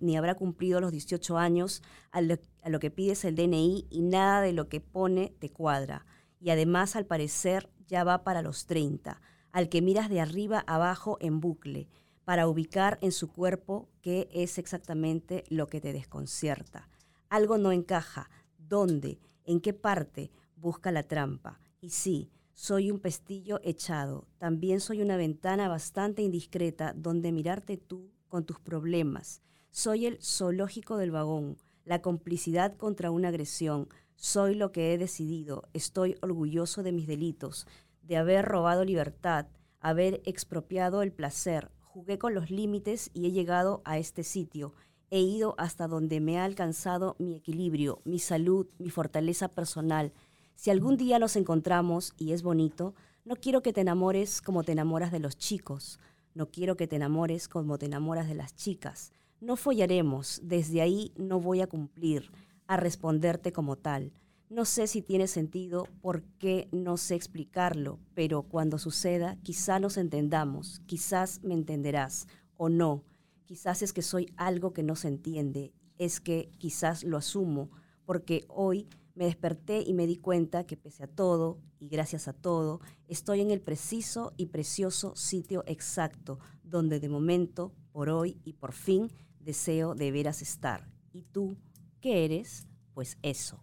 ni, 0.00 0.16
habrá 0.16 0.34
cumplido 0.34 0.80
los 0.80 0.92
18 0.92 1.38
años, 1.38 1.82
a 2.12 2.20
lo, 2.20 2.80
que 2.80 2.90
pides 2.90 3.24
el 3.24 3.34
DNI 3.34 3.86
y 3.90 4.02
nada 4.02 4.40
de 4.40 4.52
lo 4.52 4.68
que 4.68 4.80
pone 4.80 5.34
te 5.38 5.50
cuadra. 5.50 6.06
Y 6.40 6.50
además, 6.50 6.96
al 6.96 7.06
parecer, 7.06 7.70
ya 7.86 8.04
va 8.04 8.22
para 8.22 8.42
los 8.42 8.66
30, 8.66 9.20
al 9.52 9.68
que 9.68 9.82
miras 9.82 10.08
de 10.08 10.20
arriba 10.20 10.64
abajo 10.66 11.18
en 11.20 11.40
bucle, 11.40 11.88
para 12.24 12.48
ubicar 12.48 12.98
en 13.02 13.12
su 13.12 13.30
cuerpo 13.30 13.88
qué 14.00 14.28
es 14.32 14.58
exactamente 14.58 15.44
lo 15.48 15.66
que 15.66 15.80
te 15.80 15.92
desconcierta. 15.92 16.88
Algo 17.28 17.58
no 17.58 17.72
encaja. 17.72 18.30
¿Dónde? 18.56 19.18
¿En 19.44 19.60
qué 19.60 19.74
parte? 19.74 20.30
Busca 20.56 20.90
la 20.90 21.02
trampa. 21.02 21.60
Y 21.80 21.90
sí, 21.90 22.30
Soy 22.56 22.92
un 22.92 23.00
pestillo 23.00 23.58
echado. 23.64 24.28
También 24.38 24.78
soy 24.78 25.02
una 25.02 25.16
ventana 25.16 25.66
bastante 25.66 26.22
indiscreta 26.22 26.92
donde 26.96 27.32
mirarte 27.32 27.76
tú 27.76 28.13
con 28.34 28.44
tus 28.44 28.58
problemas. 28.58 29.42
Soy 29.70 30.06
el 30.06 30.18
zoológico 30.20 30.96
del 30.96 31.12
vagón, 31.12 31.56
la 31.84 32.02
complicidad 32.02 32.76
contra 32.76 33.12
una 33.12 33.28
agresión. 33.28 33.86
Soy 34.16 34.56
lo 34.56 34.72
que 34.72 34.92
he 34.92 34.98
decidido. 34.98 35.68
Estoy 35.72 36.16
orgulloso 36.20 36.82
de 36.82 36.90
mis 36.90 37.06
delitos, 37.06 37.68
de 38.02 38.16
haber 38.16 38.44
robado 38.44 38.84
libertad, 38.84 39.46
haber 39.78 40.20
expropiado 40.24 41.02
el 41.02 41.12
placer. 41.12 41.70
Jugué 41.84 42.18
con 42.18 42.34
los 42.34 42.50
límites 42.50 43.12
y 43.14 43.26
he 43.26 43.30
llegado 43.30 43.82
a 43.84 43.98
este 43.98 44.24
sitio. 44.24 44.74
He 45.10 45.20
ido 45.20 45.54
hasta 45.56 45.86
donde 45.86 46.18
me 46.18 46.40
ha 46.40 46.44
alcanzado 46.44 47.14
mi 47.20 47.36
equilibrio, 47.36 48.02
mi 48.04 48.18
salud, 48.18 48.66
mi 48.80 48.90
fortaleza 48.90 49.46
personal. 49.46 50.12
Si 50.56 50.70
algún 50.70 50.96
día 50.96 51.20
nos 51.20 51.36
encontramos 51.36 52.14
y 52.16 52.32
es 52.32 52.42
bonito, 52.42 52.96
no 53.24 53.36
quiero 53.36 53.62
que 53.62 53.72
te 53.72 53.82
enamores 53.82 54.42
como 54.42 54.64
te 54.64 54.72
enamoras 54.72 55.12
de 55.12 55.20
los 55.20 55.38
chicos. 55.38 56.00
No 56.34 56.50
quiero 56.50 56.76
que 56.76 56.88
te 56.88 56.96
enamores 56.96 57.48
como 57.48 57.78
te 57.78 57.86
enamoras 57.86 58.28
de 58.28 58.34
las 58.34 58.56
chicas. 58.56 59.12
No 59.40 59.56
follaremos, 59.56 60.40
desde 60.42 60.82
ahí 60.82 61.12
no 61.16 61.40
voy 61.40 61.60
a 61.60 61.68
cumplir, 61.68 62.32
a 62.66 62.76
responderte 62.76 63.52
como 63.52 63.76
tal. 63.76 64.12
No 64.48 64.64
sé 64.64 64.86
si 64.86 65.00
tiene 65.00 65.26
sentido, 65.26 65.86
porque 66.00 66.68
no 66.72 66.96
sé 66.96 67.14
explicarlo, 67.14 67.98
pero 68.14 68.42
cuando 68.42 68.78
suceda, 68.78 69.36
quizá 69.42 69.78
nos 69.78 69.96
entendamos, 69.96 70.80
quizás 70.86 71.40
me 71.42 71.54
entenderás 71.54 72.26
o 72.56 72.68
no. 72.68 73.04
Quizás 73.44 73.82
es 73.82 73.92
que 73.92 74.02
soy 74.02 74.32
algo 74.36 74.72
que 74.72 74.82
no 74.82 74.96
se 74.96 75.08
entiende, 75.08 75.72
es 75.98 76.20
que 76.20 76.50
quizás 76.58 77.04
lo 77.04 77.16
asumo, 77.16 77.70
porque 78.04 78.44
hoy 78.48 78.88
me 79.14 79.26
desperté 79.26 79.82
y 79.86 79.94
me 79.94 80.06
di 80.06 80.16
cuenta 80.16 80.64
que 80.64 80.76
pese 80.76 81.04
a 81.04 81.06
todo 81.06 81.58
y 81.78 81.88
gracias 81.88 82.28
a 82.28 82.32
todo, 82.32 82.80
estoy 83.08 83.40
en 83.40 83.50
el 83.50 83.60
preciso 83.60 84.32
y 84.36 84.46
precioso 84.46 85.14
sitio 85.16 85.64
exacto, 85.66 86.38
donde 86.62 87.00
de 87.00 87.08
momento, 87.08 87.72
por 87.92 88.08
hoy 88.08 88.38
y 88.44 88.54
por 88.54 88.72
fin, 88.72 89.12
deseo 89.40 89.94
de 89.94 90.10
veras 90.10 90.42
estar. 90.42 90.88
¿Y 91.12 91.22
tú 91.22 91.56
qué 92.00 92.24
eres? 92.24 92.66
Pues 92.92 93.18
eso. 93.22 93.62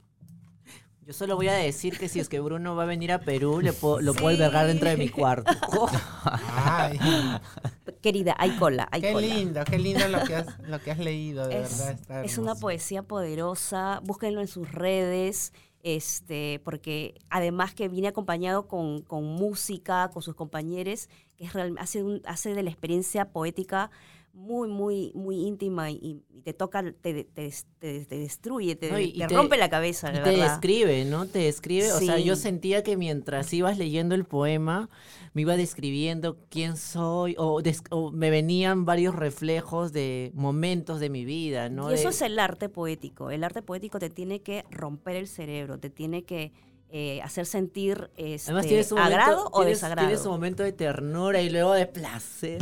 Yo 1.03 1.13
solo 1.13 1.35
voy 1.35 1.47
a 1.47 1.53
decir 1.53 1.97
que 1.97 2.07
si 2.07 2.19
es 2.19 2.29
que 2.29 2.39
Bruno 2.39 2.75
va 2.75 2.83
a 2.83 2.85
venir 2.85 3.11
a 3.11 3.19
Perú, 3.19 3.59
le 3.59 3.71
lo 3.71 4.13
puedo 4.13 4.27
albergar 4.27 4.67
dentro 4.67 4.89
de 4.89 4.97
mi 4.97 5.09
cuarto. 5.09 5.51
Querida, 8.01 8.35
hay 8.37 8.51
cola, 8.57 8.87
hay 8.91 9.01
qué 9.01 9.13
cola. 9.13 9.27
Qué 9.27 9.33
lindo, 9.33 9.63
qué 9.63 9.77
lindo 9.79 10.07
lo 10.07 10.23
que 10.23 10.35
has, 10.35 10.59
lo 10.67 10.79
que 10.81 10.91
has 10.91 10.99
leído, 10.99 11.47
de 11.47 11.59
verdad. 11.59 12.25
es 12.25 12.37
una 12.37 12.55
poesía 12.55 13.03
poderosa, 13.03 13.99
búsquenlo 14.03 14.41
en 14.41 14.47
sus 14.47 14.71
redes, 14.71 15.53
este, 15.83 16.61
porque 16.63 17.15
además 17.29 17.73
que 17.73 17.87
viene 17.89 18.07
acompañado 18.07 18.67
con, 18.67 19.01
con 19.01 19.23
música, 19.25 20.09
con 20.13 20.21
sus 20.21 20.35
compañeros, 20.35 21.09
que 21.37 21.45
es 21.45 21.51
hace, 21.77 22.03
un, 22.03 22.21
hace 22.25 22.53
de 22.53 22.63
la 22.63 22.69
experiencia 22.69 23.29
poética 23.29 23.91
muy, 24.33 24.67
muy, 24.69 25.11
muy 25.13 25.45
íntima 25.45 25.91
y, 25.91 26.23
te 26.43 26.53
toca, 26.53 26.83
te, 27.01 27.23
te, 27.25 27.53
te, 27.79 28.17
destruye, 28.17 28.75
te, 28.75 28.89
rompe 29.29 29.57
la 29.57 29.69
cabeza. 29.69 30.11
Y 30.11 30.23
te 30.23 30.37
describe, 30.37 31.05
¿no? 31.05 31.27
Te 31.27 31.39
describe. 31.39 31.91
O 31.93 31.99
sea, 31.99 32.17
yo 32.17 32.35
sentía 32.35 32.81
que 32.83 32.97
mientras 32.97 33.53
ibas 33.53 33.77
leyendo 33.77 34.15
el 34.15 34.25
poema, 34.25 34.89
me 35.33 35.43
iba 35.43 35.55
describiendo 35.55 36.37
quién 36.49 36.77
soy, 36.77 37.35
o, 37.37 37.61
me 38.11 38.29
venían 38.29 38.85
varios 38.85 39.15
reflejos 39.15 39.93
de 39.93 40.31
momentos 40.33 40.99
de 40.99 41.09
mi 41.09 41.25
vida, 41.25 41.69
¿no? 41.69 41.91
Y 41.91 41.95
eso 41.95 42.09
es 42.09 42.21
el 42.21 42.39
arte 42.39 42.69
poético. 42.69 43.29
El 43.29 43.43
arte 43.43 43.61
poético 43.61 43.99
te 43.99 44.09
tiene 44.09 44.41
que 44.41 44.65
romper 44.71 45.17
el 45.17 45.27
cerebro, 45.27 45.79
te 45.79 45.89
tiene 45.89 46.23
que. 46.23 46.51
Eh, 46.93 47.21
hacer 47.21 47.45
sentir 47.45 48.11
este, 48.17 48.51
agrado 48.97 49.47
o 49.53 49.63
desagrado. 49.63 50.09
Tienes 50.09 50.25
un 50.25 50.33
momento 50.33 50.61
de 50.61 50.73
ternura 50.73 51.41
y 51.41 51.49
luego 51.49 51.71
de 51.71 51.85
placer. 51.85 52.59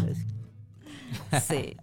Sí. 1.48 1.76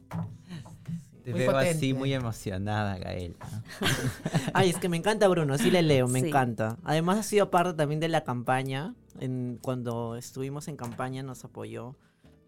Te 1.24 1.32
veo 1.32 1.56
así 1.56 1.92
muy 1.92 2.14
emocionada, 2.14 2.98
Gael. 2.98 3.34
Ay, 4.54 4.70
es 4.70 4.76
que 4.76 4.88
me 4.88 4.96
encanta 4.96 5.26
Bruno, 5.26 5.58
sí 5.58 5.72
le 5.72 5.82
leo, 5.82 6.06
me 6.06 6.20
encanta. 6.20 6.76
Además 6.84 7.18
ha 7.18 7.22
sido 7.24 7.50
parte 7.50 7.74
también 7.74 7.98
de 7.98 8.06
la 8.06 8.22
campaña. 8.22 8.94
En, 9.18 9.58
cuando 9.60 10.14
estuvimos 10.14 10.68
en 10.68 10.76
campaña 10.76 11.24
nos 11.24 11.44
apoyó. 11.44 11.96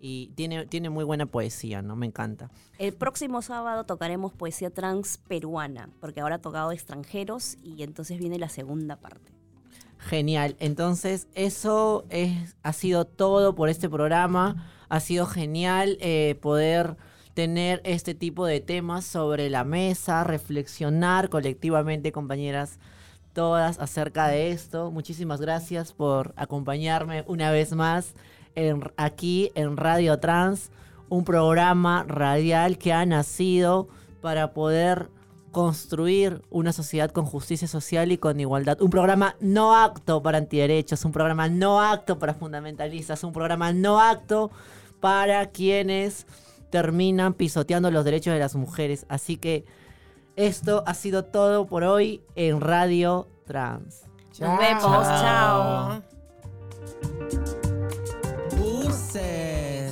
Y 0.00 0.28
tiene, 0.36 0.64
tiene 0.66 0.90
muy 0.90 1.02
buena 1.02 1.26
poesía, 1.26 1.82
¿no? 1.82 1.96
Me 1.96 2.06
encanta. 2.06 2.52
El 2.78 2.94
próximo 2.94 3.42
sábado 3.42 3.82
tocaremos 3.82 4.32
poesía 4.32 4.70
trans 4.70 5.18
peruana, 5.26 5.90
porque 6.00 6.20
ahora 6.20 6.36
ha 6.36 6.40
tocado 6.40 6.70
extranjeros 6.70 7.56
y 7.64 7.82
entonces 7.82 8.16
viene 8.18 8.38
la 8.38 8.48
segunda 8.48 8.94
parte. 8.94 9.32
Genial. 9.98 10.54
Entonces, 10.60 11.26
eso 11.34 12.06
es, 12.10 12.56
ha 12.62 12.72
sido 12.72 13.04
todo 13.06 13.56
por 13.56 13.68
este 13.68 13.88
programa. 13.88 14.70
Ha 14.88 15.00
sido 15.00 15.26
genial 15.26 15.98
eh, 16.00 16.36
poder 16.40 16.96
tener 17.34 17.80
este 17.84 18.14
tipo 18.14 18.46
de 18.46 18.60
temas 18.60 19.04
sobre 19.04 19.48
la 19.50 19.64
mesa, 19.64 20.24
reflexionar 20.24 21.28
colectivamente, 21.28 22.10
compañeras, 22.10 22.78
todas 23.32 23.78
acerca 23.78 24.28
de 24.28 24.50
esto. 24.50 24.90
Muchísimas 24.90 25.40
gracias 25.40 25.92
por 25.92 26.32
acompañarme 26.36 27.24
una 27.28 27.50
vez 27.50 27.72
más 27.72 28.14
aquí 28.96 29.52
en 29.54 29.76
Radio 29.76 30.18
Trans, 30.18 30.70
un 31.08 31.24
programa 31.24 32.04
radial 32.08 32.76
que 32.76 32.92
ha 32.92 33.06
nacido 33.06 33.88
para 34.20 34.52
poder 34.52 35.10
construir 35.52 36.42
una 36.50 36.72
sociedad 36.72 37.10
con 37.10 37.24
justicia 37.24 37.68
social 37.68 38.12
y 38.12 38.18
con 38.18 38.38
igualdad. 38.40 38.80
Un 38.80 38.90
programa 38.90 39.36
no 39.40 39.74
acto 39.74 40.22
para 40.22 40.38
antiderechos, 40.38 41.04
un 41.04 41.12
programa 41.12 41.48
no 41.48 41.80
acto 41.80 42.18
para 42.18 42.34
fundamentalistas, 42.34 43.24
un 43.24 43.32
programa 43.32 43.72
no 43.72 44.00
acto 44.00 44.50
para 45.00 45.46
quienes 45.50 46.26
terminan 46.70 47.34
pisoteando 47.34 47.90
los 47.90 48.04
derechos 48.04 48.32
de 48.32 48.40
las 48.40 48.54
mujeres. 48.54 49.06
Así 49.08 49.36
que 49.36 49.64
esto 50.36 50.84
ha 50.86 50.94
sido 50.94 51.24
todo 51.24 51.66
por 51.66 51.84
hoy 51.84 52.22
en 52.36 52.60
Radio 52.60 53.28
Trans. 53.46 54.02
Nos 54.38 54.58
vemos, 54.58 55.06
chao. 55.06 56.02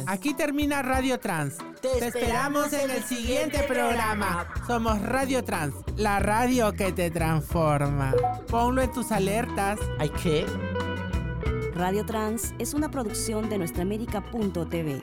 Aquí 0.06 0.34
termina 0.34 0.82
Radio 0.82 1.18
Trans. 1.18 1.58
Te, 1.82 2.06
esperamos 2.06 2.72
en 2.72 2.90
el 2.90 3.02
siguiente 3.02 3.64
programa. 3.64 4.46
Somos 4.66 5.02
Radio 5.02 5.42
Trans, 5.44 5.74
la 5.96 6.20
radio 6.20 6.72
que 6.72 6.92
te 6.92 7.10
transforma. 7.10 8.14
Ponlo 8.48 8.82
en 8.82 8.92
tus 8.92 9.10
alertas. 9.10 9.80
¿Hay 9.98 10.10
qué? 10.10 10.46
Radio 11.76 12.06
Trans 12.06 12.54
es 12.58 12.72
una 12.72 12.90
producción 12.90 13.50
de 13.50 13.58
nuestraamérica.tv. 13.58 15.02